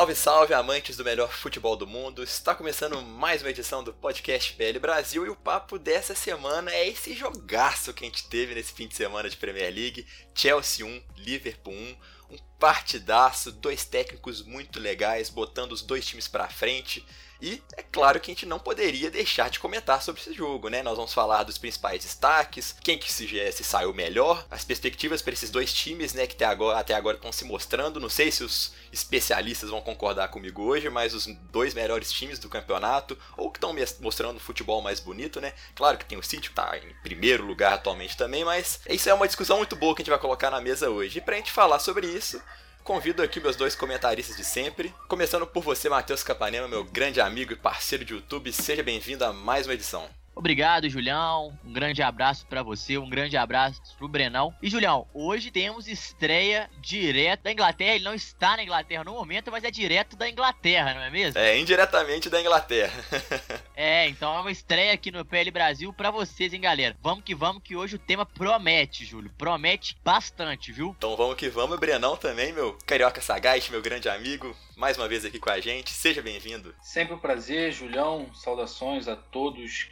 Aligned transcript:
Salve, 0.00 0.14
salve, 0.14 0.54
amantes 0.54 0.96
do 0.96 1.04
melhor 1.04 1.30
futebol 1.30 1.76
do 1.76 1.86
mundo! 1.86 2.22
Está 2.22 2.54
começando 2.54 3.02
mais 3.02 3.42
uma 3.42 3.50
edição 3.50 3.84
do 3.84 3.92
podcast 3.92 4.54
PL 4.54 4.78
Brasil 4.78 5.26
e 5.26 5.28
o 5.28 5.36
papo 5.36 5.78
dessa 5.78 6.14
semana 6.14 6.70
é 6.70 6.88
esse 6.88 7.12
jogaço 7.12 7.92
que 7.92 8.02
a 8.02 8.06
gente 8.08 8.26
teve 8.26 8.54
nesse 8.54 8.72
fim 8.72 8.88
de 8.88 8.96
semana 8.96 9.28
de 9.28 9.36
Premier 9.36 9.70
League: 9.70 10.06
Chelsea 10.34 10.86
1, 10.86 11.02
Liverpool 11.18 11.74
1. 11.74 11.96
Um 12.30 12.38
partidaço, 12.58 13.52
dois 13.52 13.84
técnicos 13.84 14.40
muito 14.40 14.80
legais, 14.80 15.28
botando 15.28 15.72
os 15.72 15.82
dois 15.82 16.06
times 16.06 16.26
pra 16.26 16.48
frente. 16.48 17.04
E 17.40 17.62
é 17.76 17.82
claro 17.82 18.20
que 18.20 18.30
a 18.30 18.34
gente 18.34 18.46
não 18.46 18.58
poderia 18.58 19.10
deixar 19.10 19.48
de 19.48 19.58
comentar 19.58 20.02
sobre 20.02 20.20
esse 20.20 20.32
jogo, 20.32 20.68
né? 20.68 20.82
Nós 20.82 20.96
vamos 20.96 21.14
falar 21.14 21.42
dos 21.42 21.56
principais 21.56 22.02
destaques, 22.02 22.74
quem 22.82 22.98
que 22.98 23.10
se, 23.10 23.26
se 23.52 23.64
saiu 23.64 23.94
melhor, 23.94 24.44
as 24.50 24.64
perspectivas 24.64 25.22
para 25.22 25.32
esses 25.32 25.50
dois 25.50 25.72
times, 25.72 26.12
né? 26.12 26.26
Que 26.26 26.34
até 26.34 26.44
agora, 26.44 26.78
até 26.78 26.94
agora 26.94 27.16
estão 27.16 27.32
se 27.32 27.44
mostrando. 27.44 27.98
Não 27.98 28.10
sei 28.10 28.30
se 28.30 28.44
os 28.44 28.72
especialistas 28.92 29.70
vão 29.70 29.80
concordar 29.80 30.28
comigo 30.28 30.62
hoje, 30.62 30.90
mas 30.90 31.14
os 31.14 31.26
dois 31.50 31.72
melhores 31.72 32.12
times 32.12 32.38
do 32.38 32.48
campeonato, 32.48 33.16
ou 33.36 33.50
que 33.50 33.56
estão 33.56 33.74
mostrando 34.00 34.36
o 34.36 34.40
futebol 34.40 34.82
mais 34.82 35.00
bonito, 35.00 35.40
né? 35.40 35.54
Claro 35.74 35.96
que 35.96 36.04
tem 36.04 36.18
o 36.18 36.22
City 36.22 36.50
que 36.50 36.54
tá 36.54 36.76
em 36.76 36.94
primeiro 37.02 37.44
lugar 37.44 37.72
atualmente 37.72 38.16
também, 38.16 38.44
mas 38.44 38.80
isso 38.88 39.08
é 39.08 39.14
uma 39.14 39.26
discussão 39.26 39.58
muito 39.58 39.76
boa 39.76 39.94
que 39.94 40.02
a 40.02 40.04
gente 40.04 40.10
vai 40.10 40.18
colocar 40.18 40.50
na 40.50 40.60
mesa 40.60 40.90
hoje. 40.90 41.18
E 41.18 41.22
pra 41.22 41.36
gente 41.36 41.52
falar 41.52 41.78
sobre 41.78 42.06
isso, 42.06 42.40
Convido 42.90 43.22
aqui 43.22 43.38
meus 43.38 43.54
dois 43.54 43.76
comentaristas 43.76 44.36
de 44.36 44.42
sempre. 44.42 44.92
Começando 45.06 45.46
por 45.46 45.62
você, 45.62 45.88
Matheus 45.88 46.24
Capanema, 46.24 46.66
meu 46.66 46.82
grande 46.82 47.20
amigo 47.20 47.52
e 47.52 47.56
parceiro 47.56 48.04
de 48.04 48.14
YouTube. 48.14 48.52
Seja 48.52 48.82
bem-vindo 48.82 49.24
a 49.24 49.32
mais 49.32 49.64
uma 49.64 49.74
edição. 49.74 50.10
Obrigado, 50.40 50.88
Julião. 50.88 51.52
Um 51.62 51.70
grande 51.70 52.00
abraço 52.00 52.46
para 52.46 52.62
você, 52.62 52.96
um 52.96 53.10
grande 53.10 53.36
abraço 53.36 53.78
pro 53.98 54.08
Brenão. 54.08 54.54
E 54.62 54.70
Julião, 54.70 55.06
hoje 55.12 55.50
temos 55.50 55.86
estreia 55.86 56.70
direto 56.80 57.42
da 57.42 57.52
Inglaterra. 57.52 57.94
Ele 57.94 58.04
não 58.04 58.14
está 58.14 58.56
na 58.56 58.62
Inglaterra 58.62 59.04
no 59.04 59.12
momento, 59.12 59.50
mas 59.50 59.64
é 59.64 59.70
direto 59.70 60.16
da 60.16 60.30
Inglaterra, 60.30 60.94
não 60.94 61.02
é 61.02 61.10
mesmo? 61.10 61.38
É, 61.38 61.58
indiretamente 61.58 62.30
da 62.30 62.40
Inglaterra. 62.40 63.04
é, 63.76 64.08
então 64.08 64.34
é 64.34 64.40
uma 64.40 64.50
estreia 64.50 64.94
aqui 64.94 65.10
no 65.10 65.26
PL 65.26 65.50
Brasil 65.50 65.92
para 65.92 66.10
vocês, 66.10 66.54
hein, 66.54 66.60
galera. 66.62 66.96
Vamos 67.02 67.22
que 67.22 67.34
vamos, 67.34 67.62
que 67.62 67.76
hoje 67.76 67.96
o 67.96 67.98
tema 67.98 68.24
promete, 68.24 69.04
Júlio. 69.04 69.30
Promete 69.36 69.94
bastante, 70.02 70.72
viu? 70.72 70.94
Então 70.96 71.18
vamos 71.18 71.36
que 71.36 71.50
vamos, 71.50 71.78
Brenão 71.78 72.16
também, 72.16 72.50
meu 72.50 72.78
carioca 72.86 73.20
sagaz, 73.20 73.68
meu 73.68 73.82
grande 73.82 74.08
amigo 74.08 74.56
mais 74.80 74.96
uma 74.96 75.06
vez 75.06 75.26
aqui 75.26 75.38
com 75.38 75.50
a 75.50 75.60
gente. 75.60 75.90
Seja 75.90 76.22
bem-vindo. 76.22 76.74
Sempre 76.80 77.12
um 77.12 77.18
prazer, 77.18 77.70
Julião. 77.70 78.32
Saudações 78.32 79.08
a 79.08 79.14
todos, 79.14 79.84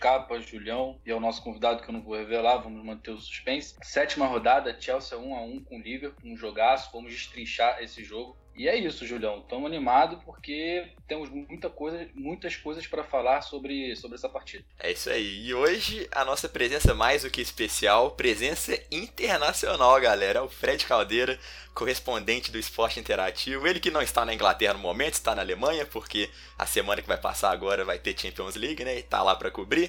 Julião 0.42 1.00
e 1.05 1.11
ao 1.11 1.20
nosso 1.20 1.42
convidado 1.42 1.83
que 1.83 1.89
eu 1.89 1.92
não 1.92 2.03
vou 2.03 2.17
revelar, 2.17 2.59
vamos 2.59 2.84
manter 2.84 3.10
o 3.10 3.19
suspense. 3.19 3.76
Sétima 3.82 4.26
rodada, 4.26 4.76
Chelsea 4.81 5.19
1 5.19 5.37
a 5.37 5.43
1 5.43 5.65
com 5.65 5.78
o 5.78 5.82
Liverpool, 5.82 6.31
um 6.31 6.37
jogaço, 6.37 6.91
vamos 6.93 7.12
destrinchar 7.12 7.82
esse 7.82 8.04
jogo. 8.04 8.37
E 8.59 8.66
é 8.66 8.77
isso, 8.77 9.06
Julião. 9.06 9.38
Estamos 9.38 9.66
animados 9.66 10.19
porque 10.25 10.84
temos 11.06 11.31
muita 11.31 11.71
coisa, 11.71 12.09
muitas 12.12 12.56
coisas 12.56 12.84
para 12.88 13.04
falar 13.04 13.41
sobre, 13.41 13.94
sobre 13.94 14.16
essa 14.16 14.28
partida. 14.28 14.65
É 14.81 14.91
isso 14.91 15.09
aí. 15.09 15.47
E 15.47 15.54
hoje 15.54 16.09
a 16.10 16.25
nossa 16.25 16.48
presença 16.48 16.93
mais 16.93 17.22
do 17.22 17.31
que 17.31 17.41
especial, 17.41 18.10
presença 18.10 18.77
internacional, 18.91 20.00
galera. 20.00 20.43
O 20.43 20.48
Fred 20.48 20.84
Caldeira, 20.87 21.38
correspondente 21.72 22.50
do 22.50 22.59
Esporte 22.59 22.98
Interativo. 22.98 23.65
Ele 23.65 23.78
que 23.78 23.93
não 23.93 24.03
está 24.03 24.25
na 24.25 24.34
Inglaterra 24.34 24.75
no 24.75 24.81
momento, 24.81 25.15
está 25.15 25.37
na 25.37 25.43
Alemanha, 25.43 25.87
porque 25.87 26.28
a 26.59 26.66
semana 26.66 27.00
que 27.00 27.06
vai 27.06 27.16
passar 27.16 27.53
agora 27.53 27.84
vai 27.84 28.00
ter 28.00 28.21
Champions 28.21 28.56
League, 28.56 28.84
né? 28.84 28.98
E 28.98 29.04
tá 29.04 29.22
lá 29.22 29.37
para 29.37 29.53
cobrir. 29.53 29.88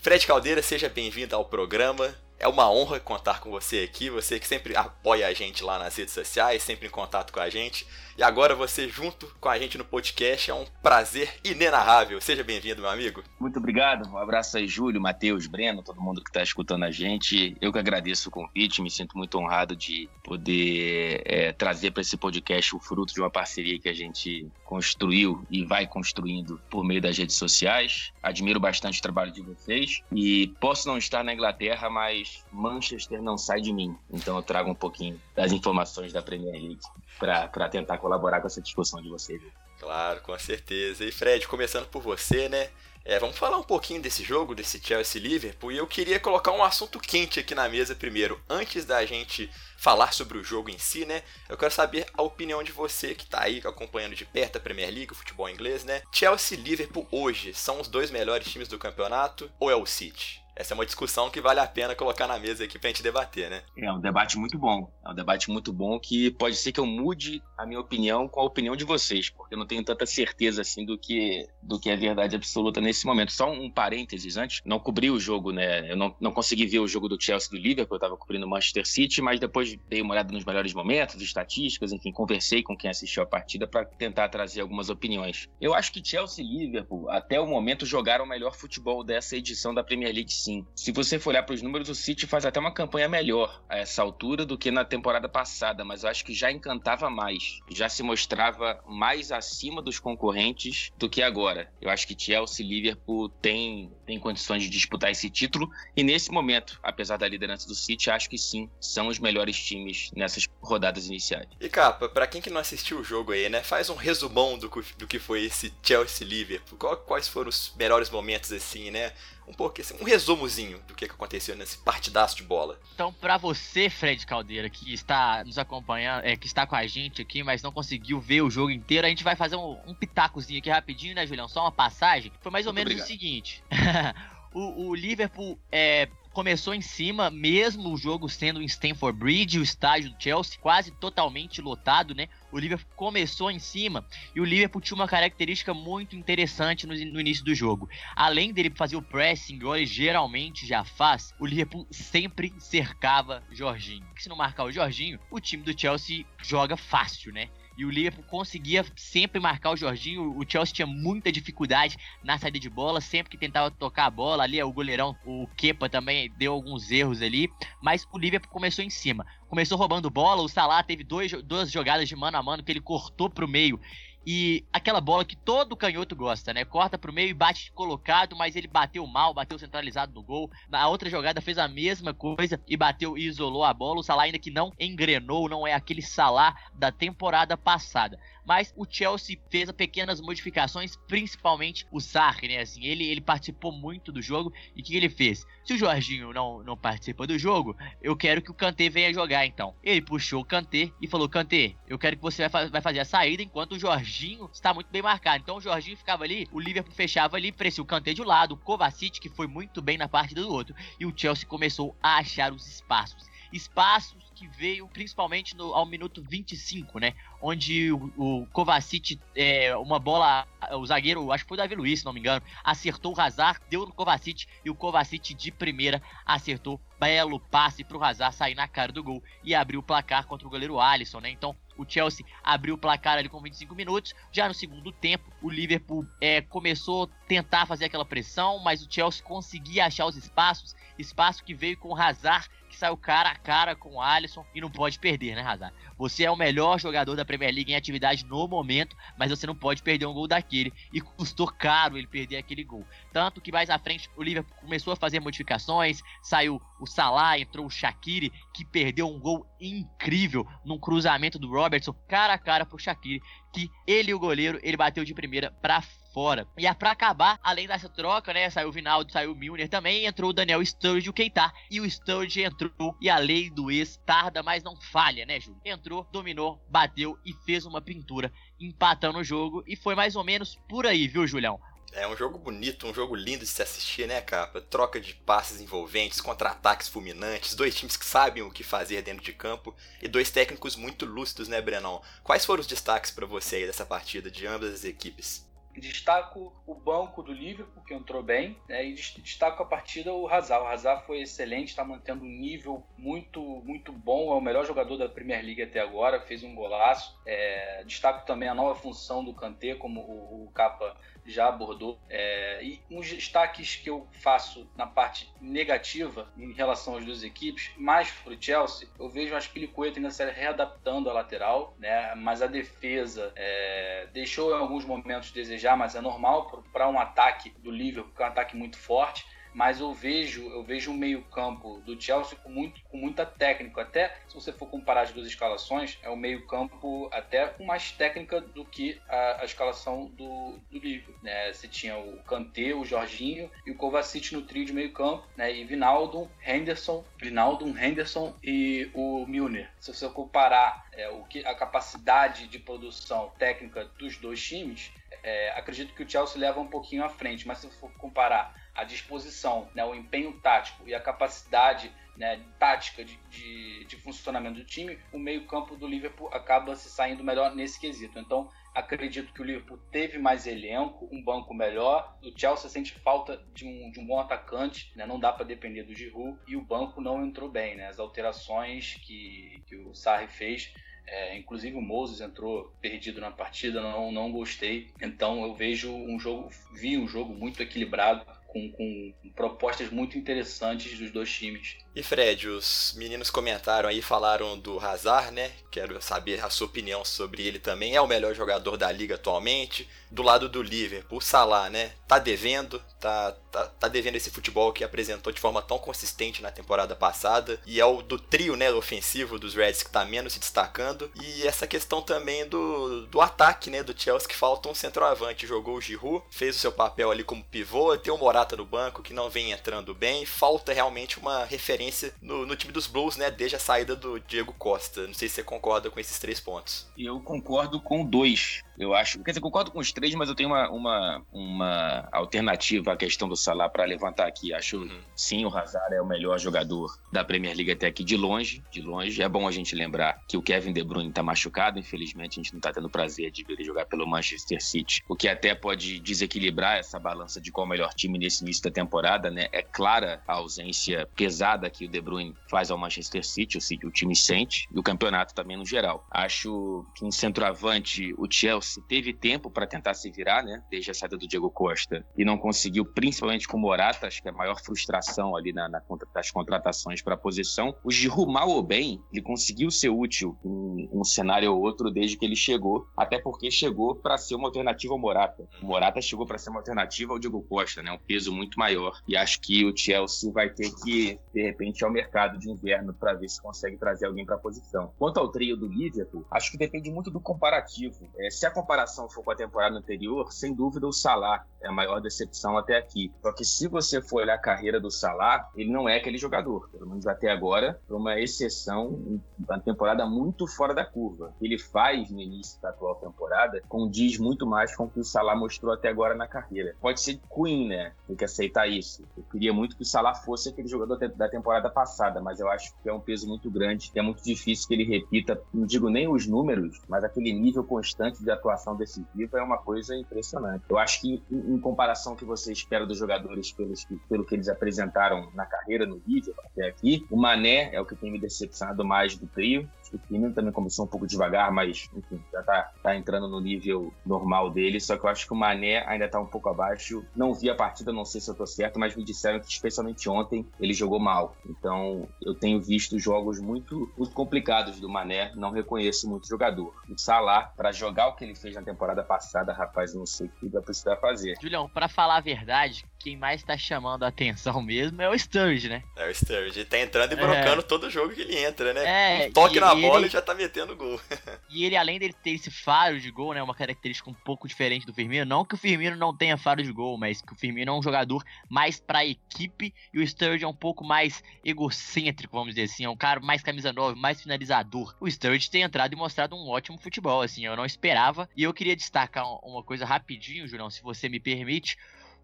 Fred 0.00 0.26
Caldeira, 0.26 0.62
seja 0.62 0.88
bem-vindo 0.88 1.34
ao 1.34 1.44
programa. 1.44 2.14
É 2.38 2.46
uma 2.46 2.70
honra 2.70 3.00
contar 3.00 3.40
com 3.40 3.50
você 3.50 3.80
aqui, 3.80 4.10
você 4.10 4.38
que 4.38 4.46
sempre 4.46 4.76
apoia 4.76 5.26
a 5.26 5.32
gente 5.32 5.64
lá 5.64 5.78
nas 5.78 5.96
redes 5.96 6.12
sociais, 6.12 6.62
sempre 6.62 6.86
em 6.86 6.90
contato 6.90 7.32
com 7.32 7.40
a 7.40 7.48
gente. 7.48 7.86
E 8.18 8.22
agora 8.22 8.54
você 8.54 8.88
junto 8.88 9.26
com 9.40 9.48
a 9.48 9.58
gente 9.58 9.76
no 9.76 9.84
podcast 9.84 10.50
é 10.50 10.54
um 10.54 10.64
prazer 10.82 11.38
inenarrável. 11.44 12.20
Seja 12.20 12.42
bem-vindo, 12.42 12.80
meu 12.80 12.90
amigo. 12.90 13.22
Muito 13.38 13.58
obrigado. 13.58 14.08
Um 14.08 14.16
abraço 14.16 14.56
aí, 14.56 14.66
Júlio, 14.66 15.00
Matheus, 15.00 15.46
Breno, 15.46 15.82
todo 15.82 16.00
mundo 16.00 16.22
que 16.22 16.30
está 16.30 16.42
escutando 16.42 16.84
a 16.84 16.90
gente. 16.90 17.56
Eu 17.60 17.72
que 17.72 17.78
agradeço 17.78 18.28
o 18.28 18.32
convite, 18.32 18.80
me 18.80 18.90
sinto 18.90 19.16
muito 19.16 19.38
honrado 19.38 19.76
de 19.76 20.08
poder 20.24 21.22
é, 21.24 21.52
trazer 21.52 21.90
para 21.90 22.00
esse 22.00 22.16
podcast 22.16 22.74
o 22.74 22.80
fruto 22.80 23.12
de 23.12 23.20
uma 23.20 23.30
parceria 23.30 23.78
que 23.78 23.88
a 23.88 23.94
gente 23.94 24.50
construiu 24.64 25.46
e 25.50 25.64
vai 25.64 25.86
construindo 25.86 26.60
por 26.70 26.84
meio 26.84 27.02
das 27.02 27.18
redes 27.18 27.36
sociais. 27.36 28.12
Admiro 28.22 28.58
bastante 28.58 28.98
o 28.98 29.02
trabalho 29.02 29.30
de 29.30 29.42
vocês 29.42 30.02
e 30.10 30.48
posso 30.58 30.88
não 30.88 30.96
estar 30.96 31.22
na 31.22 31.34
Inglaterra, 31.34 31.90
mas 31.90 32.25
Manchester 32.52 33.22
não 33.22 33.36
sai 33.36 33.60
de 33.60 33.72
mim. 33.72 33.96
Então 34.10 34.36
eu 34.36 34.42
trago 34.42 34.70
um 34.70 34.74
pouquinho 34.74 35.20
das 35.34 35.52
informações 35.52 36.12
da 36.12 36.22
Premier 36.22 36.54
League 36.54 36.80
para 37.18 37.68
tentar 37.68 37.98
colaborar 37.98 38.40
com 38.40 38.46
essa 38.46 38.60
discussão 38.60 39.00
de 39.02 39.08
vocês. 39.08 39.40
Claro, 39.78 40.20
com 40.22 40.38
certeza. 40.38 41.04
E 41.04 41.12
Fred, 41.12 41.46
começando 41.46 41.86
por 41.86 42.02
você, 42.02 42.48
né? 42.48 42.70
É, 43.08 43.20
vamos 43.20 43.38
falar 43.38 43.56
um 43.56 43.62
pouquinho 43.62 44.02
desse 44.02 44.24
jogo, 44.24 44.52
desse 44.52 44.80
Chelsea 44.84 45.22
Liverpool, 45.22 45.70
e 45.70 45.76
eu 45.76 45.86
queria 45.86 46.18
colocar 46.18 46.50
um 46.50 46.64
assunto 46.64 46.98
quente 46.98 47.38
aqui 47.38 47.54
na 47.54 47.68
mesa 47.68 47.94
primeiro, 47.94 48.42
antes 48.48 48.84
da 48.84 49.06
gente 49.06 49.48
falar 49.78 50.12
sobre 50.12 50.38
o 50.38 50.42
jogo 50.42 50.70
em 50.70 50.78
si, 50.78 51.04
né? 51.04 51.22
Eu 51.48 51.56
quero 51.56 51.72
saber 51.72 52.04
a 52.14 52.22
opinião 52.22 52.64
de 52.64 52.72
você 52.72 53.14
que 53.14 53.24
tá 53.24 53.42
aí 53.42 53.62
acompanhando 53.64 54.16
de 54.16 54.24
perto 54.24 54.56
a 54.56 54.60
Premier 54.60 54.92
League, 54.92 55.12
o 55.12 55.14
futebol 55.14 55.48
inglês, 55.48 55.84
né? 55.84 56.02
Chelsea 56.10 56.58
e 56.58 56.60
Liverpool 56.60 57.06
hoje 57.12 57.54
são 57.54 57.80
os 57.80 57.86
dois 57.86 58.10
melhores 58.10 58.50
times 58.50 58.66
do 58.66 58.76
campeonato 58.76 59.48
ou 59.60 59.70
é 59.70 59.76
o 59.76 59.86
City? 59.86 60.42
Essa 60.56 60.72
é 60.72 60.74
uma 60.74 60.86
discussão 60.86 61.30
que 61.30 61.40
vale 61.40 61.60
a 61.60 61.66
pena 61.66 61.94
colocar 61.94 62.26
na 62.26 62.38
mesa 62.38 62.64
aqui 62.64 62.78
pra 62.78 62.88
gente 62.88 63.02
debater, 63.02 63.50
né? 63.50 63.62
É 63.76 63.92
um 63.92 64.00
debate 64.00 64.38
muito 64.38 64.58
bom. 64.58 64.90
É 65.04 65.10
um 65.10 65.14
debate 65.14 65.50
muito 65.50 65.70
bom 65.70 66.00
que 66.00 66.30
pode 66.30 66.56
ser 66.56 66.72
que 66.72 66.80
eu 66.80 66.86
mude 66.86 67.42
a 67.58 67.66
minha 67.66 67.78
opinião 67.78 68.26
com 68.26 68.40
a 68.40 68.44
opinião 68.44 68.74
de 68.74 68.84
vocês, 68.84 69.28
porque 69.28 69.54
eu 69.54 69.58
não 69.58 69.66
tenho 69.66 69.84
tanta 69.84 70.06
certeza 70.06 70.62
assim 70.62 70.84
do 70.84 70.96
que, 70.96 71.46
do 71.62 71.78
que 71.78 71.90
é 71.90 71.96
verdade 71.96 72.34
absoluta 72.34 72.80
nesse 72.80 73.04
momento. 73.04 73.32
Só 73.32 73.50
um 73.50 73.70
parênteses 73.70 74.38
antes, 74.38 74.62
não 74.64 74.80
cobri 74.80 75.10
o 75.10 75.20
jogo, 75.20 75.52
né? 75.52 75.90
Eu 75.90 75.96
não, 75.96 76.16
não 76.18 76.32
consegui 76.32 76.66
ver 76.66 76.78
o 76.78 76.88
jogo 76.88 77.06
do 77.06 77.20
Chelsea 77.20 77.50
do 77.50 77.58
Liverpool, 77.58 77.96
eu 77.96 78.00
tava 78.00 78.16
cobrindo 78.16 78.46
o 78.46 78.48
Manchester 78.48 78.86
City, 78.86 79.20
mas 79.20 79.38
depois 79.38 79.76
dei 79.88 80.00
uma 80.00 80.14
olhada 80.14 80.32
nos 80.32 80.44
melhores 80.44 80.72
momentos, 80.72 81.20
estatísticas, 81.20 81.92
enfim, 81.92 82.10
conversei 82.10 82.62
com 82.62 82.74
quem 82.74 82.88
assistiu 82.88 83.22
a 83.22 83.26
partida 83.26 83.66
para 83.66 83.84
tentar 83.84 84.30
trazer 84.30 84.62
algumas 84.62 84.88
opiniões. 84.88 85.50
Eu 85.60 85.74
acho 85.74 85.92
que 85.92 86.02
Chelsea 86.02 86.42
e 86.42 86.48
Liverpool, 86.66 87.10
até 87.10 87.38
o 87.38 87.46
momento, 87.46 87.84
jogaram 87.84 88.24
o 88.24 88.28
melhor 88.28 88.54
futebol 88.54 89.04
dessa 89.04 89.36
edição 89.36 89.74
da 89.74 89.84
Premier 89.84 90.14
League 90.14 90.32
sim. 90.46 90.66
Se 90.76 90.92
você 90.92 91.18
for 91.18 91.30
olhar 91.30 91.42
para 91.42 91.54
os 91.54 91.62
números, 91.62 91.88
o 91.88 91.94
City 91.94 92.26
faz 92.26 92.46
até 92.46 92.60
uma 92.60 92.70
campanha 92.72 93.08
melhor 93.08 93.62
a 93.68 93.76
essa 93.76 94.02
altura 94.02 94.46
do 94.46 94.56
que 94.56 94.70
na 94.70 94.84
temporada 94.84 95.28
passada, 95.28 95.84
mas 95.84 96.04
eu 96.04 96.08
acho 96.08 96.24
que 96.24 96.32
já 96.32 96.52
encantava 96.52 97.10
mais, 97.10 97.58
já 97.70 97.88
se 97.88 98.02
mostrava 98.02 98.80
mais 98.86 99.32
acima 99.32 99.82
dos 99.82 99.98
concorrentes 99.98 100.92
do 100.96 101.08
que 101.08 101.22
agora. 101.22 101.70
Eu 101.80 101.90
acho 101.90 102.06
que 102.06 102.16
Chelsea 102.16 102.64
e 102.64 102.68
Liverpool 102.68 103.28
têm, 103.28 103.92
têm 104.06 104.20
condições 104.20 104.62
de 104.62 104.70
disputar 104.70 105.10
esse 105.10 105.28
título 105.28 105.68
e 105.96 106.04
nesse 106.04 106.30
momento, 106.30 106.78
apesar 106.82 107.16
da 107.16 107.26
liderança 107.26 107.66
do 107.66 107.74
City, 107.74 108.10
acho 108.10 108.30
que 108.30 108.38
sim, 108.38 108.70
são 108.80 109.08
os 109.08 109.18
melhores 109.18 109.58
times 109.58 110.10
nessas 110.14 110.46
rodadas 110.60 111.06
iniciais. 111.06 111.48
E 111.60 111.68
capa, 111.68 112.08
para 112.08 112.26
quem 112.26 112.40
que 112.40 112.50
não 112.50 112.60
assistiu 112.60 113.00
o 113.00 113.04
jogo 113.04 113.32
aí, 113.32 113.48
né, 113.48 113.62
faz 113.62 113.90
um 113.90 113.96
resumão 113.96 114.56
do, 114.56 114.70
do 114.96 115.06
que 115.06 115.18
foi 115.18 115.44
esse 115.44 115.72
Chelsea 115.82 116.26
Liverpool. 116.26 116.78
Quais 116.78 117.26
foram 117.26 117.48
os 117.48 117.72
melhores 117.76 118.10
momentos 118.10 118.52
assim, 118.52 118.90
né? 118.90 119.12
Um 119.46 119.52
pouco 119.52 119.80
assim, 119.80 119.96
um 120.00 120.04
resumozinho 120.04 120.78
do 120.88 120.94
que 120.94 121.04
aconteceu 121.04 121.56
nesse 121.56 121.78
partidaço 121.78 122.36
de 122.36 122.42
bola. 122.42 122.78
Então, 122.94 123.12
para 123.12 123.36
você, 123.36 123.88
Fred 123.88 124.26
Caldeira, 124.26 124.68
que 124.68 124.92
está 124.92 125.44
nos 125.44 125.58
acompanhando, 125.58 126.24
é, 126.24 126.36
que 126.36 126.46
está 126.46 126.66
com 126.66 126.74
a 126.74 126.86
gente 126.86 127.22
aqui, 127.22 127.42
mas 127.42 127.62
não 127.62 127.70
conseguiu 127.70 128.20
ver 128.20 128.42
o 128.42 128.50
jogo 128.50 128.70
inteiro, 128.70 129.06
a 129.06 129.10
gente 129.10 129.24
vai 129.24 129.36
fazer 129.36 129.56
um, 129.56 129.78
um 129.86 129.94
pitacozinho 129.94 130.58
aqui 130.58 130.70
rapidinho, 130.70 131.14
né, 131.14 131.26
Julião? 131.26 131.48
Só 131.48 131.62
uma 131.62 131.72
passagem. 131.72 132.32
Foi 132.40 132.50
mais 132.50 132.66
ou 132.66 132.72
Muito 132.72 132.88
menos 132.88 133.02
obrigado. 133.02 133.06
o 133.06 133.20
seguinte. 133.20 133.64
o, 134.52 134.88
o, 134.88 134.94
Liverpool 134.94 135.58
é, 135.70 136.08
começou 136.36 136.74
em 136.74 136.82
cima, 136.82 137.30
mesmo 137.30 137.90
o 137.90 137.96
jogo 137.96 138.28
sendo 138.28 138.60
em 138.60 138.66
Stamford 138.66 139.18
Bridge, 139.18 139.58
o 139.58 139.62
estádio 139.62 140.10
do 140.10 140.22
Chelsea 140.22 140.58
quase 140.60 140.90
totalmente 140.90 141.62
lotado, 141.62 142.14
né? 142.14 142.28
O 142.52 142.58
Liverpool 142.58 142.94
começou 142.94 143.50
em 143.50 143.58
cima 143.58 144.06
e 144.34 144.40
o 144.42 144.44
Liverpool 144.44 144.82
tinha 144.82 144.96
uma 144.96 145.08
característica 145.08 145.72
muito 145.72 146.14
interessante 146.14 146.86
no, 146.86 146.92
no 146.92 147.18
início 147.18 147.42
do 147.42 147.54
jogo. 147.54 147.88
Além 148.14 148.52
dele 148.52 148.68
fazer 148.68 148.96
o 148.96 149.02
pressing, 149.02 149.54
igual 149.54 149.76
ele 149.76 149.86
geralmente 149.86 150.66
já 150.66 150.84
faz, 150.84 151.32
o 151.40 151.46
Liverpool 151.46 151.86
sempre 151.90 152.52
cercava 152.58 153.42
Jorginho. 153.50 154.06
Se 154.18 154.28
não 154.28 154.36
marcar 154.36 154.64
o 154.64 154.72
Jorginho, 154.72 155.18
o 155.30 155.40
time 155.40 155.62
do 155.62 155.78
Chelsea 155.78 156.26
joga 156.42 156.76
fácil, 156.76 157.32
né? 157.32 157.48
E 157.76 157.84
o 157.84 157.90
Liverpool 157.90 158.24
conseguia 158.24 158.84
sempre 158.96 159.40
marcar 159.40 159.70
o 159.70 159.76
Jorginho. 159.76 160.36
O 160.36 160.44
Chelsea 160.48 160.74
tinha 160.74 160.86
muita 160.86 161.30
dificuldade 161.30 161.96
na 162.24 162.38
saída 162.38 162.58
de 162.58 162.70
bola, 162.70 163.00
sempre 163.00 163.30
que 163.30 163.38
tentava 163.38 163.70
tocar 163.70 164.06
a 164.06 164.10
bola 164.10 164.42
ali, 164.42 164.62
o 164.62 164.72
goleirão, 164.72 165.16
o 165.24 165.46
Kepa 165.56 165.88
também 165.88 166.30
deu 166.36 166.52
alguns 166.52 166.90
erros 166.90 167.20
ali, 167.22 167.50
mas 167.82 168.06
o 168.12 168.18
Liverpool 168.18 168.50
começou 168.50 168.84
em 168.84 168.90
cima. 168.90 169.26
Começou 169.48 169.78
roubando 169.78 170.10
bola, 170.10 170.42
o 170.42 170.48
Salah 170.48 170.82
teve 170.82 171.04
dois, 171.04 171.32
duas 171.44 171.70
jogadas 171.70 172.08
de 172.08 172.16
mano 172.16 172.36
a 172.36 172.42
mano 172.42 172.62
que 172.62 172.72
ele 172.72 172.80
cortou 172.80 173.30
pro 173.30 173.46
meio 173.46 173.80
e 174.26 174.64
aquela 174.72 175.00
bola 175.00 175.24
que 175.24 175.36
todo 175.36 175.76
canhoto 175.76 176.16
gosta, 176.16 176.52
né? 176.52 176.64
Corta 176.64 176.98
pro 176.98 177.12
meio 177.12 177.30
e 177.30 177.34
bate 177.34 177.70
colocado, 177.70 178.34
mas 178.34 178.56
ele 178.56 178.66
bateu 178.66 179.06
mal, 179.06 179.32
bateu 179.32 179.56
centralizado 179.56 180.12
no 180.12 180.22
gol. 180.22 180.50
Na 180.68 180.88
outra 180.88 181.08
jogada 181.08 181.40
fez 181.40 181.58
a 181.58 181.68
mesma 181.68 182.12
coisa 182.12 182.60
e 182.66 182.76
bateu 182.76 183.16
e 183.16 183.24
isolou 183.24 183.62
a 183.62 183.72
bola. 183.72 184.00
O 184.00 184.02
Salah 184.02 184.24
ainda 184.24 184.38
que 184.38 184.50
não 184.50 184.72
engrenou, 184.80 185.48
não 185.48 185.64
é 185.64 185.74
aquele 185.74 186.02
Salah 186.02 186.56
da 186.74 186.90
temporada 186.90 187.56
passada 187.56 188.18
mas 188.46 188.72
o 188.76 188.86
Chelsea 188.88 189.36
fez 189.50 189.70
pequenas 189.72 190.20
modificações, 190.20 190.96
principalmente 191.08 191.86
o 191.90 192.00
Sarri, 192.00 192.48
né? 192.48 192.60
Assim, 192.60 192.84
ele, 192.84 193.04
ele 193.04 193.20
participou 193.20 193.72
muito 193.72 194.12
do 194.12 194.22
jogo 194.22 194.52
e 194.74 194.80
o 194.80 194.84
que 194.84 194.96
ele 194.96 195.08
fez? 195.08 195.44
Se 195.64 195.74
o 195.74 195.78
Jorginho 195.78 196.32
não, 196.32 196.62
não 196.62 196.76
participa 196.76 197.26
do 197.26 197.38
jogo, 197.38 197.76
eu 198.00 198.16
quero 198.16 198.40
que 198.40 198.50
o 198.50 198.54
Kanté 198.54 198.88
venha 198.88 199.12
jogar 199.12 199.44
então. 199.44 199.74
Ele 199.82 200.00
puxou 200.00 200.42
o 200.42 200.44
Kanté 200.44 200.92
e 201.02 201.08
falou: 201.08 201.28
Kanté, 201.28 201.74
eu 201.88 201.98
quero 201.98 202.16
que 202.16 202.22
você 202.22 202.48
vai, 202.48 202.68
vai 202.68 202.80
fazer 202.80 203.00
a 203.00 203.04
saída 203.04 203.42
enquanto 203.42 203.72
o 203.72 203.78
Jorginho 203.78 204.48
está 204.52 204.72
muito 204.72 204.88
bem 204.90 205.02
marcado. 205.02 205.42
Então 205.42 205.56
o 205.56 205.60
Jorginho 205.60 205.96
ficava 205.96 206.24
ali, 206.24 206.46
o 206.52 206.60
Liverpool 206.60 206.94
fechava 206.94 207.36
ali, 207.36 207.50
parecia 207.50 207.82
o 207.82 207.86
Kanté 207.86 208.14
de 208.14 208.22
um 208.22 208.26
lado, 208.26 208.52
o 208.52 208.56
Kovacic 208.56 209.20
que 209.20 209.28
foi 209.28 209.46
muito 209.46 209.82
bem 209.82 209.98
na 209.98 210.08
parte 210.08 210.34
do 210.34 210.48
outro 210.48 210.74
e 211.00 211.04
o 211.04 211.12
Chelsea 211.16 211.46
começou 211.46 211.96
a 212.02 212.18
achar 212.18 212.52
os 212.52 212.66
espaços 212.66 213.26
espaços 213.52 214.25
que 214.36 214.46
veio 214.46 214.86
principalmente 214.86 215.56
no, 215.56 215.74
ao 215.74 215.86
minuto 215.86 216.22
25, 216.22 216.98
né? 217.00 217.14
Onde 217.40 217.90
o, 217.90 218.12
o 218.16 218.46
Kovacic, 218.52 219.18
é, 219.34 219.74
uma 219.76 219.98
bola, 219.98 220.46
o 220.72 220.84
zagueiro, 220.84 221.32
acho 221.32 221.44
que 221.44 221.48
foi 221.48 221.56
o 221.56 221.58
Davi 221.58 221.74
Luiz, 221.74 222.00
se 222.00 222.04
não 222.04 222.12
me 222.12 222.20
engano, 222.20 222.44
acertou 222.62 223.16
o 223.16 223.20
Hazard, 223.20 223.58
deu 223.70 223.86
no 223.86 223.92
Kovacic 223.92 224.46
e 224.62 224.68
o 224.68 224.74
Kovacic 224.74 225.32
de 225.32 225.50
primeira 225.50 226.02
acertou 226.24 226.78
belo 226.98 227.38
passe 227.38 227.84
pro 227.84 228.02
Hazard 228.02 228.34
sair 228.34 228.54
na 228.54 228.66
cara 228.66 228.92
do 228.92 229.02
gol 229.02 229.22
e 229.44 229.54
abriu 229.54 229.80
o 229.80 229.82
placar 229.82 230.26
contra 230.26 230.46
o 230.46 230.50
goleiro 230.50 230.80
Alisson, 230.80 231.20
né? 231.20 231.30
Então 231.30 231.56
o 231.76 231.84
Chelsea 231.86 232.24
abriu 232.42 232.74
o 232.74 232.78
placar 232.78 233.18
ali 233.18 233.28
com 233.28 233.40
25 233.40 233.74
minutos. 233.74 234.14
Já 234.32 234.48
no 234.48 234.54
segundo 234.54 234.90
tempo, 234.90 235.30
o 235.42 235.50
Liverpool 235.50 236.06
é, 236.20 236.40
começou 236.40 237.04
a 237.04 237.26
tentar 237.26 237.66
fazer 237.66 237.84
aquela 237.84 238.04
pressão, 238.04 238.58
mas 238.60 238.82
o 238.82 238.90
Chelsea 238.90 239.22
conseguia 239.22 239.86
achar 239.86 240.06
os 240.06 240.16
espaços, 240.16 240.74
espaço 240.98 241.44
que 241.44 241.54
veio 241.54 241.76
com 241.76 241.88
o 241.88 241.96
Hazard 241.96 242.48
que 242.76 242.80
saiu 242.80 242.96
cara 242.96 243.30
a 243.30 243.34
cara 243.34 243.74
com 243.74 243.94
o 243.94 244.00
Alisson 244.00 244.44
e 244.54 244.60
não 244.60 244.70
pode 244.70 244.98
perder, 244.98 245.34
né, 245.34 245.40
Hazard? 245.40 245.74
Você 245.96 246.24
é 246.24 246.30
o 246.30 246.36
melhor 246.36 246.78
jogador 246.78 247.16
da 247.16 247.24
Premier 247.24 247.52
League 247.52 247.72
em 247.72 247.74
atividade 247.74 248.26
no 248.26 248.46
momento, 248.46 248.94
mas 249.18 249.30
você 249.30 249.46
não 249.46 249.54
pode 249.54 249.82
perder 249.82 250.04
um 250.04 250.12
gol 250.12 250.28
daquele. 250.28 250.70
E 250.92 251.00
custou 251.00 251.46
caro 251.46 251.96
ele 251.96 252.06
perder 252.06 252.36
aquele 252.36 252.62
gol. 252.62 252.86
Tanto 253.12 253.40
que 253.40 253.50
mais 253.50 253.70
à 253.70 253.78
frente 253.78 254.10
o 254.14 254.22
Liverpool 254.22 254.54
começou 254.60 254.92
a 254.92 254.96
fazer 254.96 255.20
modificações, 255.20 256.02
saiu 256.22 256.60
o 256.78 256.86
Salah, 256.86 257.38
entrou 257.38 257.64
o 257.64 257.70
Shaqiri, 257.70 258.30
que 258.52 258.64
perdeu 258.64 259.08
um 259.08 259.18
gol 259.18 259.46
incrível 259.58 260.46
num 260.62 260.78
cruzamento 260.78 261.38
do 261.38 261.50
Robertson, 261.50 261.94
cara 262.06 262.34
a 262.34 262.38
cara 262.38 262.66
pro 262.66 262.78
Shaqiri, 262.78 263.22
que 263.54 263.70
ele 263.86 264.12
o 264.12 264.18
goleiro, 264.18 264.60
ele 264.62 264.76
bateu 264.76 265.02
de 265.02 265.14
primeira 265.14 265.50
pra 265.62 265.80
fora. 266.16 266.48
E 266.56 266.74
para 266.74 266.92
acabar, 266.92 267.38
além 267.42 267.68
dessa 267.68 267.90
troca, 267.90 268.32
né, 268.32 268.48
saiu 268.48 268.70
o 268.70 268.72
Vinaldo, 268.72 269.12
saiu 269.12 269.32
o 269.32 269.36
Milner 269.36 269.68
também, 269.68 270.06
entrou 270.06 270.30
o 270.30 270.32
Daniel 270.32 270.64
Sturridge 270.64 271.08
e 271.08 271.10
o 271.10 271.12
Keita. 271.12 271.52
E 271.70 271.78
o 271.78 271.90
Sturridge 271.90 272.42
entrou 272.42 272.96
e 273.02 273.10
a 273.10 273.18
lei 273.18 273.50
do 273.50 273.70
ex 273.70 274.00
tarda, 274.06 274.42
mas 274.42 274.64
não 274.64 274.80
falha, 274.80 275.26
né, 275.26 275.38
Júlio? 275.38 275.60
Entrou, 275.62 276.08
dominou, 276.10 276.58
bateu 276.70 277.18
e 277.22 277.34
fez 277.44 277.66
uma 277.66 277.82
pintura, 277.82 278.32
empatando 278.58 279.18
o 279.18 279.24
jogo. 279.24 279.62
E 279.66 279.76
foi 279.76 279.94
mais 279.94 280.16
ou 280.16 280.24
menos 280.24 280.58
por 280.66 280.86
aí, 280.86 281.06
viu, 281.06 281.26
Julião? 281.26 281.60
É 281.92 282.08
um 282.08 282.16
jogo 282.16 282.38
bonito, 282.38 282.86
um 282.86 282.94
jogo 282.94 283.14
lindo 283.14 283.44
de 283.44 283.50
se 283.50 283.62
assistir, 283.62 284.08
né, 284.08 284.22
capa? 284.22 284.62
Troca 284.62 284.98
de 284.98 285.14
passes 285.14 285.60
envolventes, 285.60 286.22
contra-ataques 286.22 286.88
fulminantes, 286.88 287.54
dois 287.54 287.74
times 287.74 287.96
que 287.96 288.06
sabem 288.06 288.42
o 288.42 288.50
que 288.50 288.64
fazer 288.64 289.02
dentro 289.02 289.22
de 289.22 289.34
campo 289.34 289.76
e 290.00 290.08
dois 290.08 290.30
técnicos 290.30 290.76
muito 290.76 291.04
lúcidos, 291.04 291.46
né, 291.46 291.60
Brenão? 291.60 292.00
Quais 292.24 292.46
foram 292.46 292.62
os 292.62 292.66
destaques 292.66 293.10
para 293.10 293.26
você 293.26 293.56
aí 293.56 293.66
dessa 293.66 293.84
partida 293.84 294.30
de 294.30 294.46
ambas 294.46 294.72
as 294.72 294.84
equipes? 294.84 295.45
Destaco 295.80 296.52
o 296.66 296.74
banco 296.74 297.22
do 297.22 297.32
Liverpool, 297.32 297.82
que 297.84 297.94
entrou 297.94 298.22
bem, 298.22 298.56
né, 298.68 298.84
e 298.84 298.94
destaco 298.94 299.62
a 299.62 299.66
partida 299.66 300.12
o 300.12 300.28
Hazard. 300.28 300.64
O 300.64 300.68
Hazard 300.68 301.06
foi 301.06 301.20
excelente, 301.20 301.68
está 301.68 301.84
mantendo 301.84 302.24
um 302.24 302.28
nível 302.28 302.82
muito, 302.96 303.40
muito 303.64 303.92
bom, 303.92 304.32
é 304.32 304.34
o 304.34 304.40
melhor 304.40 304.64
jogador 304.64 304.96
da 304.96 305.08
Premier 305.08 305.44
League 305.44 305.62
até 305.62 305.80
agora, 305.80 306.20
fez 306.20 306.42
um 306.42 306.54
golaço. 306.54 307.18
É, 307.26 307.84
destaco 307.84 308.26
também 308.26 308.48
a 308.48 308.54
nova 308.54 308.74
função 308.74 309.24
do 309.24 309.34
Kanté, 309.34 309.74
como 309.74 310.00
o, 310.00 310.44
o 310.44 310.50
Capa 310.52 310.96
já 311.26 311.48
abordou. 311.48 311.98
É, 312.08 312.62
e 312.62 312.80
uns 312.90 313.08
destaques 313.08 313.76
que 313.76 313.90
eu 313.90 314.06
faço 314.12 314.68
na 314.76 314.86
parte 314.86 315.32
negativa 315.40 316.32
em 316.36 316.52
relação 316.52 316.96
às 316.96 317.04
duas 317.04 317.22
equipes, 317.22 317.70
mais 317.76 318.10
para 318.10 318.32
o 318.32 318.42
Chelsea, 318.42 318.88
eu 318.98 319.08
vejo 319.08 319.34
o 319.34 319.36
Aspilicueta 319.36 319.98
ainda 319.98 320.10
se 320.10 320.24
readaptando 320.24 321.10
à 321.10 321.12
lateral, 321.12 321.74
né? 321.78 322.14
mas 322.14 322.42
a 322.42 322.46
defesa 322.46 323.32
é, 323.36 324.08
deixou 324.12 324.50
em 324.56 324.60
alguns 324.60 324.84
momentos 324.84 325.30
desejar, 325.30 325.76
mas 325.76 325.94
é 325.94 326.00
normal 326.00 326.64
para 326.72 326.88
um 326.88 326.98
ataque 326.98 327.50
do 327.58 327.70
Liverpool, 327.70 328.12
que 328.14 328.22
é 328.22 328.26
um 328.26 328.28
ataque 328.28 328.56
muito 328.56 328.78
forte 328.78 329.24
mas 329.56 329.80
eu 329.80 329.94
vejo 329.94 330.50
eu 330.50 330.62
vejo 330.62 330.90
um 330.90 330.96
meio 330.96 331.22
campo 331.22 331.80
do 331.86 331.98
Chelsea 331.98 332.36
com, 332.42 332.50
muito, 332.50 332.78
com 332.90 332.98
muita 332.98 333.24
técnica. 333.24 333.80
Até 333.80 334.14
se 334.28 334.34
você 334.34 334.52
for 334.52 334.66
comparar 334.66 335.00
as 335.00 335.12
duas 335.12 335.26
escalações, 335.26 335.98
é 336.02 336.10
um 336.10 336.16
meio 336.16 336.46
campo 336.46 337.08
até 337.10 337.46
com 337.46 337.64
mais 337.64 337.90
técnica 337.90 338.38
do 338.38 338.66
que 338.66 339.00
a, 339.08 339.40
a 339.40 339.44
escalação 339.46 340.08
do, 340.08 340.58
do 340.70 340.78
Liverpool. 340.78 341.14
Né? 341.22 341.50
Você 341.54 341.66
tinha 341.66 341.96
o 341.96 342.22
Kanté, 342.24 342.74
o 342.74 342.84
Jorginho 342.84 343.50
e 343.66 343.70
o 343.70 343.74
Kovacic 343.74 344.34
no 344.34 344.42
trio 344.42 344.66
de 344.66 344.74
meio 344.74 344.92
campo, 344.92 345.26
né? 345.34 345.50
e 345.54 345.64
Vinaldo, 345.64 346.30
Henderson, 346.46 347.02
Vinaldo, 347.18 347.66
Henderson 347.66 348.36
e 348.42 348.90
o 348.92 349.24
Milner. 349.26 349.70
Se 349.80 349.94
você 349.94 350.06
comparar 350.10 350.86
é, 350.92 351.08
o 351.08 351.24
que, 351.24 351.46
a 351.46 351.54
capacidade 351.54 352.46
de 352.46 352.58
produção 352.58 353.32
técnica 353.38 353.86
dos 353.98 354.18
dois 354.18 354.42
times, 354.42 354.92
é, 355.22 355.50
acredito 355.52 355.94
que 355.94 356.02
o 356.02 356.08
Chelsea 356.08 356.38
leva 356.38 356.60
um 356.60 356.66
pouquinho 356.66 357.04
à 357.04 357.08
frente, 357.08 357.48
mas 357.48 357.58
se 357.58 357.70
for 357.70 357.90
comparar 357.94 358.65
a 358.76 358.84
disposição, 358.84 359.68
né, 359.74 359.84
o 359.84 359.94
empenho 359.94 360.32
tático 360.40 360.86
e 360.86 360.94
a 360.94 361.00
capacidade 361.00 361.90
né, 362.16 362.42
tática 362.58 363.04
de, 363.04 363.16
de, 363.30 363.84
de, 363.84 363.96
funcionamento 363.96 364.60
do 364.60 364.64
time, 364.64 364.98
o 365.12 365.18
meio-campo 365.18 365.76
do 365.76 365.86
Liverpool 365.86 366.28
acaba 366.32 366.74
se 366.74 366.88
saindo 366.88 367.22
melhor 367.22 367.54
nesse 367.54 367.78
quesito. 367.78 368.18
Então, 368.18 368.48
acredito 368.74 369.32
que 369.32 369.42
o 369.42 369.44
Liverpool 369.44 369.78
teve 369.90 370.18
mais 370.18 370.46
elenco, 370.46 371.08
um 371.12 371.22
banco 371.22 371.52
melhor. 371.52 372.18
O 372.22 372.38
Chelsea 372.38 372.70
sente 372.70 372.92
falta 373.00 373.42
de 373.52 373.66
um, 373.66 373.90
de 373.90 374.00
um 374.00 374.06
bom 374.06 374.18
atacante, 374.18 374.92
né, 374.96 375.06
não 375.06 375.20
dá 375.20 375.32
para 375.32 375.44
depender 375.44 375.82
do 375.82 375.94
Giroud, 375.94 376.38
e 376.46 376.56
o 376.56 376.62
banco 376.62 377.00
não 377.00 377.24
entrou 377.24 377.50
bem. 377.50 377.76
Né, 377.76 377.86
as 377.88 377.98
alterações 377.98 378.94
que, 379.02 379.62
que 379.66 379.76
o 379.76 379.94
Sarri 379.94 380.28
fez 380.28 380.72
é, 381.06 381.36
inclusive 381.36 381.76
o 381.76 381.80
Moses 381.80 382.20
entrou 382.20 382.72
perdido 382.80 383.20
na 383.20 383.30
partida, 383.30 383.80
não, 383.80 384.10
não 384.10 384.32
gostei. 384.32 384.90
Então 385.00 385.42
eu 385.42 385.54
vejo 385.54 385.92
um 385.92 386.18
jogo, 386.18 386.50
vi 386.72 386.98
um 386.98 387.06
jogo 387.06 387.32
muito 387.32 387.62
equilibrado, 387.62 388.26
com, 388.56 389.12
com, 389.22 389.30
propostas 389.34 389.90
muito 389.90 390.16
interessantes 390.16 390.98
dos 390.98 391.10
dois 391.10 391.30
times. 391.30 391.76
E 391.94 392.02
Fred, 392.02 392.48
os 392.48 392.94
meninos 392.96 393.30
comentaram 393.30 393.88
aí, 393.88 394.00
falaram 394.00 394.58
do 394.58 394.78
Hazard, 394.78 395.30
né? 395.30 395.52
Quero 395.70 396.00
saber 396.00 396.42
a 396.42 396.48
sua 396.48 396.66
opinião 396.66 397.04
sobre 397.04 397.46
ele 397.46 397.58
também. 397.58 397.94
É 397.94 398.00
o 398.00 398.06
melhor 398.06 398.34
jogador 398.34 398.76
da 398.76 398.90
liga 398.90 399.14
atualmente. 399.14 399.88
Do 400.10 400.22
lado 400.22 400.48
do 400.48 400.62
Liverpool, 400.62 401.20
Salah, 401.20 401.68
né? 401.68 401.92
Tá 402.06 402.18
devendo, 402.18 402.82
tá, 403.00 403.32
tá, 403.50 403.66
tá 403.66 403.88
devendo 403.88 404.16
esse 404.16 404.30
futebol 404.30 404.72
que 404.72 404.84
apresentou 404.84 405.32
de 405.32 405.40
forma 405.40 405.60
tão 405.60 405.78
consistente 405.78 406.42
na 406.42 406.50
temporada 406.50 406.94
passada. 406.94 407.60
E 407.66 407.80
é 407.80 407.84
o 407.84 408.02
do 408.02 408.18
trio, 408.18 408.56
né, 408.56 408.70
ofensivo 408.72 409.38
dos 409.38 409.54
Reds 409.54 409.82
que 409.82 409.90
tá 409.90 410.04
menos 410.04 410.34
se 410.34 410.38
destacando. 410.38 411.10
E 411.14 411.46
essa 411.46 411.66
questão 411.66 412.00
também 412.00 412.46
do, 412.46 413.06
do 413.06 413.20
ataque, 413.20 413.68
né, 413.68 413.82
do 413.82 413.98
Chelsea, 413.98 414.28
que 414.28 414.36
falta 414.36 414.68
um 414.68 414.74
centroavante. 414.74 415.46
Jogou 415.46 415.76
o 415.76 415.80
Giroud, 415.80 416.24
fez 416.30 416.56
o 416.56 416.58
seu 416.58 416.72
papel 416.72 417.10
ali 417.10 417.24
como 417.24 417.44
pivô, 417.44 417.96
tem 417.96 418.12
o 418.12 418.18
Morata 418.18 418.45
no 418.54 418.66
banco 418.66 419.02
que 419.02 419.14
não 419.14 419.30
vem 419.30 419.52
entrando 419.52 419.94
bem. 419.94 420.26
Falta 420.26 420.74
realmente 420.74 421.18
uma 421.18 421.44
referência 421.46 422.12
no, 422.20 422.44
no 422.44 422.54
time 422.54 422.72
dos 422.72 422.86
Blues, 422.86 423.16
né, 423.16 423.30
desde 423.30 423.56
a 423.56 423.58
saída 423.58 423.96
do 423.96 424.20
Diego 424.20 424.52
Costa. 424.58 425.06
Não 425.06 425.14
sei 425.14 425.28
se 425.28 425.36
você 425.36 425.42
concorda 425.42 425.90
com 425.90 425.98
esses 425.98 426.18
três 426.18 426.38
pontos. 426.38 426.86
Eu 426.96 427.18
concordo 427.20 427.80
com 427.80 428.04
dois 428.04 428.62
Eu 428.78 428.94
acho, 428.94 429.22
quer 429.22 429.30
dizer, 429.30 429.40
concordo 429.40 429.70
com 429.70 429.78
os 429.78 429.92
três, 429.92 430.14
mas 430.14 430.28
eu 430.28 430.34
tenho 430.34 430.50
uma, 430.50 430.70
uma, 430.70 431.22
uma 431.32 432.08
alternativa 432.12 432.92
à 432.92 432.96
questão 432.96 433.28
do 433.28 433.36
Salah 433.36 433.68
para 433.68 433.84
levantar 433.84 434.26
aqui. 434.26 434.52
Acho 434.52 434.78
uhum. 434.78 435.00
sim, 435.14 435.44
o 435.44 435.56
Hazard 435.56 435.94
é 435.94 436.00
o 436.00 436.06
melhor 436.06 436.38
jogador 436.38 436.98
da 437.12 437.24
Premier 437.24 437.56
League 437.56 437.72
até 437.72 437.86
aqui 437.86 438.04
de 438.04 438.16
longe, 438.16 438.62
de 438.70 438.82
longe. 438.82 439.22
É 439.22 439.28
bom 439.28 439.48
a 439.48 439.50
gente 439.50 439.74
lembrar 439.74 440.20
que 440.28 440.36
o 440.36 440.42
Kevin 440.42 440.72
De 440.72 440.82
Bruyne 440.82 441.08
está 441.08 441.22
machucado, 441.22 441.78
infelizmente 441.78 442.38
a 442.38 442.42
gente 442.42 442.52
não 442.52 442.58
está 442.58 442.72
tendo 442.72 442.88
prazer 442.90 443.30
de 443.30 443.42
ver 443.44 443.54
ele 443.54 443.64
jogar 443.64 443.86
pelo 443.86 444.06
Manchester 444.06 444.62
City, 444.62 445.02
o 445.08 445.16
que 445.16 445.28
até 445.28 445.54
pode 445.54 445.98
desequilibrar 446.00 446.78
essa 446.78 446.98
balança 446.98 447.40
de 447.40 447.50
qual 447.50 447.64
é 447.64 447.66
o 447.66 447.70
melhor 447.70 447.94
time 447.94 448.18
nesse 448.18 448.42
início 448.42 448.62
da 448.62 448.70
temporada, 448.70 449.30
né? 449.30 449.48
É 449.52 449.62
clara 449.62 450.22
a 450.26 450.34
ausência 450.34 451.08
pesada 451.16 451.70
que 451.70 451.86
o 451.86 451.88
De 451.88 452.00
Bruyne 452.00 452.34
faz 452.48 452.70
ao 452.70 452.78
Manchester 452.78 453.24
City, 453.24 453.56
o, 453.56 453.60
City, 453.60 453.86
o 453.86 453.90
time 453.90 454.14
sente, 454.14 454.68
e 454.72 454.78
o 454.78 454.82
campeonato 454.82 455.34
também 455.34 455.56
no 455.56 455.64
geral. 455.64 456.06
Acho 456.10 456.84
que 456.94 457.06
em 457.06 457.10
centroavante 457.10 458.14
o 458.18 458.26
Chelsea 458.30 458.65
teve 458.88 459.12
tempo 459.12 459.50
para 459.50 459.66
tentar 459.66 459.94
se 459.94 460.10
virar, 460.10 460.42
né? 460.42 460.62
Desde 460.70 460.90
a 460.90 460.94
saída 460.94 461.16
do 461.16 461.26
Diego 461.26 461.50
Costa 461.50 462.04
e 462.16 462.24
não 462.24 462.38
conseguiu, 462.38 462.84
principalmente 462.84 463.46
com 463.46 463.56
o 463.56 463.60
Morata, 463.60 464.06
acho 464.06 464.22
que 464.22 464.28
é 464.28 464.30
a 464.30 464.34
maior 464.34 464.60
frustração 464.60 465.36
ali 465.36 465.52
na, 465.52 465.68
na 465.68 465.82
das 466.14 466.30
contratações 466.30 467.02
para 467.02 467.14
a 467.14 467.18
posição. 467.18 467.74
O 467.84 467.90
Giroud, 467.90 468.30
mal 468.30 468.48
ou 468.48 468.62
bem, 468.62 469.00
ele 469.12 469.22
conseguiu 469.22 469.70
ser 469.70 469.88
útil 469.88 470.36
em 470.44 470.88
um 470.92 471.04
cenário 471.04 471.52
ou 471.52 471.60
outro 471.60 471.90
desde 471.90 472.16
que 472.16 472.24
ele 472.24 472.36
chegou, 472.36 472.86
até 472.96 473.18
porque 473.18 473.50
chegou 473.50 473.94
para 473.94 474.18
ser 474.18 474.34
uma 474.34 474.48
alternativa 474.48 474.92
ao 474.92 474.98
Morata. 474.98 475.48
O 475.62 475.66
Morata 475.66 476.00
chegou 476.00 476.26
para 476.26 476.38
ser 476.38 476.50
uma 476.50 476.60
alternativa 476.60 477.12
ao 477.12 477.18
Diego 477.18 477.42
Costa, 477.42 477.82
né? 477.82 477.92
Um 477.92 477.98
peso 477.98 478.32
muito 478.32 478.58
maior. 478.58 479.00
E 479.06 479.16
acho 479.16 479.40
que 479.40 479.64
o 479.64 479.76
Chelsea 479.76 480.32
vai 480.32 480.50
ter 480.50 480.70
que, 480.82 481.18
de 481.32 481.42
repente, 481.42 481.80
ir 481.80 481.84
ao 481.84 481.92
mercado 481.92 482.38
de 482.38 482.50
inverno 482.50 482.92
para 482.94 483.14
ver 483.14 483.28
se 483.28 483.40
consegue 483.40 483.76
trazer 483.76 484.06
alguém 484.06 484.24
para 484.24 484.36
a 484.36 484.38
posição. 484.38 484.92
Quanto 484.98 485.18
ao 485.18 485.28
trio 485.28 485.56
do 485.56 485.66
Liverpool, 485.66 486.24
acho 486.30 486.50
que 486.50 486.58
depende 486.58 486.90
muito 486.90 487.10
do 487.10 487.20
comparativo. 487.20 488.08
É, 488.18 488.30
se 488.30 488.46
a 488.46 488.50
comparação 488.56 489.06
for 489.10 489.22
com 489.22 489.30
a 489.30 489.36
temporada 489.36 489.76
anterior, 489.76 490.32
sem 490.32 490.54
dúvida 490.54 490.86
o 490.86 490.92
Salah 490.92 491.44
é 491.60 491.68
a 491.68 491.72
maior 491.72 492.00
decepção 492.00 492.56
até 492.56 492.76
aqui. 492.76 493.12
Só 493.20 493.32
que 493.32 493.44
se 493.44 493.68
você 493.68 494.00
for 494.00 494.22
olhar 494.22 494.34
a 494.34 494.38
carreira 494.38 494.80
do 494.80 494.90
Salah, 494.90 495.48
ele 495.54 495.70
não 495.70 495.86
é 495.86 495.96
aquele 495.96 496.16
jogador. 496.16 496.70
Pelo 496.70 496.86
menos 496.86 497.06
até 497.06 497.30
agora, 497.30 497.78
foi 497.86 497.96
uma 497.96 498.18
exceção, 498.18 499.20
uma 499.38 499.60
temporada 499.60 500.06
muito 500.06 500.46
fora 500.46 500.74
da 500.74 500.84
curva. 500.84 501.34
Ele 501.40 501.58
faz 501.58 502.10
no 502.10 502.20
início 502.20 502.60
da 502.62 502.70
atual 502.70 502.94
temporada 502.94 503.62
condiz 503.68 504.18
muito 504.18 504.46
mais 504.46 504.74
com 504.74 504.84
o 504.84 504.88
que 504.88 505.00
o 505.00 505.04
Salah 505.04 505.36
mostrou 505.36 505.74
até 505.74 505.88
agora 505.88 506.14
na 506.14 506.26
carreira. 506.26 506.74
Pode 506.80 507.00
ser 507.00 507.20
Queen, 507.34 507.68
né? 507.68 507.92
Tem 508.06 508.16
que 508.16 508.24
aceitar 508.24 508.66
isso. 508.66 509.04
Eu 509.16 509.24
queria 509.24 509.52
muito 509.52 509.76
que 509.76 509.82
o 509.82 509.86
Salah 509.86 510.14
fosse 510.14 510.48
aquele 510.48 510.68
jogador 510.68 510.96
da 510.96 511.28
temporada 511.28 511.68
passada, 511.68 512.22
mas 512.22 512.40
eu 512.40 512.48
acho 512.48 512.74
que 512.82 512.88
é 512.88 512.92
um 512.92 513.00
peso 513.00 513.28
muito 513.28 513.50
grande, 513.50 513.90
é 513.94 514.02
muito 514.02 514.22
difícil 514.22 514.66
que 514.66 514.74
ele 514.74 514.84
repita, 514.84 515.40
não 515.52 515.66
digo 515.66 515.90
nem 515.90 516.08
os 516.08 516.26
números, 516.26 516.80
mas 516.88 517.04
aquele 517.04 517.32
nível 517.32 517.64
constante 517.64 518.22
de 518.22 518.30
atuação 518.30 518.45
decisiva 518.76 519.38
é 519.38 519.42
uma 519.42 519.58
coisa 519.58 519.96
impressionante. 519.96 520.64
Eu 520.68 520.78
acho 520.78 521.00
que, 521.00 521.22
em, 521.30 521.54
em 521.54 521.58
comparação 521.58 522.16
que 522.16 522.24
você 522.24 522.52
espera 522.52 522.86
dos 522.86 522.98
jogadores 522.98 523.52
pelos, 523.52 523.86
pelo 524.08 524.24
que 524.24 524.34
eles 524.34 524.48
apresentaram 524.48 525.30
na 525.34 525.46
carreira, 525.46 525.86
no 525.86 525.98
vídeo 525.98 526.34
até 526.44 526.68
aqui, 526.68 527.06
o 527.10 527.16
Mané 527.16 527.74
é 527.74 527.80
o 527.80 527.86
que 527.86 527.94
tem 527.94 528.10
me 528.10 528.18
decepcionado 528.18 528.84
mais 528.84 529.16
do 529.16 529.26
trio. 529.26 529.68
O 529.92 529.98
Firmino 529.98 530.34
também 530.34 530.52
começou 530.52 530.84
um 530.84 530.88
pouco 530.88 531.06
devagar, 531.06 531.50
mas 531.52 531.88
enfim, 531.94 532.20
já 532.32 532.42
tá, 532.42 532.72
tá 532.82 532.96
entrando 532.96 533.28
no 533.28 533.40
nível 533.40 533.92
normal 534.04 534.50
dele. 534.50 534.80
Só 534.80 534.96
que 534.96 535.04
eu 535.04 535.10
acho 535.10 535.26
que 535.26 535.32
o 535.32 535.36
Mané 535.36 535.86
ainda 535.86 536.08
tá 536.08 536.20
um 536.20 536.26
pouco 536.26 536.48
abaixo. 536.48 537.04
Não 537.14 537.32
vi 537.32 537.48
a 537.48 537.54
partida, 537.54 537.92
não 537.92 538.04
sei 538.04 538.20
se 538.20 538.30
eu 538.30 538.34
tô 538.34 538.46
certo, 538.46 538.78
mas 538.78 538.96
me 538.96 539.04
disseram 539.04 539.40
que 539.40 539.46
especialmente 539.46 540.08
ontem 540.08 540.46
ele 540.60 540.72
jogou 540.72 540.98
mal. 540.98 541.36
Então 541.48 542.08
eu 542.20 542.34
tenho 542.34 542.60
visto 542.60 542.98
jogos 542.98 543.38
muito, 543.38 543.90
muito 543.96 544.12
complicados 544.12 544.80
do 544.80 544.88
Mané, 544.88 545.32
não 545.34 545.50
reconheço 545.50 546.08
muito 546.08 546.26
jogador. 546.26 546.74
O 546.88 546.98
Salah, 546.98 547.52
para 547.56 547.72
jogar 547.72 548.08
o 548.08 548.16
que 548.16 548.24
ele 548.24 548.34
fez 548.36 548.54
na 548.54 548.62
temporada 548.62 549.02
passada, 549.02 549.52
rapaz, 549.52 549.94
não 549.94 550.06
sei 550.06 550.26
o 550.26 550.30
que 550.30 550.48
vai 550.48 550.62
precisar 550.62 550.96
fazer. 550.96 551.36
Julião, 551.40 551.68
para 551.68 551.88
falar 551.88 552.16
a 552.16 552.20
verdade, 552.20 552.84
quem 552.98 553.16
mais 553.16 553.42
tá 553.42 553.56
chamando 553.56 554.04
a 554.04 554.08
atenção 554.08 554.60
mesmo 554.60 555.00
é 555.00 555.08
o 555.08 555.16
Sturridge, 555.16 555.68
né? 555.68 555.82
É 555.96 556.10
o 556.10 556.14
Sturridge, 556.14 556.58
ele 556.58 556.68
tá 556.68 556.78
entrando 556.78 557.12
e 557.12 557.16
brocando 557.16 557.60
é. 557.60 557.64
todo 557.64 557.90
jogo 557.90 558.12
que 558.12 558.20
ele 558.20 558.36
entra, 558.36 558.74
né? 558.74 559.24
É, 559.24 559.28
um 559.28 559.32
toque 559.32 559.60
na 559.60 559.74
bola 559.74 559.98
ele... 559.98 560.06
e 560.06 560.10
já 560.10 560.20
tá 560.20 560.34
metendo 560.34 560.74
gol. 560.74 561.00
e 561.48 561.64
ele, 561.64 561.76
além 561.76 561.98
dele 561.98 562.12
ter 562.12 562.30
esse 562.30 562.50
faro 562.50 562.98
de 562.98 563.10
gol, 563.10 563.32
né? 563.32 563.42
Uma 563.42 563.54
característica 563.54 564.10
um 564.10 564.14
pouco 564.14 564.48
diferente 564.48 564.84
do 564.84 564.92
Firmino. 564.92 565.24
Não 565.24 565.44
que 565.44 565.54
o 565.54 565.58
Firmino 565.58 565.96
não 565.96 566.16
tenha 566.16 566.36
faro 566.36 566.62
de 566.62 566.72
gol, 566.72 566.98
mas 566.98 567.22
que 567.22 567.32
o 567.32 567.36
Firmino 567.36 567.70
é 567.70 567.74
um 567.78 567.82
jogador 567.82 568.24
mais 568.48 568.80
pra 568.80 569.04
equipe 569.04 569.72
e 569.92 570.00
o 570.00 570.06
Sturridge 570.06 570.44
é 570.44 570.48
um 570.48 570.54
pouco 570.54 570.84
mais 570.84 571.22
egocêntrico, 571.44 572.36
vamos 572.36 572.54
dizer 572.54 572.64
assim. 572.64 572.84
É 572.84 572.90
um 572.90 572.96
cara 572.96 573.20
mais 573.20 573.42
camisa 573.42 573.72
nova, 573.72 573.94
mais 573.94 574.20
finalizador. 574.20 574.96
O 575.00 575.08
Sturridge 575.08 575.50
tem 575.50 575.62
entrado 575.62 575.92
e 575.92 575.96
mostrado 575.96 576.34
um 576.34 576.48
ótimo 576.48 576.76
futebol, 576.78 577.22
assim. 577.22 577.46
Eu 577.46 577.56
não 577.56 577.64
esperava. 577.64 578.25
E 578.34 578.42
eu 578.42 578.52
queria 578.54 578.76
destacar 578.76 579.24
uma 579.44 579.62
coisa 579.62 579.84
rapidinho, 579.84 580.46
Julião, 580.46 580.70
se 580.70 580.82
você 580.82 581.08
me 581.08 581.20
permite. 581.20 581.76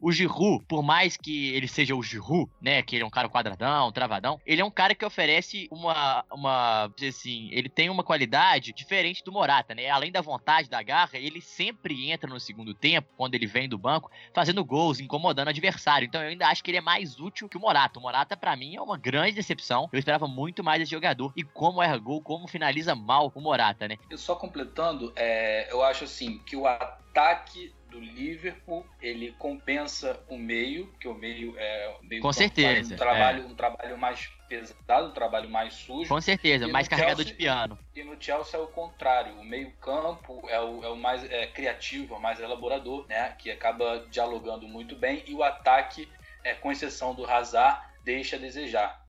O 0.03 0.11
Giroud, 0.11 0.65
por 0.67 0.83
mais 0.83 1.17
que 1.17 1.55
ele 1.55 1.69
seja 1.69 1.95
o 1.95 2.03
Giroud, 2.03 2.51
né, 2.61 2.83
que 2.83 2.97
ele 2.97 3.05
é 3.05 3.07
um 3.07 3.11
cara 3.11 3.29
quadradão, 3.29 3.93
travadão, 3.93 4.41
ele 4.45 4.61
é 4.61 4.65
um 4.65 4.71
cara 4.71 4.97
que 4.97 5.05
oferece 5.05 5.69
uma, 5.71 6.25
uma, 6.33 6.91
assim, 7.09 7.49
ele 7.53 7.69
tem 7.69 7.89
uma 7.89 8.03
qualidade 8.03 8.73
diferente 8.73 9.23
do 9.23 9.31
Morata, 9.31 9.77
né? 9.77 9.89
Além 9.89 10.11
da 10.11 10.21
vontade, 10.21 10.69
da 10.69 10.83
garra, 10.83 11.17
ele 11.17 11.41
sempre 11.41 12.11
entra 12.11 12.29
no 12.29 12.41
segundo 12.41 12.75
tempo, 12.75 13.13
quando 13.17 13.37
ele 13.37 13.47
vem 13.47 13.69
do 13.69 13.79
banco, 13.79 14.11
fazendo 14.35 14.65
gols, 14.65 14.99
incomodando 14.99 15.47
o 15.47 15.51
adversário. 15.51 16.07
Então 16.07 16.21
eu 16.21 16.31
ainda 16.31 16.49
acho 16.49 16.65
que 16.65 16.73
ele 16.73 16.79
é 16.79 16.83
mais 16.83 17.21
útil 17.21 17.49
que 17.49 17.57
o 17.57 17.61
Morata. 17.61 18.01
O 18.01 18.03
Morata, 18.03 18.37
para 18.37 18.57
mim, 18.57 18.75
é 18.75 18.83
uma 18.83 18.99
grande 18.99 19.37
decepção. 19.37 19.89
Eu 19.93 20.01
esperava 20.01 20.27
muito 20.27 20.65
mais 20.65 20.81
desse 20.81 20.91
jogador. 20.91 21.33
E 21.37 21.45
como 21.45 21.81
erra 21.81 21.97
gol, 21.99 22.21
como 22.21 22.49
finaliza 22.49 22.97
mal 22.97 23.31
o 23.37 23.41
Morata, 23.41 23.87
né? 23.87 23.99
Eu 24.11 24.19
só 24.19 24.35
completando, 24.35 25.13
é, 25.15 25.73
eu 25.73 25.81
acho 25.85 26.03
assim, 26.03 26.41
que 26.41 26.57
o 26.57 26.67
ataque 26.67 27.73
do 27.93 28.01
Liverpool, 28.01 28.85
ele 29.01 29.33
compensa 29.39 30.19
o 30.29 30.37
meio, 30.37 30.87
que 30.99 31.07
o 31.07 31.15
meio 31.15 31.55
é 31.59 31.95
meio 32.03 32.23
Com 32.23 32.33
certeza. 32.33 32.95
Um 32.95 32.97
trabalho, 32.97 33.43
é. 33.43 33.47
um 33.47 33.55
trabalho 33.55 33.99
mais 33.99 34.31
pesado, 34.49 35.09
um 35.09 35.13
trabalho 35.13 35.49
mais 35.51 35.75
sujo. 35.75 36.09
Com 36.09 36.21
certeza, 36.21 36.67
mais 36.69 36.89
carregado 36.89 37.19
Chelsea, 37.19 37.33
de 37.33 37.35
piano. 37.35 37.79
E 37.95 38.03
no 38.03 38.21
Chelsea 38.21 38.59
é 38.59 38.63
o 38.63 38.67
contrário. 38.67 39.39
O 39.39 39.45
meio-campo 39.45 40.43
é 40.49 40.59
o, 40.59 40.83
é 40.83 40.89
o 40.89 40.97
mais 40.97 41.23
é, 41.31 41.47
criativo, 41.47 42.15
é 42.15 42.17
o 42.17 42.21
mais 42.21 42.41
elaborador, 42.41 43.07
né? 43.07 43.35
Que 43.39 43.51
acaba 43.51 44.07
dialogando 44.11 44.67
muito 44.67 44.97
bem. 44.97 45.23
E 45.27 45.35
o 45.35 45.43
ataque, 45.43 46.09
é, 46.43 46.55
com 46.55 46.73
exceção 46.73 47.15
do 47.15 47.31
Hazard, 47.31 47.79
deixa 48.03 48.37
a 48.37 48.39
desejar. 48.39 49.02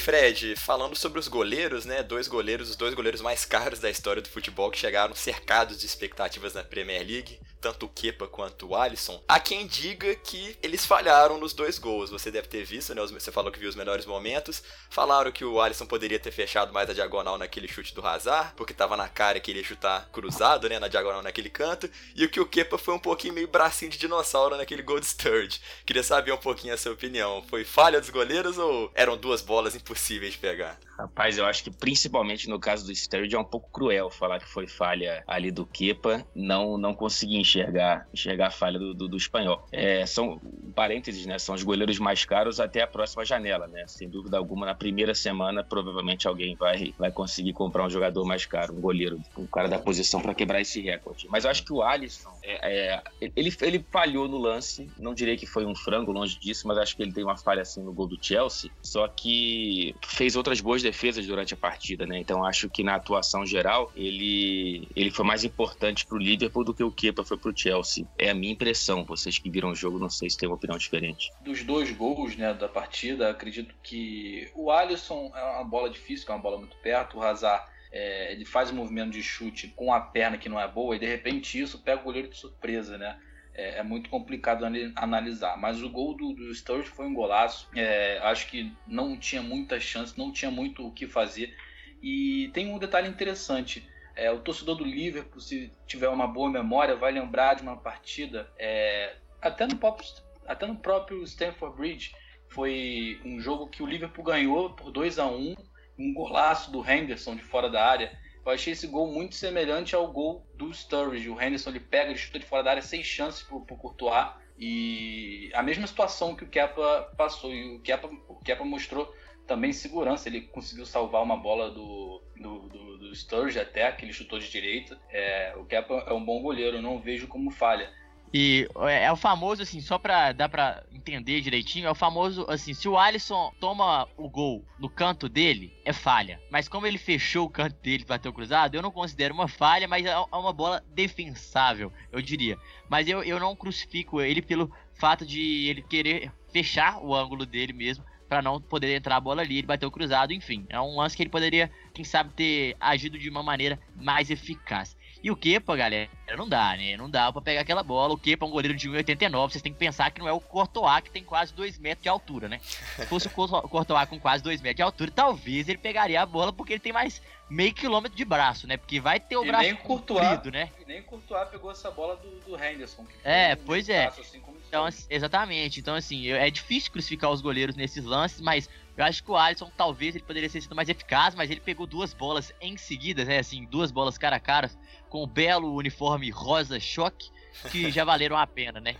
Fred, 0.00 0.56
falando 0.56 0.96
sobre 0.96 1.18
os 1.18 1.28
goleiros, 1.28 1.84
né? 1.84 2.02
Dois 2.02 2.26
goleiros, 2.26 2.70
os 2.70 2.76
dois 2.76 2.94
goleiros 2.94 3.20
mais 3.20 3.44
caros 3.44 3.78
da 3.78 3.90
história 3.90 4.22
do 4.22 4.28
futebol 4.28 4.70
que 4.70 4.78
chegaram 4.78 5.14
cercados 5.14 5.78
de 5.78 5.86
expectativas 5.86 6.54
na 6.54 6.64
Premier 6.64 7.06
League 7.06 7.38
tanto 7.60 7.86
o 7.86 7.88
Kepa 7.88 8.26
quanto 8.26 8.68
o 8.68 8.76
Alisson, 8.76 9.22
há 9.28 9.38
quem 9.38 9.66
diga 9.66 10.14
que 10.14 10.56
eles 10.62 10.86
falharam 10.86 11.38
nos 11.38 11.52
dois 11.52 11.78
gols. 11.78 12.10
Você 12.10 12.30
deve 12.30 12.48
ter 12.48 12.64
visto, 12.64 12.94
né? 12.94 13.02
Você 13.06 13.30
falou 13.30 13.52
que 13.52 13.58
viu 13.58 13.68
os 13.68 13.76
melhores 13.76 14.06
momentos. 14.06 14.62
Falaram 14.88 15.30
que 15.30 15.44
o 15.44 15.60
Alisson 15.60 15.86
poderia 15.86 16.18
ter 16.18 16.30
fechado 16.30 16.72
mais 16.72 16.88
a 16.88 16.94
diagonal 16.94 17.36
naquele 17.36 17.68
chute 17.68 17.94
do 17.94 18.06
Hazard, 18.06 18.54
porque 18.56 18.72
tava 18.72 18.96
na 18.96 19.08
cara 19.08 19.38
que 19.40 19.50
ele 19.50 19.60
ia 19.60 19.64
chutar 19.64 20.08
cruzado, 20.10 20.68
né? 20.68 20.78
Na 20.78 20.88
diagonal 20.88 21.22
naquele 21.22 21.50
canto. 21.50 21.90
E 22.14 22.24
o 22.24 22.30
que 22.30 22.40
o 22.40 22.46
Kepa 22.46 22.78
foi 22.78 22.94
um 22.94 22.98
pouquinho 22.98 23.34
meio 23.34 23.48
bracinho 23.48 23.90
de 23.90 23.98
dinossauro 23.98 24.56
naquele 24.56 24.82
gol 24.82 25.00
de 25.00 25.06
Sturge. 25.06 25.60
Queria 25.84 26.02
saber 26.02 26.32
um 26.32 26.38
pouquinho 26.38 26.74
a 26.74 26.78
sua 26.78 26.92
opinião. 26.92 27.44
Foi 27.48 27.64
falha 27.64 28.00
dos 28.00 28.10
goleiros 28.10 28.58
ou 28.58 28.90
eram 28.94 29.16
duas 29.16 29.42
bolas 29.42 29.74
impossíveis 29.74 30.32
de 30.32 30.38
pegar? 30.38 30.78
Rapaz, 31.00 31.38
eu 31.38 31.46
acho 31.46 31.64
que 31.64 31.70
principalmente 31.70 32.48
no 32.48 32.58
caso 32.58 32.86
do 32.86 32.94
Sturge 32.94 33.34
é 33.34 33.38
um 33.38 33.44
pouco 33.44 33.70
cruel 33.70 34.10
falar 34.10 34.38
que 34.38 34.48
foi 34.48 34.66
falha 34.66 35.22
ali 35.26 35.50
do 35.50 35.64
Kepa. 35.64 36.24
Não, 36.34 36.76
não 36.76 36.94
consegui 36.94 37.36
enxergar, 37.36 38.06
enxergar 38.12 38.48
a 38.48 38.50
falha 38.50 38.78
do, 38.78 38.94
do, 38.94 39.08
do 39.08 39.16
espanhol. 39.16 39.66
É, 39.72 40.04
são, 40.06 40.40
parênteses, 40.70 41.26
né? 41.26 41.38
São 41.38 41.54
os 41.54 41.62
goleiros 41.62 41.98
mais 41.98 42.24
caros 42.24 42.60
até 42.60 42.82
a 42.82 42.86
próxima 42.86 43.24
janela, 43.24 43.66
né? 43.66 43.84
Sem 43.86 44.08
dúvida 44.08 44.36
alguma, 44.36 44.66
na 44.66 44.74
primeira 44.74 45.14
semana, 45.14 45.62
provavelmente 45.62 46.26
alguém 46.26 46.56
vai, 46.56 46.94
vai 46.98 47.10
conseguir 47.10 47.52
comprar 47.52 47.84
um 47.84 47.90
jogador 47.90 48.24
mais 48.24 48.46
caro, 48.46 48.74
um 48.74 48.80
goleiro, 48.80 49.20
um 49.36 49.46
cara 49.46 49.68
da 49.68 49.78
posição 49.78 50.20
para 50.20 50.34
quebrar 50.34 50.60
esse 50.60 50.80
recorde. 50.80 51.26
Mas 51.28 51.44
eu 51.44 51.50
acho 51.50 51.64
que 51.64 51.72
o 51.72 51.82
Alisson, 51.82 52.30
é, 52.42 52.94
é, 52.94 53.02
ele, 53.36 53.54
ele 53.60 53.84
falhou 53.90 54.28
no 54.28 54.38
lance, 54.38 54.90
não 54.98 55.14
direi 55.14 55.36
que 55.36 55.46
foi 55.46 55.64
um 55.64 55.74
frango, 55.74 56.12
longe 56.12 56.38
disso, 56.38 56.66
mas 56.66 56.78
acho 56.78 56.96
que 56.96 57.02
ele 57.02 57.12
tem 57.12 57.24
uma 57.24 57.36
falha 57.36 57.62
assim 57.62 57.82
no 57.82 57.92
gol 57.92 58.06
do 58.06 58.18
Chelsea, 58.20 58.70
só 58.82 59.06
que 59.08 59.94
fez 60.06 60.36
outras 60.36 60.60
boas 60.60 60.82
defesas 60.90 61.24
durante 61.26 61.54
a 61.54 61.56
partida, 61.56 62.04
né? 62.04 62.18
Então 62.18 62.44
acho 62.44 62.68
que 62.68 62.82
na 62.82 62.96
atuação 62.96 63.46
geral, 63.46 63.92
ele, 63.94 64.88
ele 64.96 65.10
foi 65.10 65.24
mais 65.24 65.44
importante 65.44 66.04
pro 66.04 66.18
Liverpool 66.18 66.64
do 66.64 66.74
que 66.74 66.82
o 66.82 66.90
Kepa 66.90 67.24
foi 67.24 67.36
pro 67.36 67.56
Chelsea. 67.56 68.06
É 68.18 68.30
a 68.30 68.34
minha 68.34 68.52
impressão. 68.52 69.04
Vocês 69.04 69.38
que 69.38 69.48
viram 69.48 69.70
o 69.70 69.74
jogo, 69.74 69.98
não 69.98 70.10
sei 70.10 70.28
se 70.28 70.36
tem 70.36 70.48
uma 70.48 70.56
opinião 70.56 70.76
diferente. 70.76 71.30
Dos 71.40 71.62
dois 71.62 71.90
gols 71.92 72.36
né, 72.36 72.52
da 72.52 72.68
partida, 72.68 73.30
acredito 73.30 73.74
que 73.82 74.50
o 74.54 74.70
Alisson 74.70 75.30
é 75.34 75.42
uma 75.42 75.64
bola 75.64 75.88
difícil, 75.88 76.26
é 76.28 76.32
uma 76.32 76.42
bola 76.42 76.58
muito 76.58 76.76
perto. 76.78 77.18
O 77.18 77.22
Hazard 77.22 77.64
é, 77.92 78.32
ele 78.32 78.44
faz 78.44 78.70
um 78.70 78.74
movimento 78.74 79.12
de 79.12 79.22
chute 79.22 79.68
com 79.68 79.92
a 79.92 80.00
perna 80.00 80.38
que 80.38 80.48
não 80.48 80.60
é 80.60 80.66
boa 80.66 80.96
e 80.96 80.98
de 80.98 81.06
repente 81.06 81.60
isso 81.60 81.78
pega 81.78 82.00
o 82.00 82.04
goleiro 82.04 82.28
de 82.28 82.36
surpresa, 82.36 82.98
né? 82.98 83.16
É, 83.60 83.78
é 83.78 83.82
muito 83.82 84.08
complicado 84.08 84.64
analisar. 84.96 85.56
Mas 85.58 85.82
o 85.82 85.90
gol 85.90 86.16
do, 86.16 86.32
do 86.32 86.54
foi 86.84 87.06
um 87.06 87.14
golaço. 87.14 87.68
É, 87.76 88.18
acho 88.22 88.48
que 88.48 88.72
não 88.86 89.18
tinha 89.18 89.42
muita 89.42 89.78
chance, 89.78 90.18
não 90.18 90.32
tinha 90.32 90.50
muito 90.50 90.86
o 90.86 90.92
que 90.92 91.06
fazer. 91.06 91.54
E 92.02 92.50
tem 92.54 92.72
um 92.72 92.78
detalhe 92.78 93.08
interessante. 93.08 93.86
É, 94.16 94.30
o 94.32 94.40
torcedor 94.40 94.76
do 94.76 94.84
Liverpool, 94.84 95.40
se 95.40 95.70
tiver 95.86 96.08
uma 96.08 96.26
boa 96.26 96.50
memória, 96.50 96.96
vai 96.96 97.12
lembrar 97.12 97.54
de 97.54 97.62
uma 97.62 97.76
partida, 97.76 98.50
é, 98.58 99.16
até, 99.40 99.66
no 99.66 99.76
próprio, 99.76 100.08
até 100.46 100.66
no 100.66 100.76
próprio 100.76 101.22
Stamford 101.24 101.76
Bridge, 101.76 102.12
foi 102.48 103.20
um 103.24 103.38
jogo 103.40 103.68
que 103.68 103.82
o 103.82 103.86
Liverpool 103.86 104.24
ganhou 104.24 104.70
por 104.70 104.90
2 104.90 105.18
a 105.18 105.26
1 105.26 105.54
um 105.98 106.14
golaço 106.14 106.72
do 106.72 106.82
Henderson 106.88 107.36
de 107.36 107.42
fora 107.42 107.68
da 107.68 107.84
área. 107.84 108.18
Eu 108.50 108.54
achei 108.54 108.72
esse 108.72 108.88
gol 108.88 109.06
muito 109.06 109.36
semelhante 109.36 109.94
ao 109.94 110.10
gol 110.10 110.44
do 110.54 110.74
Sturridge. 110.74 111.30
O 111.30 111.40
Henderson 111.40 111.70
ele 111.70 111.78
pega, 111.78 112.10
ele 112.10 112.18
chuta 112.18 112.38
de 112.38 112.44
fora 112.44 112.64
da 112.64 112.70
área 112.70 112.82
sem 112.82 113.02
chances 113.02 113.42
pro, 113.42 113.60
pro 113.60 113.76
Courtois. 113.76 114.26
E 114.58 115.50
a 115.54 115.62
mesma 115.62 115.86
situação 115.86 116.34
que 116.34 116.42
o 116.42 116.48
Kepa 116.48 117.14
passou. 117.16 117.54
E 117.54 117.76
o 117.76 117.80
Kepa, 117.80 118.10
o 118.28 118.34
Kepa 118.44 118.64
mostrou 118.64 119.14
também 119.46 119.72
segurança. 119.72 120.28
Ele 120.28 120.40
conseguiu 120.40 120.84
salvar 120.84 121.22
uma 121.22 121.36
bola 121.36 121.70
do, 121.70 122.22
do, 122.36 122.68
do, 122.68 122.98
do 122.98 123.14
Sturridge 123.14 123.60
até, 123.60 123.90
que 123.92 124.04
ele 124.04 124.12
chutou 124.12 124.40
de 124.40 124.50
direita. 124.50 125.00
É, 125.10 125.54
o 125.56 125.64
Kepa 125.64 126.04
é 126.08 126.12
um 126.12 126.24
bom 126.24 126.42
goleiro, 126.42 126.82
não 126.82 126.98
vejo 126.98 127.28
como 127.28 127.52
falha. 127.52 127.92
E 128.32 128.68
é, 128.82 129.04
é 129.04 129.12
o 129.12 129.16
famoso, 129.16 129.62
assim, 129.62 129.80
só 129.80 129.98
pra 129.98 130.32
dar 130.32 130.48
pra 130.48 130.84
entender 130.92 131.40
direitinho, 131.40 131.86
é 131.86 131.90
o 131.90 131.94
famoso, 131.94 132.46
assim, 132.48 132.72
se 132.72 132.88
o 132.88 132.96
Alisson 132.96 133.52
toma 133.58 134.06
o 134.16 134.28
gol 134.28 134.64
no 134.78 134.88
canto 134.88 135.28
dele, 135.28 135.72
é 135.84 135.92
falha. 135.92 136.40
Mas 136.50 136.68
como 136.68 136.86
ele 136.86 136.98
fechou 136.98 137.46
o 137.46 137.50
canto 137.50 137.74
dele 137.82 138.04
e 138.04 138.06
bateu 138.06 138.32
cruzado, 138.32 138.74
eu 138.74 138.82
não 138.82 138.90
considero 138.92 139.34
uma 139.34 139.48
falha, 139.48 139.88
mas 139.88 140.06
é, 140.06 140.10
é 140.10 140.36
uma 140.36 140.52
bola 140.52 140.82
defensável, 140.94 141.92
eu 142.12 142.22
diria. 142.22 142.56
Mas 142.88 143.08
eu, 143.08 143.22
eu 143.24 143.40
não 143.40 143.56
crucifico 143.56 144.20
ele 144.20 144.40
pelo 144.40 144.70
fato 144.94 145.26
de 145.26 145.66
ele 145.68 145.82
querer 145.82 146.30
fechar 146.52 146.98
o 147.02 147.14
ângulo 147.14 147.44
dele 147.46 147.72
mesmo 147.72 148.04
para 148.30 148.40
não 148.40 148.60
poder 148.60 148.94
entrar 148.94 149.16
a 149.16 149.20
bola 149.20 149.42
ali, 149.42 149.58
ele 149.58 149.66
bateu 149.66 149.90
cruzado, 149.90 150.32
enfim. 150.32 150.64
É 150.68 150.80
um 150.80 150.96
lance 150.98 151.16
que 151.16 151.22
ele 151.24 151.30
poderia, 151.30 151.68
quem 151.92 152.04
sabe, 152.04 152.32
ter 152.32 152.76
agido 152.78 153.18
de 153.18 153.28
uma 153.28 153.42
maneira 153.42 153.76
mais 153.96 154.30
eficaz. 154.30 154.96
E 155.22 155.30
o 155.30 155.36
Kepa, 155.36 155.76
galera, 155.76 156.08
não 156.36 156.48
dá, 156.48 156.76
né? 156.76 156.96
Não 156.96 157.10
dá 157.10 157.30
pra 157.30 157.42
pegar 157.42 157.60
aquela 157.60 157.82
bola. 157.82 158.14
O 158.14 158.18
Kepa 158.18 158.46
é 158.46 158.48
um 158.48 158.50
goleiro 158.50 158.76
de 158.76 158.88
1,89. 158.88 159.50
Vocês 159.50 159.62
têm 159.62 159.72
que 159.72 159.78
pensar 159.78 160.10
que 160.10 160.20
não 160.20 160.28
é 160.28 160.32
o 160.32 160.40
Courtois, 160.40 161.02
que 161.02 161.10
tem 161.10 161.22
quase 161.22 161.52
2 161.52 161.78
metros 161.78 162.02
de 162.02 162.08
altura, 162.08 162.48
né? 162.48 162.58
Se 162.62 163.06
fosse 163.06 163.28
o 163.28 163.30
Courtois 163.30 164.08
com 164.08 164.18
quase 164.18 164.42
2 164.42 164.60
metros 164.60 164.76
de 164.76 164.82
altura, 164.82 165.10
talvez 165.10 165.68
ele 165.68 165.78
pegaria 165.78 166.22
a 166.22 166.26
bola, 166.26 166.52
porque 166.52 166.74
ele 166.74 166.80
tem 166.80 166.92
mais 166.92 167.20
meio 167.50 167.74
quilômetro 167.74 168.16
de 168.16 168.24
braço, 168.24 168.66
né? 168.66 168.76
Porque 168.76 169.00
vai 169.00 169.20
ter 169.20 169.36
o 169.36 169.44
e 169.44 169.48
braço 169.48 169.64
nem 169.64 169.76
Courtois, 169.76 170.26
comprido, 170.26 170.50
né? 170.50 170.70
E 170.80 170.84
nem 170.86 171.00
o 171.00 171.04
Courtois 171.04 171.48
pegou 171.48 171.70
essa 171.70 171.90
bola 171.90 172.16
do, 172.16 172.40
do 172.40 172.56
Henderson. 172.56 173.04
é, 173.22 173.56
pois 173.56 173.88
é. 173.88 174.04
Braço, 174.04 174.20
assim, 174.20 174.40
então, 174.70 174.84
assim, 174.84 175.04
exatamente. 175.10 175.80
Então, 175.80 175.96
assim, 175.96 176.28
é 176.28 176.48
difícil 176.48 176.92
crucificar 176.92 177.30
os 177.30 177.40
goleiros 177.40 177.74
nesses 177.74 178.04
lances, 178.04 178.40
mas 178.40 178.70
eu 178.96 179.04
acho 179.04 179.22
que 179.22 179.30
o 179.30 179.36
Alisson 179.36 179.70
talvez 179.76 180.14
ele 180.14 180.24
poderia 180.24 180.48
ter 180.48 180.60
sido 180.60 180.74
mais 180.74 180.88
eficaz, 180.88 181.34
mas 181.34 181.50
ele 181.50 181.60
pegou 181.60 181.86
duas 181.86 182.12
bolas 182.12 182.52
em 182.60 182.76
seguida, 182.76 183.24
né? 183.24 183.38
Assim, 183.38 183.64
duas 183.66 183.90
bolas 183.90 184.18
cara 184.18 184.36
a 184.36 184.40
cara, 184.40 184.70
com 185.08 185.22
o 185.22 185.26
belo 185.26 185.74
uniforme 185.74 186.30
rosa 186.30 186.78
choque, 186.78 187.30
que 187.70 187.90
já 187.92 188.04
valeram 188.04 188.36
a 188.36 188.46
pena, 188.46 188.80
né? 188.80 188.96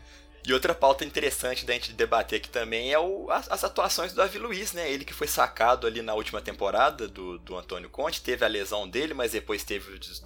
E 0.47 0.55
outra 0.55 0.75
pauta 0.75 1.05
interessante 1.05 1.67
da 1.67 1.75
gente 1.75 1.93
debater 1.93 2.39
aqui 2.39 2.49
também 2.49 2.91
é 2.91 2.99
o, 2.99 3.31
as, 3.31 3.51
as, 3.51 3.63
atuações 3.63 4.13
do 4.13 4.17
Davi 4.17 4.39
Luiz, 4.39 4.73
né? 4.73 4.91
Ele 4.91 5.05
que 5.05 5.13
foi 5.13 5.27
sacado 5.27 5.87
ali 5.87 6.01
na 6.01 6.15
última 6.15 6.41
temporada 6.41 7.07
do, 7.07 7.39
do 7.39 7.57
Antônio 7.59 7.91
Conte, 7.91 8.23
teve 8.23 8.43
a 8.43 8.49
lesão 8.49 8.89
dele, 8.89 9.13
mas 9.13 9.33
depois 9.33 9.63
teve 9.65 9.93
os, 9.93 10.19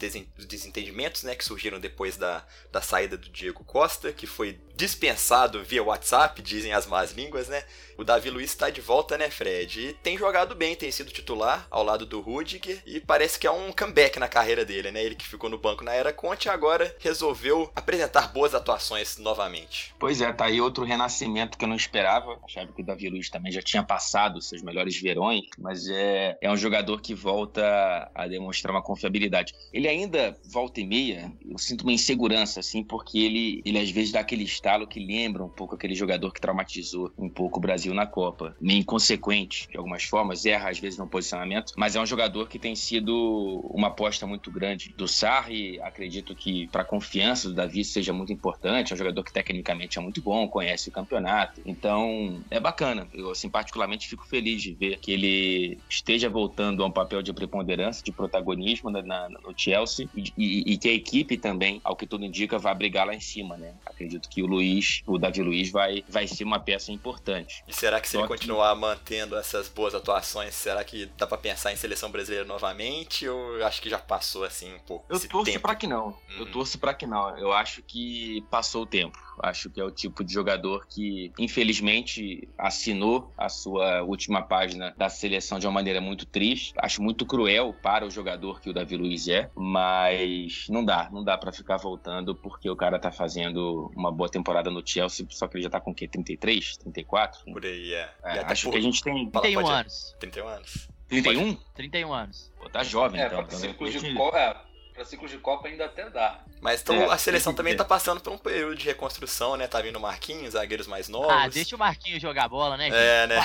desentendimentos, 0.47 1.25
né? 1.25 1.35
Que 1.35 1.45
surgiram 1.45 1.81
depois 1.81 2.17
da, 2.17 2.47
da 2.71 2.81
saída 2.81 3.17
do 3.17 3.29
Diego 3.29 3.65
Costa, 3.65 4.13
que 4.13 4.27
foi 4.27 4.61
dispensado 4.75 5.63
via 5.63 5.83
WhatsApp, 5.83 6.43
dizem 6.43 6.73
as 6.73 6.87
más 6.87 7.13
línguas, 7.13 7.49
né? 7.49 7.63
O 7.97 8.03
Davi 8.03 8.29
Luiz 8.29 8.51
está 8.51 8.71
de 8.71 8.81
volta, 8.81 9.17
né, 9.17 9.31
Fred? 9.31 9.81
E 9.81 9.93
tem 9.95 10.19
jogado 10.19 10.55
bem, 10.55 10.75
tem 10.75 10.91
sido 10.91 11.13
titular 11.13 11.67
ao 11.71 11.85
lado 11.85 12.05
do 12.05 12.21
Rudiger 12.21 12.83
e 12.85 13.01
parece 13.01 13.39
que 13.39 13.47
é 13.47 13.51
um 13.51 13.73
comeback 13.73 14.19
na 14.19 14.29
carreira 14.29 14.65
dele, 14.65 14.91
né? 14.91 15.03
Ele 15.05 15.15
que 15.15 15.27
ficou 15.27 15.49
no 15.49 15.59
banco 15.59 15.85
na 15.85 15.93
era 15.93 16.13
Conte 16.13 16.49
agora 16.49 16.95
resolveu 16.99 17.71
apresentar 17.75 18.33
boas 18.33 18.55
atuações 18.55 19.17
novamente. 19.19 19.95
Pois 19.99 20.21
é, 20.21 20.33
tá 20.33 20.47
aí 20.47 20.61
outro 20.61 20.85
renascimento 20.85 21.57
que 21.57 21.65
eu 21.65 21.69
não 21.69 21.77
esperava. 21.77 22.39
Achava 22.45 22.73
que 22.73 22.83
o 22.83 22.85
Davi 22.85 23.09
Luiz 23.09 23.31
também 23.31 23.53
já 23.53 23.63
tinha 23.63 23.83
passado 23.83 24.41
seus 24.41 24.63
melhores 24.63 25.01
verões, 25.01 25.43
mas 25.59 25.89
é, 25.89 26.37
é 26.41 26.51
um 26.51 26.57
jogador 26.57 27.01
que 27.01 27.15
volta 27.15 28.11
a 28.15 28.27
demonstrar 28.27 28.75
uma 28.75 28.83
confiabilidade. 28.83 29.55
Ele 29.73 29.87
ainda 29.87 30.37
volta 30.45 30.81
e 30.81 30.87
meia, 30.87 31.33
eu 31.49 31.59
sinto 31.59 31.83
uma 31.83 31.93
insegurança, 31.93 32.61
assim, 32.61 32.83
porque 32.83 33.19
ele, 33.19 33.63
ele 33.65 33.79
às 33.79 33.91
vezes 33.91 34.13
dá 34.13 34.21
aquele 34.21 34.43
estalo 34.65 34.87
que 34.87 34.99
lembra 34.99 35.45
um 35.45 35.49
pouco 35.49 35.75
aquele 35.75 35.95
jogador 35.95 36.33
que 36.33 36.41
traumatizou 36.41 37.13
um 37.19 37.29
pouco 37.29 37.59
o 37.59 37.61
Brasil 37.61 37.93
na 37.93 38.07
Copa. 38.07 38.57
Meio 38.59 38.81
inconsequente, 38.81 39.69
de 39.71 39.77
algumas 39.77 40.05
formas, 40.05 40.47
erra 40.47 40.71
às 40.71 40.79
vezes 40.79 40.99
no 40.99 41.07
posicionamento, 41.07 41.75
mas 41.77 41.95
é 41.95 42.01
um 42.01 42.07
jogador 42.07 42.49
que 42.49 42.59
tem 42.59 42.75
sido 42.75 43.61
uma 43.71 43.89
aposta 43.89 44.27
muito 44.27 44.51
grande 44.51 44.95
do 44.97 45.07
Sarri. 45.07 45.79
Acredito 45.83 46.35
que 46.35 46.67
para 46.69 46.81
a 46.81 46.85
confiança 46.85 47.49
do 47.49 47.55
Davi 47.55 47.85
seja 47.85 48.13
muito 48.13 48.33
importante. 48.33 48.93
É 48.93 48.95
um 48.95 48.97
jogador 48.97 49.23
que 49.23 49.33
tecnicamente 49.33 49.99
é 49.99 50.03
muito 50.03 50.23
bom, 50.23 50.49
conhece 50.49 50.89
o 50.89 50.93
campeonato. 50.93 51.61
Então, 51.67 52.43
é 52.51 52.59
bacana. 52.59 53.07
Eu, 53.13 53.31
assim, 53.31 53.51
particularmente 53.51 54.09
fico 54.09 54.27
feliz 54.27 54.63
de 54.63 54.73
ver 54.73 54.99
que 54.99 55.13
ele 55.13 55.79
esteja 55.91 56.31
voltando 56.31 56.83
a 56.83 56.87
um 56.87 56.91
papel 56.91 57.21
de 57.21 57.33
preponderância, 57.35 58.03
de 58.03 58.13
protagonismo 58.13 58.89
na, 58.89 59.03
na, 59.03 59.29
no 59.29 59.53
Chelsea 59.55 60.09
e, 60.15 60.33
e, 60.39 60.73
e, 60.73 60.79
que 60.79 60.89
a 60.89 60.93
equipe 60.93 61.37
também, 61.37 61.81
ao 61.85 61.95
que 61.95 62.07
tudo 62.07 62.25
indica, 62.25 62.59
vai 62.59 62.75
brigar 62.75 63.07
lá 63.07 63.15
em 63.15 63.21
cima, 63.21 63.57
né? 63.57 63.75
Acredito 63.85 64.29
que 64.29 64.43
o 64.43 64.54
Luiz, 64.55 65.03
o 65.07 65.19
Davi 65.19 65.43
Luiz, 65.43 65.71
vai, 65.71 66.05
vai 66.09 66.27
ser 66.27 66.45
uma 66.45 66.61
peça 66.61 66.93
importante. 66.93 67.65
E 67.67 67.73
será 67.73 68.01
que 68.01 68.09
se 68.09 68.17
ele 68.17 68.27
continuar 68.27 68.75
mantendo 68.75 69.37
essas 69.37 69.69
boas 69.69 69.95
atuações, 69.95 70.55
será 70.55 70.85
que 70.85 71.07
dá 71.19 71.27
para 71.27 71.39
pensar 71.39 71.73
em 71.73 71.77
seleção 71.77 72.11
brasileira 72.11 72.45
novamente? 72.45 73.29
Ou 73.29 73.65
acho 73.65 73.83
que 73.83 73.91
já 73.91 73.99
passou 73.99 74.45
assim 74.45 74.73
um 74.73 74.79
pouco? 74.79 75.07
Eu 75.09 75.21
torço 75.29 75.61
para 75.61 75.75
que 75.75 75.87
não. 75.87 76.07
Uhum. 76.07 76.39
Eu 76.39 76.47
torço 76.53 76.79
para 76.79 76.95
que 76.95 77.07
não. 77.07 77.37
Eu 77.37 77.53
acho 77.53 77.83
que 77.83 78.43
passou 78.51 78.83
o 78.83 78.87
tempo. 78.87 79.19
Acho 79.43 79.71
que 79.71 79.81
é 79.81 79.85
o 79.85 79.91
tipo 79.91 80.25
de 80.25 80.33
jogador 80.33 80.87
que, 80.87 81.33
infelizmente, 81.39 82.49
assinou 82.57 83.33
a 83.37 83.49
sua 83.49 84.03
última 84.03 84.43
página 84.43 84.95
da 84.97 85.09
seleção 85.09 85.59
de 85.59 85.67
uma 85.67 85.73
maneira 85.73 86.01
muito 86.01 86.27
triste. 86.27 86.73
Acho 86.77 87.03
muito 87.03 87.27
cruel 87.27 87.75
para 87.83 88.07
o 88.07 88.11
jogador 88.11 88.61
que 88.61 88.71
o 88.71 88.73
Davi 88.73 88.97
Luiz 88.97 89.29
é, 89.29 89.51
mas 89.55 90.67
não 90.69 90.85
dá, 90.85 91.09
não 91.11 91.25
dá 91.25 91.37
para 91.37 91.53
ficar 91.53 91.77
voltando 91.77 92.35
porque 92.35 92.69
o 92.69 92.77
cara 92.77 92.99
tá 92.99 93.11
fazendo 93.11 93.91
uma 93.95 94.11
boa 94.11 94.29
temporada 94.29 94.71
no 94.71 94.87
Chelsea, 94.87 95.27
só 95.31 95.47
que 95.47 95.57
ele 95.57 95.65
já 95.65 95.71
tá 95.71 95.81
com 95.81 95.91
o 95.91 95.95
quê? 95.95 96.07
33, 96.07 96.77
34? 96.79 97.53
Por 97.53 97.65
aí, 97.65 97.93
é. 97.93 98.11
é 98.25 98.39
acho 98.41 98.65
por... 98.65 98.73
que 98.73 98.79
a 98.79 98.83
gente 98.83 99.03
tem 99.03 99.31
31 99.31 99.67
anos. 99.67 100.17
31 100.19 100.49
anos. 100.49 100.89
31? 101.09 101.55
31 101.75 102.13
anos. 102.13 102.53
Pô, 102.59 102.69
tá 102.69 102.83
jovem, 102.83 103.21
é, 103.21 103.27
então. 103.27 103.45
Pra 103.45 103.57
então 103.57 103.89
de... 103.89 104.37
é, 104.37 104.57
para 104.95 105.05
ciclos 105.05 105.31
de 105.31 105.39
Copa 105.39 105.67
ainda 105.67 105.87
até 105.87 106.09
dá. 106.09 106.41
Mas 106.61 106.81
então, 106.81 106.95
é, 106.95 107.13
a 107.13 107.19
seleção 107.19 107.53
também 107.53 107.73
está 107.73 107.85
passando 107.85 108.21
por 108.21 108.33
um 108.33 108.39
período 108.39 108.77
de 108.77 108.87
reconstrução, 108.87 109.57
né? 109.57 109.67
Tá 109.67 109.83
vindo 109.83 109.97
o 109.97 110.01
Marquinhos, 110.01 110.53
zagueiros 110.53 110.87
mais 110.87 111.09
novos. 111.09 111.31
Ah, 111.31 111.49
deixa 111.49 111.75
o 111.75 111.79
Marquinhos 111.79 112.23
jogar 112.23 112.49
bola, 112.49 112.77
né? 112.77 112.89
É, 112.89 113.27
né? 113.27 113.37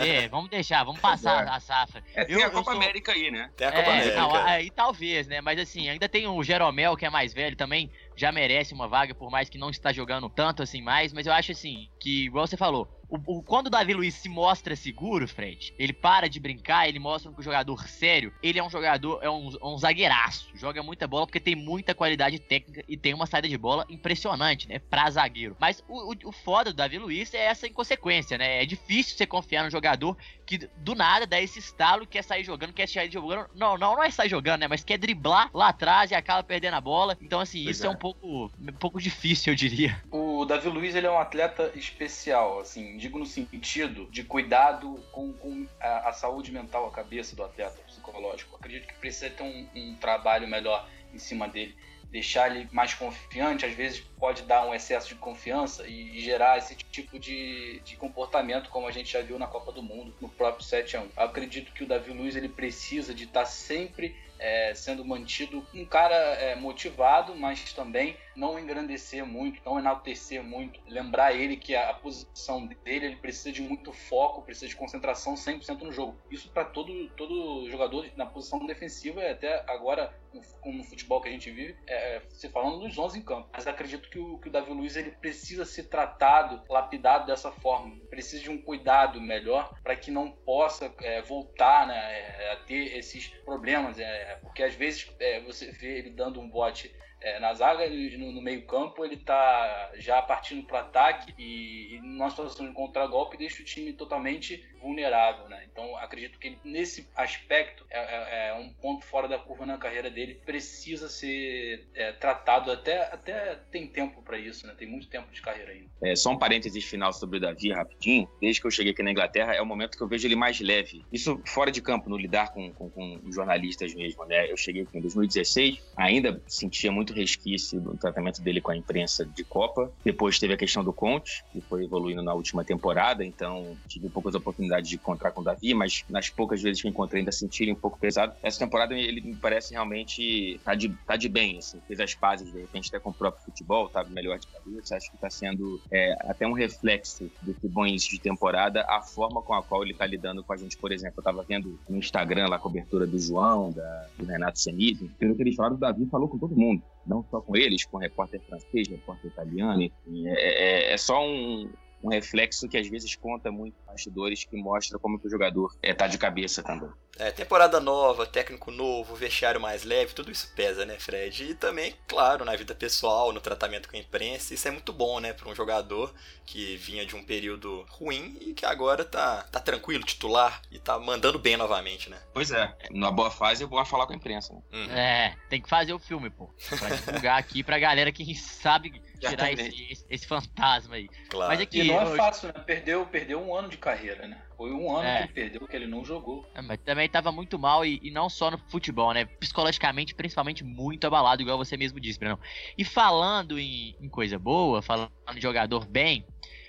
é, 0.00 0.28
vamos 0.30 0.48
deixar, 0.48 0.84
vamos 0.84 1.00
passar 1.00 1.46
é. 1.46 1.50
a 1.50 1.58
safra. 1.58 2.02
É, 2.14 2.24
tem 2.24 2.36
eu, 2.36 2.46
a 2.46 2.50
Copa 2.50 2.70
sou... 2.70 2.80
América 2.80 3.12
aí, 3.12 3.30
né? 3.30 3.50
Tem 3.56 3.66
a 3.66 3.72
Copa 3.72 3.90
é, 3.90 3.92
América. 3.92 4.16
Não, 4.16 4.34
aí 4.34 4.70
talvez, 4.70 5.26
né? 5.26 5.40
Mas 5.40 5.58
assim, 5.58 5.88
ainda 5.88 6.08
tem 6.08 6.28
o 6.28 6.42
Jeromel, 6.44 6.96
que 6.96 7.04
é 7.04 7.10
mais 7.10 7.34
velho 7.34 7.56
também, 7.56 7.90
já 8.16 8.30
merece 8.30 8.72
uma 8.72 8.86
vaga, 8.86 9.14
por 9.14 9.30
mais 9.30 9.48
que 9.48 9.58
não 9.58 9.70
está 9.70 9.92
jogando 9.92 10.30
tanto 10.30 10.62
assim 10.62 10.80
mais, 10.80 11.12
mas 11.12 11.26
eu 11.26 11.32
acho 11.32 11.50
assim, 11.50 11.88
que, 11.98 12.26
igual 12.26 12.46
você 12.46 12.56
falou, 12.56 12.88
o, 13.08 13.38
o, 13.38 13.42
quando 13.42 13.66
o 13.66 13.70
Davi 13.70 13.94
Luiz 13.94 14.14
se 14.14 14.28
mostra 14.28 14.76
seguro, 14.76 15.26
Fred, 15.28 15.74
ele 15.78 15.92
para 15.92 16.28
de 16.28 16.40
brincar, 16.40 16.88
ele 16.88 16.98
mostra 16.98 17.32
que 17.32 17.40
o 17.40 17.42
jogador 17.42 17.88
sério, 17.88 18.32
ele 18.42 18.58
é 18.58 18.64
um 18.64 18.70
jogador, 18.70 19.20
é 19.22 19.30
um, 19.30 19.50
um 19.62 19.78
zagueiraço, 19.78 20.50
joga 20.54 20.82
muita 20.82 21.06
bola 21.06 21.26
porque 21.26 21.40
tem 21.40 21.54
muita 21.54 21.94
qualidade 21.94 22.38
técnica 22.38 22.84
e 22.88 22.96
tem 22.96 23.14
uma 23.14 23.26
saída 23.26 23.48
de 23.48 23.58
bola 23.58 23.84
impressionante, 23.88 24.68
né, 24.68 24.78
pra 24.78 25.10
zagueiro. 25.10 25.56
Mas 25.58 25.82
o, 25.88 26.12
o, 26.12 26.16
o 26.24 26.32
foda 26.32 26.70
do 26.70 26.76
Davi 26.76 26.98
Luiz 26.98 27.32
é 27.34 27.44
essa 27.44 27.66
inconsequência, 27.66 28.38
né, 28.38 28.62
é 28.62 28.66
difícil 28.66 29.16
você 29.16 29.26
confiar 29.26 29.64
no 29.64 29.70
jogador 29.70 30.16
que 30.46 30.58
do 30.76 30.94
nada 30.94 31.26
dá 31.26 31.40
esse 31.40 31.58
estalo, 31.58 32.06
quer 32.06 32.22
sair 32.22 32.44
jogando, 32.44 32.72
quer 32.72 32.88
sair 32.88 33.10
jogando, 33.10 33.48
não, 33.54 33.78
não, 33.78 33.96
não 33.96 34.02
é 34.02 34.10
sair 34.10 34.28
jogando, 34.28 34.60
né, 34.60 34.68
mas 34.68 34.84
quer 34.84 34.98
driblar 34.98 35.50
lá 35.52 35.68
atrás 35.68 36.10
e 36.10 36.14
acaba 36.14 36.42
perdendo 36.42 36.74
a 36.74 36.80
bola, 36.80 37.16
então 37.20 37.40
assim, 37.40 37.64
pois 37.64 37.76
isso 37.76 37.86
é. 37.86 37.88
é 37.88 37.90
um 37.90 37.96
pouco, 37.96 38.50
um 38.60 38.72
pouco 38.78 39.00
difícil, 39.00 39.52
eu 39.52 39.56
diria. 39.56 40.02
O 40.10 40.44
Davi 40.44 40.68
Luiz, 40.68 40.94
ele 40.94 41.06
é 41.06 41.10
um 41.10 41.18
atleta 41.18 41.72
especial, 41.74 42.60
assim, 42.60 42.93
digo 42.96 43.18
no 43.18 43.26
sentido 43.26 44.06
de 44.10 44.24
cuidado 44.24 45.02
com, 45.12 45.32
com 45.32 45.66
a, 45.80 46.08
a, 46.08 46.12
saúde 46.12 46.52
mental, 46.52 46.86
a 46.86 46.90
cabeça 46.90 47.34
do 47.34 47.42
atleta 47.42 47.80
psicológico. 47.86 48.56
Acredito 48.56 48.86
que 48.86 48.94
precisa 48.94 49.30
ter 49.30 49.42
um, 49.42 49.68
um 49.74 49.96
trabalho 49.96 50.48
melhor 50.48 50.88
em 51.12 51.18
cima 51.18 51.48
dele 51.48 51.76
deixar 52.14 52.48
ele 52.48 52.68
mais 52.70 52.94
confiante, 52.94 53.66
às 53.66 53.74
vezes 53.74 53.98
pode 54.20 54.42
dar 54.42 54.64
um 54.64 54.72
excesso 54.72 55.08
de 55.08 55.16
confiança 55.16 55.84
e, 55.84 56.20
gerar 56.20 56.56
esse 56.56 56.76
tipo 56.76 57.18
de, 57.18 57.80
de 57.80 57.96
comportamento, 57.96 58.70
como 58.70 58.86
a 58.86 58.92
gente 58.92 59.12
já 59.12 59.20
viu 59.20 59.36
na 59.36 59.48
Copa 59.48 59.72
do 59.72 59.82
Mundo, 59.82 60.14
no 60.20 60.28
próprio 60.28 60.64
7 60.64 60.96
a 60.96 61.00
1 61.00 61.02
Eu 61.02 61.22
acredito 61.24 61.72
que 61.72 61.82
o 61.82 61.86
Davi 61.88 62.12
Luiz 62.12 62.36
ele 62.36 62.48
precisa 62.48 63.12
de 63.12 63.24
estar 63.24 63.44
sempre 63.46 64.14
é, 64.38 64.72
sendo 64.76 65.04
mantido 65.04 65.66
um 65.74 65.84
cara 65.84 66.14
é, 66.14 66.54
motivado, 66.54 67.34
mas 67.34 67.72
também 67.72 68.16
não 68.34 68.58
engrandecer 68.58 69.24
muito, 69.24 69.60
não 69.64 69.78
enaltecer 69.78 70.42
muito. 70.42 70.80
Lembrar 70.86 71.34
ele 71.34 71.56
que 71.56 71.74
a, 71.74 71.94
posição 71.94 72.66
dele 72.66 73.06
ele 73.06 73.16
precisa 73.16 73.52
de 73.52 73.62
muito 73.62 73.92
foco, 73.92 74.42
precisa 74.42 74.68
de 74.68 74.76
concentração 74.76 75.34
100% 75.34 75.82
no 75.82 75.92
jogo. 75.92 76.16
Isso 76.30 76.50
para 76.50 76.64
todo, 76.64 77.08
todo 77.10 77.68
jogador 77.70 78.06
na 78.16 78.26
posição 78.26 78.64
defensiva 78.66 79.20
e 79.20 79.30
até 79.30 79.64
agora 79.70 80.14
no, 80.32 80.72
no 80.72 80.84
futebol 80.84 81.20
que 81.20 81.28
a 81.28 81.32
gente 81.32 81.50
vive, 81.50 81.76
é, 81.86 82.22
se 82.28 82.48
falando 82.48 82.80
dos 82.80 82.98
11 82.98 83.18
em 83.18 83.22
campo. 83.22 83.48
Mas 83.52 83.66
acredito 83.66 84.08
que 84.08 84.18
o, 84.18 84.38
que 84.38 84.48
o 84.48 84.52
Davi 84.52 84.72
Luiz 84.72 84.96
ele 84.96 85.12
precisa 85.12 85.64
ser 85.64 85.84
tratado, 85.84 86.62
lapidado 86.68 87.26
dessa 87.26 87.52
forma. 87.52 87.96
Precisa 88.10 88.42
de 88.42 88.50
um 88.50 88.60
cuidado 88.60 89.20
melhor 89.20 89.78
para 89.82 89.96
que 89.96 90.10
não 90.10 90.30
possa 90.30 90.92
é, 91.00 91.22
voltar 91.22 91.86
né, 91.86 91.94
é, 91.96 92.52
a 92.52 92.56
ter 92.56 92.96
esses 92.96 93.28
problemas. 93.44 93.98
É, 93.98 94.38
porque 94.42 94.62
às 94.62 94.74
vezes 94.74 95.10
é, 95.20 95.40
você 95.40 95.70
vê 95.70 95.98
ele 95.98 96.10
dando 96.10 96.40
um 96.40 96.48
bote 96.48 96.94
é, 97.24 97.40
na 97.40 97.54
zaga, 97.54 97.88
no, 97.88 98.32
no 98.32 98.42
meio-campo, 98.42 99.02
ele 99.02 99.16
tá 99.16 99.90
já 99.94 100.20
partindo 100.20 100.66
para 100.66 100.80
ataque 100.80 101.32
e, 101.38 101.94
e 101.96 102.00
numa 102.00 102.28
situação 102.28 102.66
de 102.66 102.74
contragolpe 102.74 103.38
deixa 103.38 103.62
o 103.62 103.64
time 103.64 103.94
totalmente 103.94 104.62
vulnerável, 104.84 105.48
né? 105.48 105.64
Então 105.72 105.96
acredito 105.96 106.38
que 106.38 106.58
nesse 106.62 107.08
aspecto 107.16 107.86
é, 107.90 107.98
é, 107.98 108.48
é, 108.48 108.54
um 108.54 108.68
ponto 108.74 109.06
fora 109.06 109.26
da 109.26 109.38
curva 109.38 109.64
na 109.64 109.78
carreira 109.78 110.10
dele, 110.10 110.34
precisa 110.44 111.08
ser 111.08 111.88
é, 111.94 112.12
tratado 112.12 112.70
até 112.70 113.02
até 113.10 113.54
tem 113.70 113.86
tempo 113.86 114.22
para 114.22 114.38
isso, 114.38 114.66
né? 114.66 114.74
Tem 114.76 114.86
muito 114.86 115.08
tempo 115.08 115.32
de 115.32 115.40
carreira 115.40 115.72
ainda. 115.72 115.88
É, 116.02 116.14
só 116.14 116.30
um 116.30 116.38
parênteses 116.38 116.84
final 116.84 117.14
sobre 117.14 117.38
o 117.38 117.40
Davi 117.40 117.72
rapidinho. 117.72 118.28
Desde 118.38 118.60
que 118.60 118.66
eu 118.66 118.70
cheguei 118.70 118.92
aqui 118.92 119.02
na 119.02 119.10
Inglaterra 119.10 119.54
é 119.54 119.62
o 119.62 119.66
momento 119.66 119.96
que 119.96 120.02
eu 120.02 120.08
vejo 120.08 120.28
ele 120.28 120.36
mais 120.36 120.60
leve. 120.60 121.02
Isso 121.10 121.40
fora 121.46 121.72
de 121.72 121.80
campo, 121.80 122.10
no 122.10 122.18
lidar 122.18 122.52
com, 122.52 122.70
com, 122.74 122.90
com 122.90 123.20
jornalistas 123.32 123.94
mesmo, 123.94 124.26
né? 124.26 124.50
Eu 124.50 124.56
cheguei 124.56 124.82
aqui 124.82 124.98
em 124.98 125.00
2016, 125.00 125.82
ainda 125.96 126.42
sentia 126.46 126.92
muito 126.92 127.14
resquício 127.14 127.80
do 127.80 127.96
tratamento 127.96 128.42
dele 128.42 128.60
com 128.60 128.70
a 128.70 128.76
imprensa 128.76 129.24
de 129.24 129.44
Copa. 129.44 129.90
Depois 130.04 130.38
teve 130.38 130.52
a 130.52 130.56
questão 130.58 130.84
do 130.84 130.92
Conte, 130.92 131.42
que 131.52 131.60
foi 131.62 131.84
evoluindo 131.84 132.22
na 132.22 132.34
última 132.34 132.64
temporada, 132.64 133.24
então 133.24 133.76
tive 133.88 134.08
poucas 134.10 134.34
oportunidades 134.34 134.73
de 134.80 134.96
encontrar 134.96 135.30
com 135.30 135.40
o 135.40 135.44
Davi, 135.44 135.74
mas 135.74 136.04
nas 136.08 136.28
poucas 136.30 136.62
vezes 136.62 136.82
que 136.82 136.88
encontrei 136.88 137.20
ainda 137.20 137.32
senti 137.32 137.62
ele 137.64 137.72
um 137.72 137.76
pouco 137.76 137.98
pesado. 137.98 138.34
Essa 138.42 138.58
temporada 138.58 138.94
ele 138.94 139.20
me 139.20 139.36
parece 139.36 139.72
realmente 139.72 140.60
tá 140.64 140.74
de, 140.74 140.88
tá 141.06 141.16
de 141.16 141.28
bem, 141.28 141.58
assim, 141.58 141.80
fez 141.86 142.00
as 142.00 142.14
pazes 142.14 142.50
de 142.50 142.58
repente 142.58 142.88
até 142.88 142.98
com 142.98 143.10
o 143.10 143.14
próprio 143.14 143.44
futebol, 143.44 143.88
tá 143.88 144.04
melhor 144.04 144.38
de 144.38 144.46
cabeça. 144.46 144.96
Acho 144.96 145.10
que 145.10 145.18
tá 145.18 145.30
sendo 145.30 145.80
é, 145.90 146.16
até 146.30 146.46
um 146.46 146.52
reflexo 146.52 147.30
desse 147.42 147.68
bom 147.68 147.86
início 147.86 148.10
de 148.10 148.20
temporada, 148.20 148.84
a 148.88 149.02
forma 149.02 149.42
com 149.42 149.54
a 149.54 149.62
qual 149.62 149.82
ele 149.82 149.94
tá 149.94 150.06
lidando 150.06 150.42
com 150.42 150.52
a 150.52 150.56
gente. 150.56 150.76
Por 150.76 150.92
exemplo, 150.92 151.14
eu 151.18 151.24
tava 151.24 151.42
vendo 151.42 151.78
no 151.88 151.98
Instagram 151.98 152.48
lá 152.48 152.56
a 152.56 152.58
cobertura 152.58 153.06
do 153.06 153.18
João, 153.18 153.72
da, 153.72 154.06
do 154.18 154.24
Renato 154.24 154.58
Senise, 154.58 155.08
pelo 155.18 155.34
que 155.34 155.42
eles 155.42 155.54
falaram, 155.54 155.76
o 155.76 155.78
Davi 155.78 156.06
falou 156.06 156.28
com 156.28 156.38
todo 156.38 156.56
mundo 156.56 156.82
não 157.06 157.24
só 157.30 157.40
com 157.40 157.56
eles, 157.56 157.84
com 157.84 157.98
repórter 157.98 158.40
francês, 158.40 158.88
repórter 158.88 159.30
italiano, 159.30 159.82
enfim, 159.82 160.26
é, 160.26 160.32
é, 160.32 160.92
é 160.94 160.96
só 160.96 161.22
um, 161.22 161.68
um 162.04 162.10
reflexo 162.10 162.68
que 162.68 162.76
às 162.76 162.86
vezes 162.86 163.16
conta 163.16 163.50
muito 163.50 163.74
bastidores 163.86 164.44
que 164.44 164.56
mostra 164.56 164.98
como 164.98 165.18
que 165.18 165.26
o 165.26 165.30
jogador 165.30 165.74
é, 165.82 165.94
tá 165.94 166.06
de 166.06 166.18
cabeça 166.18 166.62
também. 166.62 166.90
É, 167.16 167.30
temporada 167.30 167.80
nova, 167.80 168.26
técnico 168.26 168.70
novo, 168.70 169.14
vestiário 169.14 169.60
mais 169.60 169.84
leve, 169.84 170.14
tudo 170.14 170.32
isso 170.32 170.52
pesa, 170.54 170.84
né, 170.84 170.98
Fred? 170.98 171.44
E 171.44 171.54
também, 171.54 171.94
claro, 172.08 172.44
na 172.44 172.56
vida 172.56 172.74
pessoal, 172.74 173.32
no 173.32 173.40
tratamento 173.40 173.88
com 173.88 173.96
a 173.96 174.00
imprensa, 174.00 174.52
isso 174.52 174.66
é 174.66 174.70
muito 174.70 174.92
bom, 174.92 175.20
né, 175.20 175.32
para 175.32 175.48
um 175.48 175.54
jogador 175.54 176.12
que 176.44 176.76
vinha 176.76 177.06
de 177.06 177.14
um 177.14 177.24
período 177.24 177.86
ruim 177.88 178.36
e 178.40 178.52
que 178.52 178.66
agora 178.66 179.04
tá, 179.04 179.44
tá 179.44 179.60
tranquilo, 179.60 180.04
titular 180.04 180.60
e 180.70 180.78
tá 180.78 180.98
mandando 180.98 181.38
bem 181.38 181.56
novamente, 181.56 182.10
né? 182.10 182.18
Pois 182.34 182.50
é, 182.50 182.74
na 182.90 183.10
boa 183.10 183.30
fase 183.30 183.62
é 183.64 183.66
bom 183.66 183.82
falar 183.84 184.06
com 184.06 184.12
a 184.12 184.16
imprensa, 184.16 184.52
né? 184.52 184.60
Uhum. 184.72 184.90
É, 184.90 185.36
tem 185.48 185.62
que 185.62 185.68
fazer 185.68 185.92
o 185.92 185.98
filme, 185.98 186.28
pô, 186.28 186.52
pra 186.78 186.90
divulgar 186.90 187.38
aqui 187.38 187.62
pra 187.62 187.78
galera 187.78 188.12
que 188.12 188.34
sabe 188.34 189.00
tirar 189.30 189.52
esse, 189.52 189.92
esse, 189.92 190.06
esse, 190.08 190.26
fantasma 190.26 190.96
aí. 190.96 191.08
Claro. 191.28 191.52
Mas 191.52 191.60
aqui, 191.60 191.80
é 191.80 191.84
e 191.84 191.88
não 191.88 192.00
é 192.00 192.16
fácil, 192.16 192.48
né? 192.48 192.54
Perdeu, 192.66 193.06
perdeu 193.06 193.40
um 193.40 193.54
ano 193.54 193.68
de 193.68 193.76
carreira, 193.76 194.26
né? 194.26 194.40
Foi 194.56 194.72
um 194.72 194.96
ano 194.96 195.06
é. 195.06 195.16
que 195.16 195.22
ele 195.22 195.32
perdeu, 195.32 195.68
que 195.68 195.76
ele 195.76 195.86
não 195.86 196.04
jogou. 196.04 196.48
É, 196.54 196.62
mas 196.62 196.78
também 196.84 197.08
tava 197.08 197.32
muito 197.32 197.58
mal, 197.58 197.84
e, 197.84 197.98
e, 198.02 198.10
não 198.10 198.28
só 198.28 198.50
no 198.50 198.58
futebol, 198.68 199.12
né? 199.12 199.24
Psicologicamente, 199.24 200.14
principalmente, 200.14 200.62
muito 200.62 201.06
abalado, 201.06 201.42
igual 201.42 201.58
você 201.58 201.76
mesmo 201.76 201.98
disse, 201.98 202.18
Bruno. 202.18 202.38
E 202.78 202.84
falando 202.84 203.58
em, 203.58 203.96
em 204.00 204.08
coisa 204.08 204.38
boa, 204.38 204.80
falando 204.80 205.10
de 205.34 205.40
jogador 205.40 205.86
bem, 205.86 206.24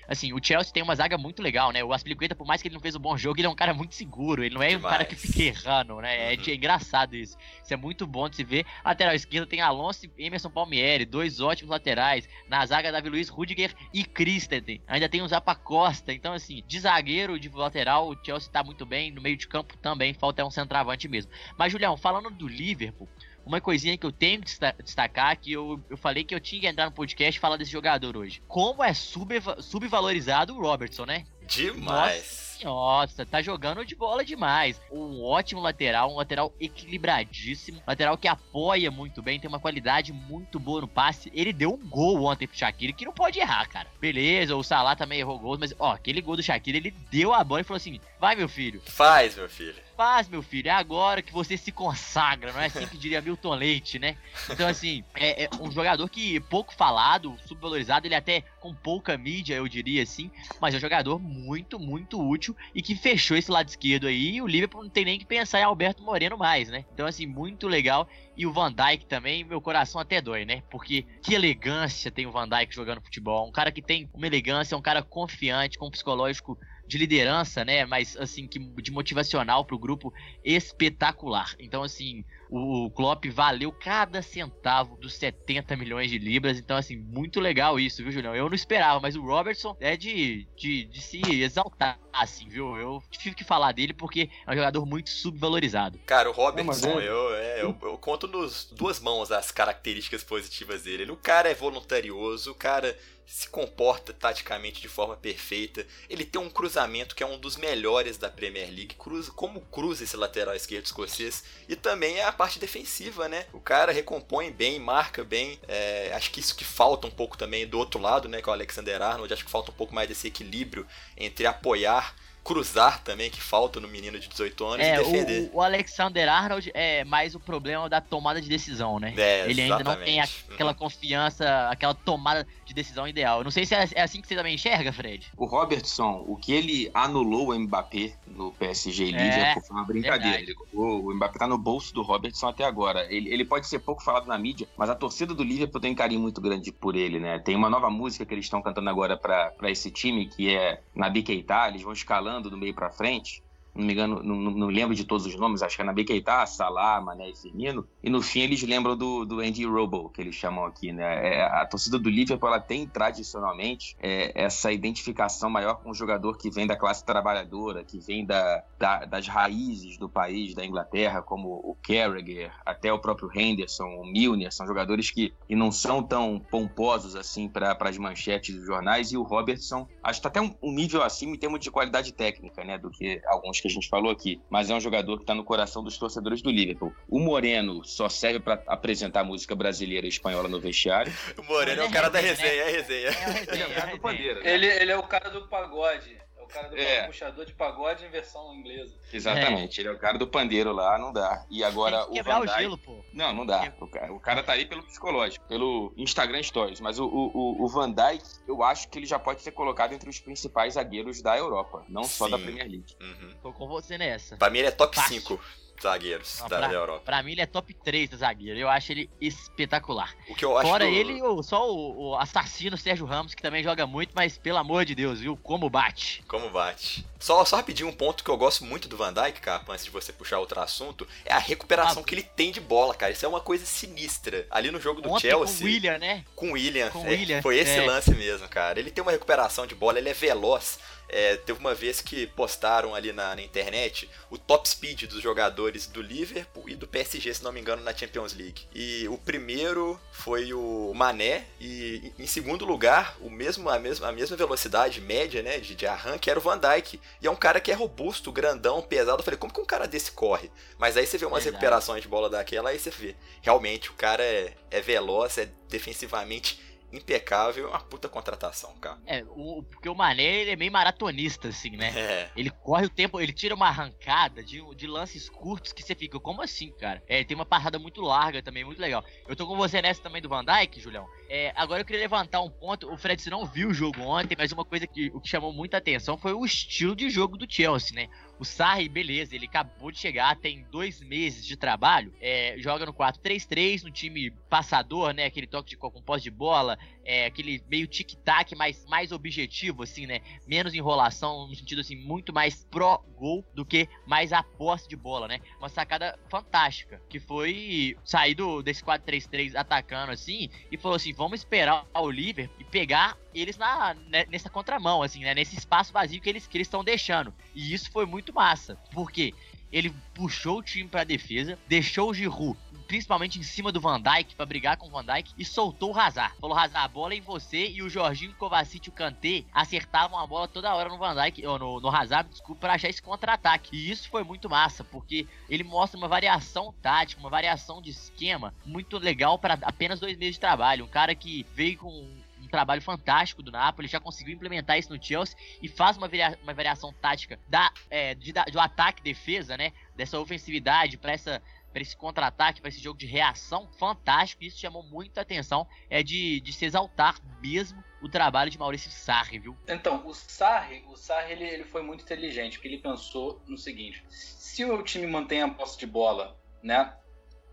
assim, 0.08 0.34
o 0.34 0.40
Chelsea 0.42 0.74
tem 0.74 0.84
uma 0.84 0.96
zaga 0.96 1.18
muito 1.18 1.42
legal, 1.42 1.72
né? 1.72 1.84
O 1.84 1.94
Aspilicueta, 1.94 2.36
por 2.36 2.46
mais 2.46 2.62
que 2.62 2.68
ele 2.68 2.76
não 2.76 2.82
fez 2.82 2.96
um 2.96 3.00
bom 3.00 3.18
jogo, 3.18 3.40
ele 3.40 3.48
é 3.48 3.50
um 3.50 3.56
cara 3.56 3.74
muito 3.74 3.96
seguro. 3.96 4.44
Ele 4.44 4.56
não 4.56 4.64
é 4.64 4.70
Demais. 4.70 4.86
um 4.86 4.90
cara 4.90 5.06
que 5.06 5.16
fica 5.16 5.44
errando, 5.44 6.02
né? 6.02 6.34
É, 6.34 6.36
uhum. 6.36 6.44
é, 6.48 6.54
engraçado 6.54 7.16
isso. 7.16 7.38
Isso 7.64 7.74
é 7.74 7.78
muito 7.78 8.06
bom 8.06 8.30
de 8.30 8.36
se 8.36 8.44
ver. 8.44 8.66
Lateral 8.84 9.16
esquerdo 9.16 9.48
tem 9.48 9.62
Alonso 9.62 10.06
e 10.06 10.26
Emerson 10.26 10.50
Palmieri, 10.50 11.06
dois 11.06 11.40
ótimos 11.40 11.70
laterais. 11.70 12.28
Na 12.48 12.66
zaga, 12.66 12.92
Davi 12.92 13.10
Luiz, 13.10 13.30
Rudiger 13.30 13.74
e 13.94 14.04
Christensen. 14.04 14.82
Ainda 14.88 15.10
tem 15.10 15.22
o 15.22 15.28
Zapa 15.28 15.56
Costa. 15.56 16.14
Então, 16.14 16.34
assim, 16.34 16.64
de 16.68 16.80
zagueiro, 16.80 17.40
de 17.40 17.50
lateral, 17.50 18.10
o 18.10 18.18
Chelsea 18.24 18.52
tá 18.52 18.64
muito 18.64 18.86
bem. 18.86 19.12
No 19.12 19.22
meio 19.22 19.38
de 19.38 19.48
campo 19.48 19.76
também, 19.78 20.14
falta 20.14 20.46
um 20.46 20.52
centroavante 20.52 21.08
mesmo. 21.08 21.32
Mas, 21.58 21.72
Julião, 21.72 21.98
falando 21.98 22.30
do 22.30 22.48
Liverpool, 22.48 23.10
uma 23.46 23.62
coisinha 23.62 23.98
que 23.98 24.06
eu 24.06 24.12
tenho 24.12 24.42
que 24.42 24.52
destacar, 24.84 25.38
que 25.38 25.52
eu, 25.52 25.80
eu 25.90 25.98
falei 25.98 26.24
que 26.24 26.34
eu 26.34 26.40
tinha 26.40 26.62
que 26.62 26.68
entrar 26.68 26.86
no 26.86 26.92
podcast 26.92 27.38
e 27.38 27.40
falar 27.40 27.58
desse 27.58 27.72
jogador 27.72 28.18
hoje. 28.18 28.42
Como 28.48 28.84
é 28.84 28.94
sub, 28.94 29.34
subvalorizado 29.60 30.56
o 30.56 30.62
Robertson, 30.62 31.06
né? 31.06 31.26
Demais. 31.48 32.46
Nossa, 32.64 33.26
tá 33.26 33.42
jogando 33.42 33.86
de 33.86 33.96
bola 33.96 34.24
demais. 34.24 34.80
Um 34.92 35.24
ótimo 35.24 35.62
lateral, 35.62 36.12
um 36.12 36.16
lateral 36.16 36.54
equilibradíssimo, 36.60 37.82
lateral 37.86 38.18
que 38.18 38.28
apoia 38.28 38.90
muito 38.90 39.22
bem, 39.22 39.40
tem 39.40 39.48
uma 39.48 39.60
qualidade 39.60 40.14
muito 40.14 40.60
boa 40.60 40.82
no 40.82 40.88
passe. 40.88 41.32
Ele 41.34 41.52
deu 41.52 41.74
um 41.74 41.90
gol 41.90 42.24
ontem 42.24 42.48
pro 42.48 42.58
Shaqiri 42.58 42.94
que 42.94 43.06
não 43.06 43.14
pode 43.14 43.40
errar, 43.40 43.68
cara. 43.68 43.90
Beleza, 44.00 44.56
o 44.56 44.64
Salah 44.64 44.96
também 44.96 45.20
errou 45.20 45.40
gols, 45.40 45.60
mas 45.60 45.74
ó, 45.78 45.92
aquele 45.92 46.22
gol 46.22 46.36
do 46.36 46.44
Shaqiri, 46.44 46.78
ele 46.78 46.92
deu 47.12 47.34
a 47.34 47.44
bola 47.44 47.62
e 47.62 47.64
falou 47.64 47.78
assim: 47.78 48.00
"Vai, 48.20 48.36
meu 48.36 48.48
filho". 48.48 48.82
Faz, 48.86 49.36
meu 49.36 49.50
filho. 49.50 49.86
Faz, 49.96 50.28
meu 50.28 50.42
filho, 50.42 50.68
é 50.68 50.72
agora 50.72 51.22
que 51.22 51.32
você 51.32 51.56
se 51.56 51.72
consagra, 51.72 52.52
não 52.52 52.60
é 52.60 52.66
assim 52.66 52.86
que 52.86 52.98
diria 52.98 53.22
Milton 53.22 53.56
Leite, 53.56 53.98
né? 53.98 54.18
Então, 54.50 54.68
assim, 54.68 55.06
é, 55.16 55.46
é 55.46 55.50
um 55.62 55.72
jogador 55.72 56.10
que 56.10 56.38
pouco 56.42 56.76
falado, 56.76 57.38
subvalorizado, 57.46 58.06
ele 58.06 58.16
até 58.16 58.44
com 58.60 58.74
pouca 58.74 59.18
mídia, 59.18 59.56
eu 59.56 59.68
diria 59.70 60.04
assim, 60.04 60.30
mas 60.60 60.74
é 60.74 60.78
um 60.78 60.82
jogador 60.82 61.18
muito, 61.36 61.80
muito 61.80 62.20
útil 62.20 62.56
e 62.74 62.82
que 62.82 62.96
fechou 62.96 63.36
esse 63.36 63.52
lado 63.52 63.68
esquerdo 63.68 64.08
aí. 64.08 64.36
E 64.36 64.42
o 64.42 64.48
Liverpool 64.48 64.84
não 64.84 64.90
tem 64.90 65.06
nem 65.06 65.20
que 65.20 65.26
pensar 65.26 65.60
em 65.60 65.64
Alberto 65.64 66.02
Moreno 66.02 66.38
mais, 66.38 66.70
né? 66.70 66.86
Então, 66.94 67.06
assim, 67.06 67.26
muito 67.26 67.68
legal. 67.68 68.08
E 68.38 68.46
o 68.46 68.54
Van 68.54 68.72
Dijk 68.72 69.06
também, 69.06 69.44
meu 69.44 69.62
coração 69.62 70.00
até 70.00 70.22
dói, 70.22 70.46
né? 70.46 70.64
Porque 70.70 71.06
que 71.22 71.34
elegância 71.34 72.12
tem 72.12 72.26
o 72.26 72.32
Van 72.32 72.48
Dijk 72.48 72.74
jogando 72.74 73.02
futebol. 73.02 73.48
Um 73.48 73.52
cara 73.52 73.72
que 73.72 73.82
tem 73.82 74.10
uma 74.14 74.26
elegância, 74.26 74.78
um 74.78 74.82
cara 74.82 75.04
confiante, 75.04 75.78
com 75.78 75.88
um 75.88 75.92
psicológico 75.92 76.58
de 76.88 76.98
liderança, 76.98 77.66
né? 77.66 77.86
Mas 77.86 78.16
assim, 78.18 78.48
que 78.48 78.60
de 78.60 78.92
motivacional 78.92 79.66
pro 79.66 79.80
grupo 79.80 80.14
espetacular. 80.44 81.56
Então, 81.60 81.84
assim, 81.84 82.24
o 82.50 82.90
Klopp 82.92 83.26
valeu 83.26 83.72
cada 83.72 84.22
centavo 84.22 84.98
dos 84.98 85.14
70 85.16 85.76
milhões 85.76 86.10
de 86.10 86.18
libras. 86.18 86.58
Então, 86.58 86.78
assim, 86.78 86.96
muito 86.96 87.40
legal 87.40 87.80
isso, 87.80 88.04
viu, 88.04 88.12
Julião? 88.12 88.36
Eu 88.36 88.48
não 88.48 88.56
esperava, 88.56 89.00
mas 89.00 89.16
o 89.16 89.22
Robertson 89.22 89.76
é 89.80 89.96
de, 89.98 90.48
de, 90.56 90.86
de 90.86 91.02
se 91.02 91.22
exaltar, 91.42 92.00
assim, 92.14 92.48
viu? 92.48 92.78
Eu 92.78 93.04
tive 93.12 93.36
que 93.36 93.44
falar 93.44 93.72
dele 93.72 93.94
porque 93.94 94.30
é 94.46 94.52
um 94.52 94.56
jogador 94.56 94.86
muito 94.86 95.10
subvalorizado. 95.10 96.00
Cara, 96.06 96.30
o 96.30 96.34
Robertson, 96.34 96.88
não, 96.88 97.00
é... 97.00 97.08
eu, 97.08 97.36
é, 97.36 97.62
eu, 97.62 97.78
eu, 97.82 97.98
conto 97.98 98.28
nos 98.28 98.66
duas 98.72 99.00
mãos 99.00 99.32
as 99.32 99.52
características 99.52 100.24
positivas 100.24 100.84
dele. 100.84 101.12
O 101.12 101.18
cara 101.18 101.50
é 101.50 101.54
voluntarioso, 101.54 102.52
o 102.52 102.56
cara 102.56 102.96
se 103.26 103.50
comporta 103.50 104.14
taticamente 104.14 104.82
de 104.82 104.88
forma 104.88 105.18
perfeita. 105.18 105.86
Ele 106.10 106.24
tem 106.24 106.40
um 106.40 106.50
cruzamento 106.50 107.16
que 107.16 107.24
é 107.24 107.26
um 107.26 107.40
dos 107.40 107.58
melhores 107.58 108.18
da 108.18 108.30
Premier 108.30 108.68
League. 108.68 108.96
Cruza, 108.96 109.32
como 109.32 109.62
cruza 109.62 110.04
esse 110.04 110.16
lateral 110.16 110.56
esquerdo 110.56 110.86
escocês. 110.86 111.44
E 111.68 111.76
também 111.76 112.18
é 112.18 112.26
a 112.26 112.32
parte 112.36 112.60
defensiva, 112.60 113.28
né? 113.28 113.46
O 113.52 113.60
cara 113.60 113.92
recompõe 113.92 114.52
bem, 114.52 114.80
marca 114.80 115.24
bem. 115.24 115.60
É, 115.68 116.12
acho 116.14 116.30
que 116.32 116.40
isso 116.40 116.56
que 116.56 116.64
falta 116.64 117.08
um 117.08 117.12
pouco 117.12 117.38
também 117.38 117.66
do 117.68 117.80
outro 117.80 118.00
lado, 118.00 118.28
né? 118.28 118.42
Com 118.42 118.52
o 118.52 118.54
Alexander 118.54 119.02
Arnold. 119.02 119.34
Acho 119.34 119.46
que 119.46 119.52
falta 119.52 119.72
um 119.72 119.76
pouco 119.76 119.96
mais 119.96 120.08
desse 120.08 120.28
equilíbrio 120.28 120.86
entre 121.18 121.48
apoiar 121.48 122.16
cruzar 122.46 123.02
também, 123.04 123.32
que 123.32 123.42
falta 123.42 123.80
no 123.80 123.88
menino 123.88 124.20
de 124.20 124.28
18 124.30 124.66
anos, 124.66 124.86
É, 124.86 124.94
e 124.94 124.98
defender. 125.00 125.50
o, 125.52 125.58
o 125.58 125.62
Alexander 125.64 126.30
Arnold 126.30 126.72
é 126.76 127.04
mais 127.04 127.34
o 127.34 127.40
problema 127.40 127.90
da 127.90 128.00
tomada 128.00 128.40
de 128.40 128.48
decisão, 128.48 129.00
né? 129.00 129.16
É, 129.18 129.50
Ele 129.50 129.62
ainda 129.64 129.84
não 129.84 129.96
tem 129.96 130.22
aquela 130.22 130.74
confiança, 130.76 131.70
aquela 131.70 131.96
tomada 131.96 132.46
de 132.64 132.74
decisão 132.74 133.08
ideal. 133.08 133.40
Eu 133.40 133.44
não 133.46 133.52
sei 133.52 133.66
se 133.66 133.74
é, 133.74 133.88
é 133.96 134.02
assim 134.04 134.22
que 134.22 134.28
você 134.28 134.36
também 134.36 134.54
enxerga, 134.54 134.94
Fred. 134.94 135.28
O 135.36 135.46
Robertson, 135.46 136.24
o 136.28 136.36
que 136.36 136.54
ele 136.54 136.92
anulou 136.94 137.50
o 137.52 137.60
Mbappé 137.60 138.14
no 138.28 138.52
PSG 138.52 139.06
e 139.06 139.16
É, 139.16 139.24
Liverpool 139.24 139.64
foi 139.64 139.76
uma 139.78 139.86
brincadeira. 139.86 140.40
Ele- 140.40 140.56
o, 140.72 141.10
o 141.10 141.16
Mbappé 141.16 141.40
tá 141.40 141.48
no 141.48 141.58
bolso 141.58 141.94
do 141.96 142.04
Robertson 142.04 142.48
até 142.48 142.64
agora. 142.64 143.08
Ele, 143.12 143.34
ele 143.34 143.44
pode 143.44 143.66
ser 143.68 143.80
pouco 143.80 144.04
falado 144.04 144.28
na 144.28 144.38
mídia, 144.38 144.68
mas 144.78 144.90
a 144.90 144.96
torcida 144.96 145.34
do 145.34 145.44
Liverpool 145.44 145.82
tem 145.82 145.92
um 145.92 145.96
carinho 145.96 146.22
muito 146.22 146.40
grande 146.40 146.72
por 146.72 146.96
ele, 146.96 147.20
né? 147.20 147.40
Tem 147.40 147.56
uma 147.56 147.70
nova 147.72 147.90
música 147.90 148.24
que 148.24 148.34
eles 148.36 148.46
estão 148.46 148.62
cantando 148.62 148.90
agora 148.90 149.18
pra 149.18 149.50
pra 149.56 149.72
esse 149.72 149.90
time, 149.90 150.28
que 150.28 150.54
é 150.56 150.82
Nabi 150.94 151.24
Keita, 151.24 151.68
eles 151.70 151.82
vão 151.82 151.94
escalando 151.94 152.35
do 152.42 152.58
meio 152.58 152.74
pra 152.74 152.92
frente. 152.92 153.45
Não 153.76 153.86
me 153.86 153.92
engano, 153.92 154.24
não, 154.24 154.36
não- 154.38 154.68
lembro 154.68 154.96
de 154.96 155.04
todos 155.04 155.26
os 155.26 155.36
nomes, 155.36 155.62
acho 155.62 155.76
que 155.76 155.82
é 155.82 155.86
Nabi 155.86 156.06
Keita, 156.06 156.46
Salah, 156.46 157.02
Mané 157.02 157.30
e 157.30 157.36
Firmino. 157.36 157.86
E 158.02 158.10
no 158.10 158.22
fim 158.22 158.40
eles 158.40 158.64
lembram 158.64 158.96
do, 158.96 159.26
do 159.26 159.42
Andy 159.42 159.66
Robo, 159.66 160.10
que 160.10 160.22
eles 160.22 160.34
chamam 160.36 160.64
aqui, 160.66 160.94
né? 160.94 161.36
É, 161.36 161.42
a 161.44 161.66
torcida 161.66 162.00
do 162.00 162.10
Liverpool, 162.10 162.48
ela 162.48 162.60
tem 162.62 162.88
tradicionalmente 162.88 163.96
é, 164.00 164.32
essa 164.34 164.72
identificação 164.72 165.50
maior 165.50 165.76
com 165.76 165.90
um 165.92 165.94
jogador 165.94 166.38
que 166.38 166.50
vem 166.50 166.66
da 166.66 166.78
classe 166.78 167.06
trabalhadora, 167.06 167.84
que 167.84 168.00
vem 168.00 168.26
da, 168.26 168.64
da- 168.80 169.04
das 169.06 169.28
raízes 169.28 169.98
do 169.98 170.08
país, 170.08 170.56
da 170.56 170.66
Inglaterra, 170.66 171.22
como 171.22 171.50
o 171.50 171.76
Carragher, 171.84 172.54
até 172.66 172.94
o 172.94 173.00
próprio 173.00 173.30
Henderson, 173.36 173.84
o 174.00 174.06
Milner, 174.06 174.54
são 174.54 174.66
jogadores 174.66 175.12
que, 175.12 175.34
que 175.48 175.56
não 175.56 175.70
são 175.72 176.02
tão 176.02 176.40
pomposos 176.40 177.14
assim 177.16 177.50
para 177.50 177.76
as 177.78 177.98
manchetes 177.98 178.56
dos 178.56 178.66
jornais, 178.66 179.12
e 179.12 179.18
o 179.18 179.24
Robertson, 179.24 179.86
acho 180.02 180.22
que 180.22 180.28
está 180.28 180.30
até 180.30 180.42
um, 180.42 180.56
um 180.64 180.72
nível 180.74 181.04
acima 181.04 181.36
em 181.36 181.40
termos 181.40 181.60
de 181.60 181.70
qualidade 181.70 182.14
técnica, 182.14 182.64
né, 182.64 182.78
do 182.78 182.90
que 182.90 183.22
alguns 183.28 183.60
que 183.66 183.68
a 183.68 183.74
gente 183.74 183.90
falou 183.90 184.12
aqui, 184.12 184.40
mas 184.48 184.70
é 184.70 184.76
um 184.76 184.80
jogador 184.80 185.18
que 185.18 185.24
está 185.24 185.34
no 185.34 185.44
coração 185.44 185.84
dos 185.84 185.98
torcedores 185.98 186.42
do 186.42 186.52
Liverpool. 186.52 186.94
O 187.10 187.20
Moreno 187.20 187.84
só 187.84 188.08
serve 188.08 188.40
para 188.40 188.62
apresentar 188.68 189.24
música 189.24 189.56
brasileira 189.56 190.06
e 190.06 190.10
espanhola 190.10 190.48
no 190.48 190.60
vestiário. 190.60 191.12
O 191.38 191.44
Moreno 191.44 191.82
é 191.82 191.86
o 191.86 191.88
é 191.88 191.92
cara 191.92 192.10
da 192.10 192.20
resenha, 192.20 192.52
é 192.52 192.72
resenha. 192.72 193.08
É, 193.08 193.10
a 193.10 193.30
resenha, 193.30 193.64
é 193.64 193.66
a 193.66 193.66
É 193.66 193.70
do 193.70 193.76
resenha. 193.76 193.98
Bandeira, 193.98 194.42
né? 194.42 194.54
Ele, 194.54 194.68
ele 194.68 194.92
é 194.92 194.98
o 194.98 195.04
cara 195.04 195.30
do 195.30 195.48
pagode. 195.48 196.16
É 196.46 196.52
o 196.52 196.54
cara 196.54 196.68
do 196.70 196.78
É. 196.78 197.06
puxador 197.08 197.46
de 197.46 197.54
pagode 197.54 198.06
em 198.06 198.10
versão 198.10 198.54
inglesa. 198.54 198.94
Exatamente, 199.12 199.80
ele 199.82 199.88
é 199.90 199.92
o 199.92 199.98
cara 199.98 200.18
do 200.18 200.28
pandeiro 200.28 200.72
lá, 200.72 200.98
não 200.98 201.12
dá. 201.12 201.46
E 201.50 201.64
agora 201.64 202.06
Tem 202.06 202.14
que 202.16 202.22
o 202.22 202.24
Van 202.24 202.40
o 202.40 202.46
Dijk- 202.46 202.60
gelo, 202.60 202.78
pô. 202.78 203.04
Não, 203.14 203.34
não 203.34 203.46
dá. 203.46 203.74
O 203.80 203.88
cara, 203.88 204.14
o 204.14 204.20
cara 204.20 204.44
tá 204.44 204.54
aí 204.54 204.66
pelo 204.66 204.84
psicológico, 204.84 205.46
pelo 205.48 205.94
Instagram 205.98 206.42
Stories. 206.44 206.80
Mas 206.80 207.00
o, 207.00 207.06
o, 207.06 207.32
o- 207.34 207.64
o 207.64 207.68
Van 207.68 207.92
Dijk, 207.92 208.24
eu 208.48 208.62
acho 208.64 208.88
que 208.90 209.00
ele 209.00 209.06
já 209.06 209.18
pode 209.20 209.42
ser 209.42 209.52
colocado 209.52 209.94
entre 209.94 210.10
os 210.10 210.20
principais 210.20 210.74
zagueiros 210.76 211.22
da 211.22 211.38
Europa, 211.38 211.84
não 211.90 212.04
só 212.04 212.28
da 212.28 212.38
Sim. 212.38 212.44
Premier 212.44 212.68
League. 212.70 212.96
Uhum. 213.02 213.36
Tô 213.42 213.52
com 213.54 213.68
você 213.68 213.98
nessa. 213.98 214.38
Pra 214.38 214.50
mim 214.50 214.60
ele 214.60 214.68
é 214.68 214.72
top 214.72 214.96
Fácil. 214.96 215.22
5 215.22 215.40
zagueiros 215.82 216.40
Não, 216.42 216.48
da, 216.50 216.62
da 216.68 216.74
Europa. 216.74 217.02
Pra 217.06 217.22
mim, 217.24 217.34
ele 217.34 217.42
é 217.42 217.46
top 217.46 217.74
3 217.74 218.10
da 218.10 218.18
zagueira. 218.18 218.58
Eu 218.60 218.70
acho 218.70 218.92
ele 218.92 219.10
espetacular. 219.20 220.14
O 220.30 220.36
que 220.36 220.44
eu 220.46 220.58
acho 220.58 220.68
Fora 220.70 220.86
do- 220.86 220.92
ele, 220.92 221.20
só 221.44 221.70
o, 221.72 222.10
o 222.10 222.16
assassino 222.18 222.78
Sérgio 222.78 223.06
Ramos, 223.06 223.34
que 223.34 223.42
também 223.42 223.64
joga 223.64 223.86
muito, 223.86 224.12
mas 224.16 224.38
pelo 224.38 224.58
amor 224.58 224.86
de 224.86 224.96
Deus, 224.96 225.20
viu? 225.20 225.38
Como 225.38 225.70
bate. 225.70 226.24
Como 226.28 226.50
bate. 226.50 227.06
Só, 227.20 227.44
só 227.46 227.56
rapidinho, 227.56 227.90
um 227.90 227.94
ponto 227.94 228.24
que 228.24 228.30
eu 228.30 228.38
gosto 228.38 228.64
muito 228.64 228.88
do 228.88 228.98
Van 228.98 229.14
Dijk, 229.14 229.40
Capa, 229.42 229.74
antes 229.74 229.86
de 229.86 229.92
você 229.92 230.14
puxar 230.14 230.38
outro 230.40 230.60
assunto, 230.60 231.08
é 231.26 231.34
a 231.34 231.40
recuperação 231.40 232.04
Ah. 232.04 232.06
que 232.06 232.14
ele 232.14 232.24
tem 232.24 232.52
de 232.52 232.60
bola, 232.62 232.94
cara. 232.94 233.12
Isso 233.12 233.26
é 233.26 233.30
uma 233.30 233.42
coisa 233.42 233.66
sinistra. 233.66 234.46
Ali 234.52 234.70
no 234.70 234.80
jogo 234.80 235.02
do 235.02 235.20
Chelsea. 235.20 235.58
com 235.58 235.64
o 235.64 235.66
William, 235.66 235.98
né? 235.98 236.26
Com 236.36 236.50
o 236.50 236.54
William. 236.54 236.90
Com 236.92 237.06
é, 237.06 237.10
William, 237.10 237.42
foi 237.42 237.58
esse 237.58 237.80
é. 237.80 237.86
lance 237.86 238.12
mesmo, 238.12 238.48
cara. 238.48 238.80
Ele 238.80 238.92
tem 238.92 239.02
uma 239.02 239.12
recuperação 239.12 239.66
de 239.66 239.74
bola, 239.76 239.98
ele 239.98 240.10
é 240.10 240.14
veloz. 240.14 240.80
É, 241.08 241.36
teve 241.38 241.60
uma 241.60 241.74
vez 241.74 242.02
que 242.02 242.28
postaram 242.28 242.96
ali 242.96 243.12
na, 243.12 243.36
na 243.36 243.42
internet 243.42 244.10
o 244.30 244.38
top 244.38 244.68
speed 244.68 245.04
dos 245.04 245.22
jogadores 245.22 245.88
do 245.88 246.02
Liverpool 246.02 246.70
e 246.70 246.76
do 246.76 246.88
PSG, 246.88 247.34
se 247.34 247.44
não 247.44 247.52
me 247.52 247.62
engano, 247.62 247.84
na 247.84 247.96
Champions 247.96 248.34
League. 248.34 248.64
E 248.74 249.08
o 249.08 249.18
primeiro 249.18 250.00
foi 250.12 250.54
o 250.54 250.94
Mané, 250.96 251.46
e 251.60 252.12
em 252.18 252.28
segundo 252.28 252.66
lugar, 252.66 253.16
o 253.22 253.30
mesmo, 253.30 253.70
a, 253.70 253.80
mesma, 253.80 254.08
a 254.08 254.12
mesma 254.12 254.36
velocidade 254.36 255.02
média 255.02 255.42
né, 255.42 255.60
de, 255.60 255.76
de 255.76 255.86
arranque 255.86 256.30
era 256.30 256.40
o 256.40 256.42
Van 256.42 256.58
Dijk. 256.58 257.00
E 257.22 257.28
é 257.28 257.32
um 257.32 257.36
cara 257.36 257.60
que 257.60 257.72
é 257.72 257.76
robusto, 257.76 258.32
grandão, 258.32 258.82
pesado. 258.82 259.20
Eu 259.20 259.24
falei, 259.24 259.38
como 259.38 259.54
que 259.54 259.62
um 259.62 259.66
cara 259.66 259.88
desse 259.88 260.12
corre? 260.12 260.52
Mas 260.78 260.98
aí 260.98 261.06
você 261.06 261.18
vê 261.18 261.26
umas 261.26 261.44
Verdade. 261.44 261.62
recuperações 261.62 262.02
de 262.02 262.08
bola 262.08 262.30
daquela, 262.30 262.70
aí 262.70 262.80
você 262.80 262.90
vê. 262.90 263.16
Realmente, 263.42 263.90
o 263.90 263.94
cara 263.94 264.24
é, 264.24 264.54
é 264.72 264.82
veloz, 264.82 265.38
é 265.38 265.50
defensivamente 265.70 266.60
impecável, 266.98 267.70
uma 267.70 267.80
puta 267.80 268.08
contratação, 268.08 268.74
cara. 268.80 268.98
É, 269.06 269.24
o, 269.30 269.64
porque 269.64 269.90
o 269.90 269.96
Mané, 269.96 270.42
ele 270.42 270.52
é 270.52 270.56
meio 270.56 270.72
maratonista, 270.72 271.50
assim, 271.50 271.72
né? 271.72 271.92
É. 271.96 272.32
Ele 272.36 272.50
corre 272.50 272.86
o 272.86 272.90
tempo, 272.90 273.20
ele 273.20 273.34
tira 273.34 273.56
uma 273.56 273.68
arrancada 273.68 274.44
de, 274.44 274.64
de 274.76 274.88
lances 274.88 275.30
curtos 275.30 275.74
que 275.74 275.84
você 275.84 275.96
fica, 275.96 276.20
como 276.20 276.42
assim, 276.42 276.72
cara? 276.72 277.04
É, 277.08 277.24
tem 277.24 277.36
uma 277.36 277.46
parada 277.46 277.78
muito 277.78 278.02
larga 278.02 278.42
também, 278.42 278.64
muito 278.64 278.82
legal. 278.82 279.04
Eu 279.28 279.36
tô 279.36 279.48
com 279.48 279.56
você 279.56 279.82
nessa 279.82 280.02
também 280.02 280.22
do 280.22 280.30
Van 280.30 280.44
Dijk, 280.44 280.80
Julião. 280.80 281.06
É, 281.30 281.52
agora 281.56 281.82
eu 281.82 281.86
queria 281.86 282.02
levantar 282.02 282.42
um 282.42 282.50
ponto. 282.50 282.92
O 282.92 282.98
Fred 282.98 283.22
você 283.22 283.30
não 283.30 283.46
viu 283.46 283.70
o 283.70 283.74
jogo 283.74 284.02
ontem, 284.02 284.36
mas 284.38 284.52
uma 284.52 284.66
coisa 284.66 284.86
que, 284.86 285.12
o 285.14 285.20
que 285.20 285.30
chamou 285.30 285.52
muita 285.52 285.78
atenção 285.78 286.18
foi 286.18 286.34
o 286.34 286.46
estilo 286.46 286.96
de 286.96 287.10
jogo 287.10 287.38
do 287.38 287.52
Chelsea, 287.52 287.96
né? 287.96 288.10
O 288.38 288.44
Sarri, 288.44 288.90
beleza, 288.90 289.34
ele 289.34 289.46
acabou 289.46 289.92
de 289.92 289.98
chegar, 289.98 290.36
tem 290.36 290.66
dois 290.70 291.00
meses 291.02 291.46
de 291.46 291.56
trabalho, 291.56 292.14
é, 292.20 292.56
joga 292.58 292.86
no 292.86 292.94
4-3-3, 292.94 293.84
no 293.84 293.92
time 293.92 294.30
passador, 294.50 295.14
né? 295.14 295.26
Aquele 295.26 295.48
toque 295.48 295.70
de, 295.70 295.78
com 295.78 295.90
posse 296.02 296.24
de 296.24 296.32
bola, 296.32 296.78
é, 297.06 297.28
aquele 297.28 297.64
meio 297.70 297.88
tic-tac, 297.88 298.56
mas 298.56 298.84
mais 298.88 299.12
objetivo, 299.12 299.84
assim, 299.84 300.08
né? 300.08 300.22
Menos 300.48 300.74
enrolação, 300.74 301.48
no 301.48 301.56
sentido 301.56 301.82
assim, 301.82 301.96
muito 301.96 302.34
mais 302.34 302.66
pró-gol 302.66 303.46
do 303.54 303.64
que 303.64 303.88
mais 304.06 304.34
a 304.34 304.42
posse 304.42 304.90
de 304.90 304.96
bola, 304.96 305.28
né? 305.28 305.40
Uma 305.60 305.70
sacada 305.70 306.18
fantástica, 306.28 307.02
que 307.08 307.20
foi 307.20 307.96
sair 308.04 308.34
do, 308.34 308.64
desse 308.64 308.84
4-3-3 308.84 309.56
atacando 309.56 310.12
assim, 310.12 310.50
e 310.72 310.78
falou 310.78 310.96
assim: 310.96 311.14
vamos 311.14 311.40
esperar 311.40 311.86
o 311.94 312.10
Liverpool 312.10 312.58
e 312.60 312.64
pegar 312.64 313.18
eles 313.34 313.58
na, 313.58 313.94
né, 313.94 314.26
nessa 314.30 314.50
contramão, 314.50 315.04
assim, 315.04 315.20
né? 315.20 315.34
Nesse 315.34 315.56
espaço 315.56 315.94
vazio 315.94 316.22
que 316.22 316.30
eles 316.30 316.48
que 316.48 316.58
eles 316.58 316.68
estão 316.68 316.84
deixando. 316.84 317.34
E 317.54 317.74
isso 317.74 317.92
foi 317.92 318.06
muito 318.06 318.34
massa, 318.34 318.78
porque 318.92 319.34
ele 319.76 319.94
puxou 320.14 320.60
o 320.60 320.64
time 320.64 320.88
pra 320.88 321.04
defesa, 321.04 321.60
deixou 321.68 322.10
o 322.10 322.14
Giroud 322.14 322.58
principalmente 322.88 323.40
em 323.40 323.44
cima 323.44 323.72
do 323.72 323.82
Van 323.82 324.00
Dijk 324.00 324.36
pra 324.36 324.46
brigar 324.46 324.78
com 324.78 324.88
o 324.88 324.92
Van 324.92 325.04
Dijk 325.04 325.34
e 325.38 325.44
soltou 325.44 325.92
o 325.92 326.00
Hazard. 326.00 326.36
Falou 326.40 326.58
Hazard, 326.58 326.86
a 326.86 326.88
bola 326.88 327.14
é 327.14 327.18
em 327.18 327.22
você 327.22 327.68
e 327.68 327.82
o 327.82 327.90
Jorginho, 327.90 328.32
o 328.32 328.36
Kovacic 328.36 328.88
e 328.88 328.90
o 328.90 328.94
Kanté 328.94 329.44
acertavam 329.52 330.20
a 330.20 330.28
bola 330.28 330.48
toda 330.48 330.74
hora 330.74 330.88
no 330.88 330.98
Van 330.98 331.16
Dijk, 331.16 331.46
ou 331.46 331.60
no, 331.60 331.80
no 331.80 331.90
Hazard, 331.90 332.30
desculpa, 332.30 332.62
pra 332.62 332.74
achar 332.74 332.90
esse 332.90 333.02
contra-ataque. 333.02 333.76
E 333.76 333.90
isso 333.90 334.10
foi 334.10 334.24
muito 334.24 334.50
massa, 334.50 334.84
porque 334.84 335.28
ele 335.50 335.64
mostra 335.64 335.98
uma 335.98 336.08
variação 336.08 336.74
tática, 336.82 337.20
uma 337.20 337.30
variação 337.30 337.82
de 337.82 337.90
esquema 337.90 338.54
muito 338.66 338.98
legal 338.98 339.38
para 339.40 339.58
apenas 339.64 340.00
dois 340.00 340.18
meses 340.18 340.36
de 340.36 340.42
trabalho. 340.42 340.86
Um 340.86 340.90
cara 340.90 341.16
que 341.16 341.46
veio 341.56 341.78
com 341.78 342.08
trabalho 342.56 342.82
fantástico 342.82 343.44
do 343.44 343.52
Napoli, 343.52 343.88
já 343.88 344.00
conseguiu 344.00 344.34
implementar 344.34 344.80
isso 344.80 344.94
no 344.94 345.04
Chelsea 345.04 345.38
e 345.62 345.68
faz 345.68 345.98
uma, 345.98 346.08
varia 346.08 346.40
uma 346.42 346.54
variação 346.54 346.94
tática 346.94 347.38
da, 347.50 347.70
é, 347.90 348.16
de, 348.16 348.32
da, 348.32 348.46
do 348.46 348.60
ataque 348.60 349.02
e 349.02 349.04
defesa, 349.04 349.58
né? 349.58 349.74
Dessa 349.96 350.18
ofensividade 350.20 350.98
para 350.98 351.12
essa 351.12 351.42
para 351.74 351.82
esse 351.82 351.98
contra-ataque, 351.98 352.62
para 352.62 352.70
esse 352.70 352.82
jogo 352.82 352.98
de 352.98 353.06
reação 353.06 353.68
fantástico. 353.78 354.46
Isso 354.46 354.58
chamou 354.58 354.82
muita 354.82 355.20
atenção, 355.20 355.68
é 355.90 356.02
de, 356.02 356.40
de 356.40 356.54
se 356.54 356.64
exaltar 356.64 357.20
mesmo 357.42 357.84
o 358.02 358.08
trabalho 358.08 358.50
de 358.50 358.58
Maurício 358.58 358.90
Sarri, 358.90 359.40
viu? 359.40 359.58
Então, 359.68 360.08
o 360.08 360.14
Sarri, 360.14 360.86
o 360.88 360.96
Sarri 360.96 361.34
ele, 361.34 361.44
ele 361.44 361.64
foi 361.66 361.82
muito 361.82 362.02
inteligente, 362.02 362.54
porque 362.54 362.70
ele 362.70 362.78
pensou 362.78 363.44
no 363.46 363.58
seguinte: 363.58 364.06
se 364.08 364.64
o 364.64 364.82
time 364.84 365.06
mantém 365.06 365.42
a 365.42 365.50
posse 365.50 365.78
de 365.78 365.86
bola, 365.86 366.40
né? 366.64 366.96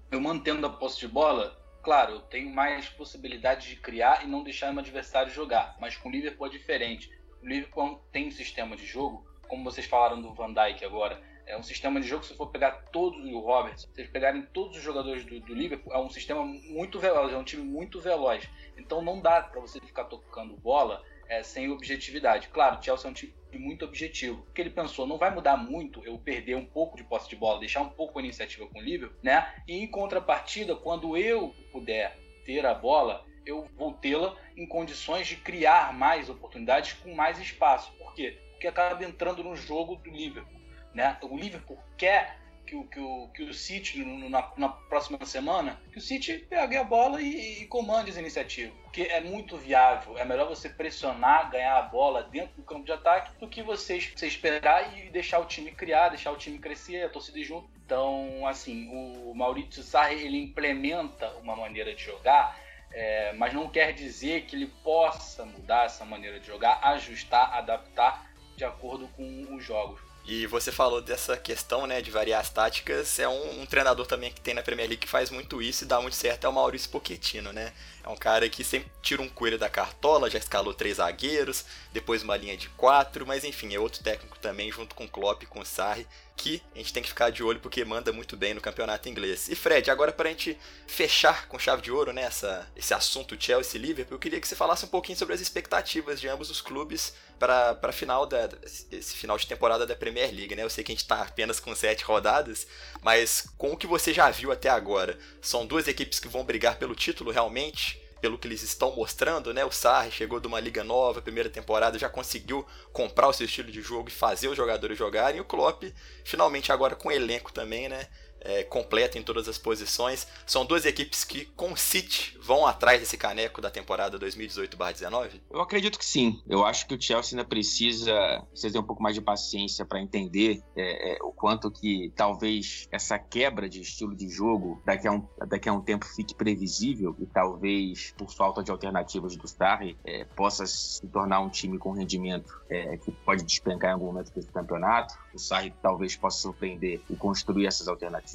Eu 0.09 0.21
mantendo 0.21 0.65
a 0.69 0.71
posse 0.71 1.01
de 1.01 1.09
bola, 1.09 1.61
claro, 1.83 2.13
eu 2.13 2.21
tenho 2.21 2.49
mais 2.51 2.89
possibilidade 2.89 3.69
de 3.69 3.77
criar 3.77 4.25
e 4.25 4.29
não 4.29 4.43
deixar 4.43 4.73
meu 4.73 4.81
adversário 4.81 5.33
jogar. 5.33 5.77
Mas 5.81 5.97
com 5.97 6.09
o 6.09 6.13
Liverpool 6.13 6.47
é 6.47 6.51
diferente. 6.51 7.11
O 7.43 7.47
Liverpool 7.47 8.01
tem 8.13 8.29
um 8.29 8.31
sistema 8.31 8.77
de 8.77 8.87
jogo, 8.87 9.27
como 9.49 9.65
vocês 9.65 9.87
falaram 9.87 10.23
do 10.23 10.33
Van 10.33 10.53
Dijk 10.53 10.85
agora. 10.85 11.21
É 11.45 11.59
um 11.59 11.63
sistema 11.63 12.01
de 12.01 12.07
jogo, 12.07 12.25
se 12.25 12.37
for 12.37 12.47
pegar 12.51 12.71
todos, 12.93 13.19
o 13.25 13.41
Roberts, 13.41 13.83
se 13.83 13.89
vocês 13.89 14.09
pegarem 14.09 14.43
todos 14.43 14.77
os 14.77 14.83
jogadores 14.83 15.25
do, 15.25 15.41
do, 15.41 15.53
Liverpool, 15.53 15.93
é 15.93 15.99
um 15.99 16.09
sistema 16.09 16.45
muito 16.45 17.01
veloz, 17.01 17.33
é 17.33 17.37
um 17.37 17.43
time 17.43 17.65
muito 17.65 18.01
veloz. 18.01 18.49
Então 18.77 19.03
não 19.03 19.21
dá 19.21 19.43
para 19.43 19.61
você 19.61 19.81
ficar 19.81 20.05
tocando 20.05 20.57
bola 20.57 21.03
é, 21.33 21.43
sem 21.43 21.71
objetividade. 21.71 22.49
Claro, 22.49 22.79
o 22.79 22.83
Chelsea 22.83 23.09
é 23.09 23.11
um 23.11 23.15
time 23.15 23.33
muito 23.55 23.87
objetivo. 23.87 24.45
O 24.49 24.53
que 24.53 24.61
ele 24.61 24.69
pensou, 24.69 25.07
não 25.07 25.17
vai 25.17 25.35
mudar 25.35 25.57
muito 25.57 26.05
eu 26.05 26.19
perder 26.19 26.57
um 26.57 26.65
pouco 26.65 26.97
de 26.97 27.05
posse 27.05 27.29
de 27.29 27.37
bola, 27.37 27.59
deixar 27.59 27.81
um 27.81 27.89
pouco 27.89 28.19
a 28.19 28.23
iniciativa 28.23 28.67
com 28.67 28.79
o 28.79 28.83
Liverpool, 28.83 29.19
né? 29.23 29.55
E 29.67 29.79
em 29.79 29.87
contrapartida, 29.87 30.77
quando 30.77 31.17
eu 31.17 31.55
puder 31.71 32.19
ter 32.45 32.67
a 32.67 32.75
bola, 32.75 33.25
eu 33.47 33.67
vou 33.77 33.95
tê-la 33.95 34.37
em 34.57 34.67
condições 34.67 35.27
de 35.27 35.37
criar 35.37 35.95
mais 35.95 36.29
oportunidades 36.29 36.93
com 36.95 37.15
mais 37.15 37.39
espaço. 37.39 37.93
Por 37.93 38.15
quê? 38.15 38.39
Porque 38.51 38.67
acaba 38.67 39.03
entrando 39.03 39.43
no 39.43 39.57
jogo 39.57 39.97
do 39.97 40.11
Liverpool. 40.11 40.61
Né? 40.93 41.17
O 41.23 41.37
Liverpool 41.37 41.79
quer 41.97 42.42
que, 42.73 42.77
o, 42.77 42.85
que, 42.85 43.01
o, 43.01 43.29
que 43.35 43.43
o 43.43 43.53
City, 43.53 44.03
no, 44.03 44.31
na, 44.31 44.51
na, 44.57 44.69
próxima 44.71 45.25
semana, 45.27 45.79
que 45.93 45.99
o 45.99 46.01
City 46.01 46.39
pegue 46.39 46.77
a 46.77 46.85
bola 46.85 47.21
e, 47.21 47.63
e 47.63 47.67
comande 47.67 48.11
essa 48.11 48.21
iniciativa. 48.21 48.73
Porque 48.85 49.03
é 49.03 49.21
muito 49.21 49.59
viável. 49.59 50.17
É 50.17 50.25
melhor 50.25 50.49
você 50.49 50.71
pressionar, 50.71 51.51
ganhar 51.51 51.77
a 51.77 51.83
bola 51.83 52.23
dentro 52.23 52.57
do 52.57 52.63
campo 52.63 52.85
de 52.85 52.93
ataque, 52.93 53.39
do 53.39 53.47
que 53.47 53.63
você, 53.63 54.01
você 54.01 54.27
esperar 54.27 54.99
e 54.99 55.11
deixar 55.11 55.39
o 55.41 55.45
time 55.45 55.71
criar, 55.73 56.09
deixar 56.09 56.33
o 56.33 56.37
time 56.37 56.59
crescer, 56.59 57.03
a 57.03 57.09
torcida 57.11 57.43
junto. 57.45 57.69
Então, 57.85 58.47
assim, 58.47 58.89
o 58.91 59.35
Maurício 59.35 59.83
Sarri, 59.83 60.25
ele 60.25 60.43
implementa 60.43 61.29
uma 61.43 61.55
maneira 61.55 61.95
de 61.95 62.03
jogar 62.03 62.59
é, 62.95 63.33
mas 63.33 63.55
não 63.55 63.71
quer 63.71 63.95
dizer 63.95 64.43
que 64.43 64.55
ele 64.55 64.67
possa 64.85 65.47
mudar 65.47 65.87
essa 65.87 66.05
maneira 66.05 66.39
de 66.39 66.47
jogar, 66.47 66.79
ajustar, 66.83 67.55
adaptar 67.55 68.31
de 68.55 68.65
acordo 68.65 69.09
com 69.09 69.55
os 69.55 69.65
jogos. 69.65 70.12
E 70.25 70.47
você 70.47 70.71
falou 70.71 71.03
dessa 71.03 71.37
questão, 71.37 71.87
né, 71.87 72.01
de 72.01 72.11
variar 72.11 72.41
as 72.41 72.49
táticas. 72.49 73.19
É 73.19 73.29
um, 73.29 73.63
um, 73.63 73.67
treinador 73.67 74.07
também 74.07 74.33
que 74.33 74.41
tem 74.41 74.55
na 74.55 74.63
Premier 74.63 74.89
League 74.89 75.03
que 75.03 75.09
faz 75.09 75.31
muito 75.31 75.61
isso 75.61 75.85
e 75.85 75.87
dá 75.87 76.01
muito 76.01 76.17
certo, 76.17 76.45
é 76.45 76.49
o 76.49 76.53
Maurício 76.53 76.91
Pochettino, 76.91 77.53
né? 77.53 77.73
É 78.05 78.09
um 78.09 78.17
cara 78.17 78.49
que 78.49 78.65
sempre 78.65 78.91
tira 79.01 79.23
um 79.23 79.29
coelho 79.29 79.59
da 79.59 79.69
cartola, 79.69 80.29
já 80.29 80.39
escalou 80.39 80.75
três 80.75 80.97
zagueiros, 80.97 81.65
depois 81.93 82.23
uma 82.23 82.37
linha 82.37 82.57
de 82.57 82.69
quatro, 82.71 83.27
mas 83.27 83.45
enfim, 83.45 83.75
é 83.75 83.79
outro 83.79 84.03
técnico 84.03 84.39
também, 84.39 84.73
junto 84.73 84.95
com 84.95 85.09
Klopp 85.09 85.43
e 85.43 85.47
com 85.47 85.65
Sarri, 85.65 86.07
que 86.37 86.61
a 86.75 86.79
gente 86.79 86.93
tem 86.93 87.03
que 87.03 87.09
ficar 87.09 87.31
de 87.31 87.43
olho 87.45 87.61
porque 87.61 87.85
manda 87.85 88.13
muito 88.13 88.37
bem 88.37 88.55
no 88.55 88.61
campeonato 88.61 89.09
inglês. 89.09 89.49
E 89.49 89.55
Fred, 89.55 89.91
agora 89.91 90.13
para 90.13 90.29
a 90.29 90.33
gente 90.33 90.59
fechar 90.87 91.47
com 91.47 91.59
chave 91.59 91.83
de 91.83 91.93
ouro 91.93 92.13
né, 92.13 92.29
esse 92.75 92.95
assunto 92.95 93.37
Chelsea 93.39 93.79
e 93.79 93.83
Liverpool, 93.83 94.17
eu 94.17 94.21
queria 94.21 94.41
que 94.41 94.49
você 94.49 94.57
falasse 94.57 94.85
um 94.85 94.89
pouquinho 94.89 95.17
sobre 95.17 95.35
as 95.35 95.41
expectativas 95.41 96.21
de 96.21 96.29
ambos 96.29 96.51
os 96.51 96.61
clubes 96.61 97.15
para 97.39 97.79
a 97.83 97.93
final 97.93 98.25
da 98.25 98.49
esse 98.91 99.15
final 99.17 99.37
de 99.37 99.47
temporada 99.47 99.87
da 99.87 99.97
Premier 99.97 100.33
League, 100.33 100.55
né? 100.55 100.63
Eu 100.63 100.71
sei 100.71 100.85
que 100.85 100.93
a 100.93 100.95
gente 100.95 101.03
está 101.03 101.23
apenas 101.23 101.59
com 101.59 101.75
sete 101.75 102.05
rodadas, 102.05 102.67
mas 103.01 103.49
com 103.59 103.73
o 103.73 103.77
que 103.77 103.87
você 103.87 104.13
já 104.13 104.31
viu 104.31 104.53
até 104.53 104.69
agora, 104.69 105.19
são 105.41 105.67
duas 105.67 105.89
equipes 105.89 106.21
que 106.21 106.29
vão 106.29 106.45
brigar 106.45 106.77
pelo 106.77 106.95
título 106.95 107.33
realmente? 107.33 107.92
Pelo 108.23 108.39
que 108.39 108.47
eles 108.47 108.63
estão 108.63 108.95
mostrando, 108.95 109.53
né? 109.53 109.65
O 109.65 109.73
Sarri 109.73 110.13
chegou 110.13 110.39
de 110.39 110.47
uma 110.47 110.61
liga 110.61 110.85
nova, 110.85 111.21
primeira 111.21 111.51
temporada, 111.51 111.99
já 111.99 112.09
conseguiu 112.09 112.65
comprar 112.93 113.27
o 113.27 113.33
seu 113.33 113.47
estilo 113.47 113.69
de 113.71 113.83
jogo 113.83 114.09
e 114.09 114.13
fazer 114.13 114.47
os 114.47 114.57
jogadores 114.57 114.97
jogarem. 114.97 115.39
E 115.39 115.41
o 115.41 115.45
Klopp, 115.45 115.83
finalmente 116.25 116.71
agora 116.71 116.95
com 116.95 117.11
elenco 117.11 117.53
também, 117.53 117.89
né? 117.89 118.07
É, 118.45 118.63
completa 118.65 119.19
em 119.19 119.23
todas 119.23 119.49
as 119.49 119.59
posições. 119.59 120.27
São 120.47 120.65
duas 120.65 120.85
equipes 120.85 121.25
que, 121.25 121.45
com 121.57 121.73
o 121.73 121.77
City, 121.77 122.37
vão 122.41 122.67
atrás 122.67 123.01
desse 123.01 123.17
caneco 123.17 123.61
da 123.61 123.71
temporada 123.71 124.19
2018-19? 124.19 125.41
Eu 125.51 125.61
acredito 125.61 125.99
que 125.99 126.05
sim. 126.05 126.41
Eu 126.49 126.65
acho 126.65 126.87
que 126.87 126.95
o 126.95 127.01
Chelsea 127.01 127.39
ainda 127.39 127.49
precisa, 127.49 128.43
precisa 128.51 128.73
ter 128.73 128.79
um 128.79 128.85
pouco 128.85 129.03
mais 129.03 129.15
de 129.15 129.21
paciência 129.21 129.85
para 129.85 130.01
entender 130.01 130.63
é, 130.77 131.13
é, 131.13 131.19
o 131.23 131.33
quanto 131.33 131.71
que 131.71 132.13
talvez 132.17 132.89
essa 132.91 133.19
quebra 133.19 133.69
de 133.69 133.81
estilo 133.81 134.15
de 134.15 134.29
jogo 134.29 134.83
daqui 134.85 135.07
a 135.07 135.13
um, 135.13 135.27
daqui 135.49 135.69
a 135.69 135.73
um 135.73 135.81
tempo 135.81 136.07
fique 136.07 136.35
previsível 136.35 137.15
e 137.19 137.27
talvez, 137.27 138.13
por 138.17 138.31
falta 138.31 138.63
de 138.63 138.71
alternativas 138.71 139.37
do 139.37 139.47
Sarri, 139.47 139.97
é, 140.05 140.25
possa 140.25 140.67
se 140.67 141.07
tornar 141.09 141.41
um 141.41 141.49
time 141.49 141.79
com 141.79 141.93
rendimento 141.93 142.61
é, 142.69 142.97
que 142.97 143.11
pode 143.11 143.45
despencar 143.45 143.91
em 143.91 143.95
algum 143.95 144.07
momento 144.07 144.33
desse 144.33 144.49
campeonato. 144.49 145.15
O 145.35 145.39
Sarri 145.39 145.73
talvez 145.83 146.17
possa 146.17 146.39
surpreender 146.39 147.01
e 147.09 147.17
construir 147.17 147.67
essas 147.67 147.89
alternativas 147.89 148.32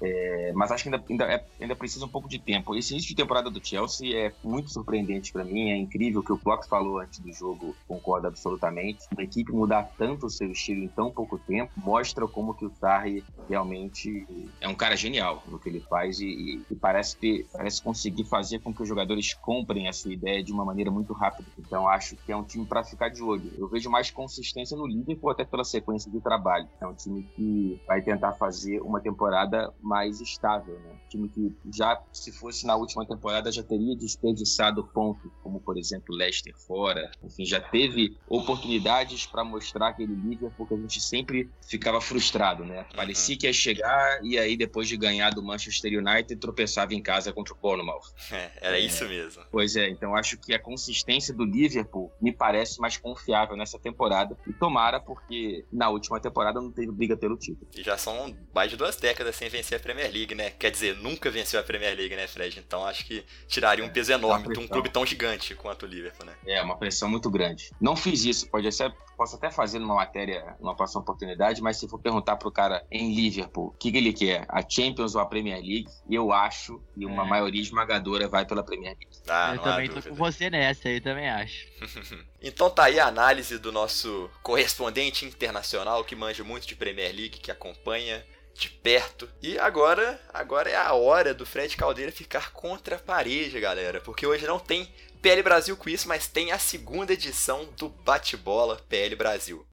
é, 0.00 0.52
mas 0.54 0.70
acho 0.70 0.84
que 0.84 0.88
ainda, 0.88 1.04
ainda, 1.08 1.24
é, 1.24 1.44
ainda, 1.60 1.76
precisa 1.76 2.04
um 2.04 2.08
pouco 2.08 2.28
de 2.28 2.38
tempo. 2.38 2.74
Esse 2.74 2.92
início 2.92 3.08
de 3.08 3.14
temporada 3.16 3.50
do 3.50 3.64
Chelsea 3.64 4.16
é 4.16 4.32
muito 4.42 4.70
surpreendente 4.70 5.32
para 5.32 5.44
mim, 5.44 5.70
é 5.70 5.76
incrível 5.76 6.20
o 6.20 6.24
que 6.24 6.32
o 6.32 6.38
Klopp 6.38 6.64
falou 6.64 6.98
antes 6.98 7.18
do 7.18 7.32
jogo, 7.32 7.76
concordo 7.86 8.26
absolutamente. 8.26 9.04
A 9.16 9.22
equipe 9.22 9.52
mudar 9.52 9.90
tanto 9.98 10.26
o 10.26 10.30
seu 10.30 10.50
estilo 10.50 10.82
em 10.82 10.88
tão 10.88 11.10
pouco 11.10 11.38
tempo 11.38 11.72
mostra 11.76 12.26
como 12.26 12.54
que 12.54 12.64
o 12.64 12.72
Sarri 12.80 13.22
realmente 13.48 14.26
é 14.60 14.68
um 14.68 14.74
cara 14.74 14.96
genial 14.96 15.42
no 15.46 15.58
que 15.58 15.68
ele 15.68 15.80
faz 15.80 16.20
e, 16.20 16.64
e 16.70 16.74
parece, 16.74 17.16
ter, 17.16 17.46
parece 17.52 17.82
conseguir 17.82 18.24
fazer 18.24 18.60
com 18.60 18.72
que 18.72 18.82
os 18.82 18.88
jogadores 18.88 19.34
comprem 19.34 19.88
essa 19.88 20.10
ideia 20.10 20.42
de 20.42 20.52
uma 20.52 20.64
maneira 20.64 20.90
muito 20.90 21.12
rápida. 21.12 21.48
Então 21.58 21.88
acho 21.88 22.16
que 22.16 22.32
é 22.32 22.36
um 22.36 22.44
time 22.44 22.64
para 22.64 22.82
ficar 22.82 23.08
de 23.10 23.22
olho. 23.22 23.52
Eu 23.58 23.68
vejo 23.68 23.90
mais 23.90 24.10
consistência 24.10 24.76
no 24.76 24.86
Liverpool 24.86 25.30
até 25.30 25.44
pela 25.44 25.64
sequência 25.64 26.10
de 26.10 26.20
trabalho. 26.20 26.68
É 26.80 26.86
um 26.86 26.94
time 26.94 27.22
que 27.34 27.80
vai 27.86 28.00
tentar 28.00 28.32
fazer 28.32 28.80
uma 28.80 29.00
temporada 29.00 29.33
temporada 29.34 29.74
mais 29.82 30.20
estável, 30.20 30.78
né? 30.80 30.96
Time 31.14 31.28
que 31.28 31.54
já, 31.72 32.02
se 32.12 32.32
fosse 32.32 32.66
na 32.66 32.74
última 32.74 33.06
temporada, 33.06 33.52
já 33.52 33.62
teria 33.62 33.94
desperdiçado 33.94 34.82
pontos, 34.84 35.30
como 35.44 35.60
por 35.60 35.78
exemplo 35.78 36.14
Leicester 36.14 36.52
fora. 36.58 37.12
Enfim, 37.22 37.44
já 37.44 37.60
teve 37.60 38.16
oportunidades 38.28 39.24
para 39.24 39.44
mostrar 39.44 39.88
aquele 39.88 40.12
Liverpool 40.12 40.66
que 40.66 40.74
a 40.74 40.76
gente 40.76 41.00
sempre 41.00 41.48
ficava 41.62 42.00
frustrado, 42.00 42.64
né? 42.64 42.80
Uhum. 42.80 42.96
Parecia 42.96 43.36
que 43.36 43.46
ia 43.46 43.52
chegar 43.52 44.24
e 44.24 44.36
aí 44.36 44.56
depois 44.56 44.88
de 44.88 44.96
ganhar 44.96 45.30
do 45.30 45.42
Manchester 45.42 45.96
United 45.98 46.34
tropeçava 46.36 46.94
em 46.94 47.02
casa 47.02 47.32
contra 47.32 47.54
o 47.54 47.56
Bournemouth. 47.56 48.12
É, 48.34 48.50
era 48.60 48.78
é, 48.78 48.80
isso 48.80 49.04
mesmo. 49.04 49.44
Pois 49.50 49.76
é, 49.76 49.88
então 49.88 50.16
acho 50.16 50.36
que 50.36 50.52
a 50.52 50.58
consistência 50.58 51.32
do 51.32 51.44
Liverpool 51.44 52.10
me 52.20 52.32
parece 52.32 52.80
mais 52.80 52.96
confiável 52.96 53.56
nessa 53.56 53.78
temporada 53.78 54.36
e 54.44 54.52
tomara 54.52 54.98
porque 54.98 55.64
na 55.72 55.88
última 55.88 56.18
temporada 56.18 56.60
não 56.60 56.72
teve 56.72 56.90
briga 56.90 57.16
pelo 57.16 57.36
título. 57.36 57.68
E 57.76 57.82
já 57.82 57.96
são 57.96 58.36
mais 58.52 58.70
de 58.70 58.76
duas 58.76 58.96
décadas 58.96 59.36
sem 59.36 59.48
vencer 59.48 59.78
a 59.78 59.80
Premier 59.80 60.10
League, 60.10 60.34
né? 60.34 60.50
Quer 60.50 60.70
dizer, 60.70 60.96
nunca 61.04 61.30
venceu 61.30 61.60
a 61.60 61.62
Premier 61.62 61.94
League, 61.94 62.16
né, 62.16 62.26
Fred? 62.26 62.58
Então 62.58 62.86
acho 62.86 63.04
que 63.04 63.22
tiraria 63.46 63.84
um 63.84 63.90
peso 63.90 64.10
enorme 64.10 64.54
de 64.54 64.58
um 64.58 64.66
clube 64.66 64.88
tão 64.88 65.04
gigante 65.04 65.54
quanto 65.54 65.84
o 65.84 65.86
Liverpool, 65.86 66.24
né? 66.24 66.32
É, 66.46 66.62
uma 66.62 66.78
pressão 66.78 67.10
muito 67.10 67.30
grande. 67.30 67.70
Não 67.78 67.94
fiz 67.94 68.24
isso, 68.24 68.48
pode 68.48 68.72
ser, 68.72 68.90
posso 69.14 69.36
até 69.36 69.50
fazer 69.50 69.78
numa 69.78 69.96
matéria, 69.96 70.56
numa 70.58 70.74
próxima 70.74 71.02
oportunidade, 71.02 71.60
mas 71.60 71.76
se 71.76 71.86
for 71.86 71.98
perguntar 71.98 72.36
pro 72.36 72.50
cara 72.50 72.82
em 72.90 73.14
Liverpool 73.14 73.66
o 73.66 73.70
que, 73.72 73.92
que, 73.92 73.98
ele 73.98 74.14
quer, 74.14 74.46
a 74.48 74.66
Champions 74.66 75.14
ou 75.14 75.20
a 75.20 75.26
Premier 75.26 75.60
League, 75.60 75.86
eu 76.10 76.32
acho 76.32 76.80
que 76.94 77.04
uma 77.04 77.24
é. 77.24 77.28
maioria 77.28 77.60
esmagadora 77.60 78.26
vai 78.26 78.46
pela 78.46 78.62
Premier 78.62 78.96
League. 78.98 79.18
Ah, 79.28 79.52
eu 79.54 79.62
também 79.62 79.90
tô 79.90 80.00
com 80.00 80.14
você 80.14 80.48
nessa 80.48 80.88
aí, 80.88 81.02
também 81.02 81.28
acho. 81.28 81.66
então 82.40 82.70
tá 82.70 82.84
aí 82.84 82.98
a 82.98 83.06
análise 83.06 83.58
do 83.58 83.70
nosso 83.70 84.30
correspondente 84.42 85.26
internacional 85.26 86.02
que 86.02 86.16
manja 86.16 86.42
muito 86.42 86.66
de 86.66 86.74
Premier 86.74 87.14
League, 87.14 87.40
que 87.40 87.50
acompanha 87.50 88.24
de 88.54 88.68
perto. 88.68 89.28
E 89.42 89.58
agora, 89.58 90.20
agora 90.32 90.70
é 90.70 90.76
a 90.76 90.92
hora 90.92 91.34
do 91.34 91.44
Fred 91.44 91.76
Caldeira 91.76 92.12
ficar 92.12 92.52
contra 92.52 92.96
a 92.96 92.98
parede, 92.98 93.60
galera, 93.60 94.00
porque 94.00 94.26
hoje 94.26 94.46
não 94.46 94.58
tem 94.58 94.92
PL 95.20 95.42
Brasil 95.42 95.76
Quiz, 95.76 96.04
mas 96.04 96.26
tem 96.26 96.52
a 96.52 96.58
segunda 96.58 97.12
edição 97.12 97.68
do 97.76 97.88
Bate-Bola 97.88 98.80
PL 98.88 99.16
Brasil. 99.16 99.66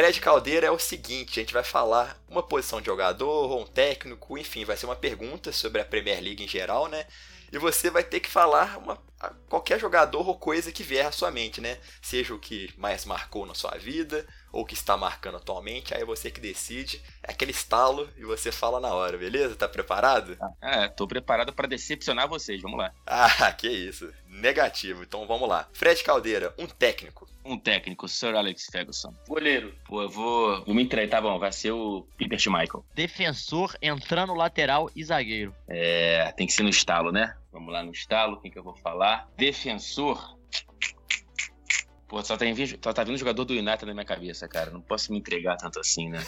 Fred 0.00 0.18
Caldeira 0.18 0.66
é 0.66 0.70
o 0.70 0.78
seguinte: 0.78 1.38
a 1.38 1.42
gente 1.42 1.52
vai 1.52 1.62
falar 1.62 2.18
uma 2.26 2.42
posição 2.42 2.80
de 2.80 2.86
jogador, 2.86 3.50
ou 3.50 3.60
um 3.60 3.66
técnico, 3.66 4.38
enfim, 4.38 4.64
vai 4.64 4.74
ser 4.74 4.86
uma 4.86 4.96
pergunta 4.96 5.52
sobre 5.52 5.78
a 5.78 5.84
Premier 5.84 6.22
League 6.22 6.42
em 6.42 6.48
geral, 6.48 6.88
né? 6.88 7.04
E 7.52 7.58
você 7.58 7.90
vai 7.90 8.02
ter 8.02 8.20
que 8.20 8.30
falar 8.30 8.78
uma, 8.78 8.96
qualquer 9.46 9.78
jogador 9.78 10.26
ou 10.26 10.38
coisa 10.38 10.72
que 10.72 10.82
vier 10.82 11.04
à 11.04 11.12
sua 11.12 11.30
mente, 11.30 11.60
né? 11.60 11.78
Seja 12.00 12.32
o 12.32 12.38
que 12.38 12.72
mais 12.78 13.04
marcou 13.04 13.44
na 13.44 13.54
sua 13.54 13.72
vida, 13.72 14.26
ou 14.50 14.64
que 14.64 14.72
está 14.72 14.96
marcando 14.96 15.36
atualmente, 15.36 15.92
aí 15.92 16.00
é 16.00 16.04
você 16.06 16.30
que 16.30 16.40
decide. 16.40 17.02
É 17.22 17.32
aquele 17.32 17.50
estalo 17.50 18.08
e 18.16 18.24
você 18.24 18.50
fala 18.50 18.80
na 18.80 18.94
hora, 18.94 19.18
beleza? 19.18 19.54
Tá 19.54 19.68
preparado? 19.68 20.38
É, 20.62 20.88
tô 20.88 21.06
preparado 21.06 21.52
para 21.52 21.68
decepcionar 21.68 22.26
vocês, 22.26 22.62
vamos 22.62 22.78
lá. 22.78 22.90
Ah, 23.06 23.52
que 23.52 23.68
isso. 23.68 24.10
Negativo, 24.30 25.02
então 25.02 25.26
vamos 25.26 25.48
lá. 25.48 25.68
Fred 25.72 26.02
Caldeira, 26.04 26.54
um 26.56 26.66
técnico. 26.66 27.28
Um 27.44 27.58
técnico, 27.58 28.06
Sir 28.06 28.36
Alex 28.36 28.66
Ferguson. 28.70 29.12
Goleiro. 29.26 29.74
Pô, 29.84 30.02
eu 30.02 30.08
vou, 30.08 30.64
vou 30.64 30.74
me 30.74 30.84
entregar, 30.84 31.16
tá 31.16 31.20
bom, 31.20 31.36
vai 31.36 31.50
ser 31.50 31.72
o 31.72 32.06
Peter 32.16 32.38
Schmeichel. 32.38 32.84
Defensor 32.94 33.76
entrando 33.82 34.32
lateral 34.32 34.88
e 34.94 35.02
zagueiro. 35.02 35.52
É, 35.66 36.32
tem 36.36 36.46
que 36.46 36.52
ser 36.52 36.62
no 36.62 36.68
estalo, 36.68 37.10
né? 37.10 37.36
Vamos 37.52 37.72
lá 37.72 37.82
no 37.82 37.90
estalo, 37.90 38.40
quem 38.40 38.52
que 38.52 38.58
eu 38.58 38.62
vou 38.62 38.76
falar? 38.76 39.28
Defensor. 39.36 40.38
Pô, 42.06 42.22
só 42.22 42.36
tá, 42.36 42.44
vindo, 42.44 42.78
só 42.82 42.92
tá 42.92 43.02
vindo 43.02 43.18
jogador 43.18 43.44
do 43.44 43.54
United 43.54 43.84
na 43.84 43.94
minha 43.94 44.04
cabeça, 44.04 44.46
cara. 44.46 44.70
Não 44.70 44.80
posso 44.80 45.12
me 45.12 45.18
entregar 45.18 45.56
tanto 45.56 45.80
assim, 45.80 46.08
né? 46.08 46.20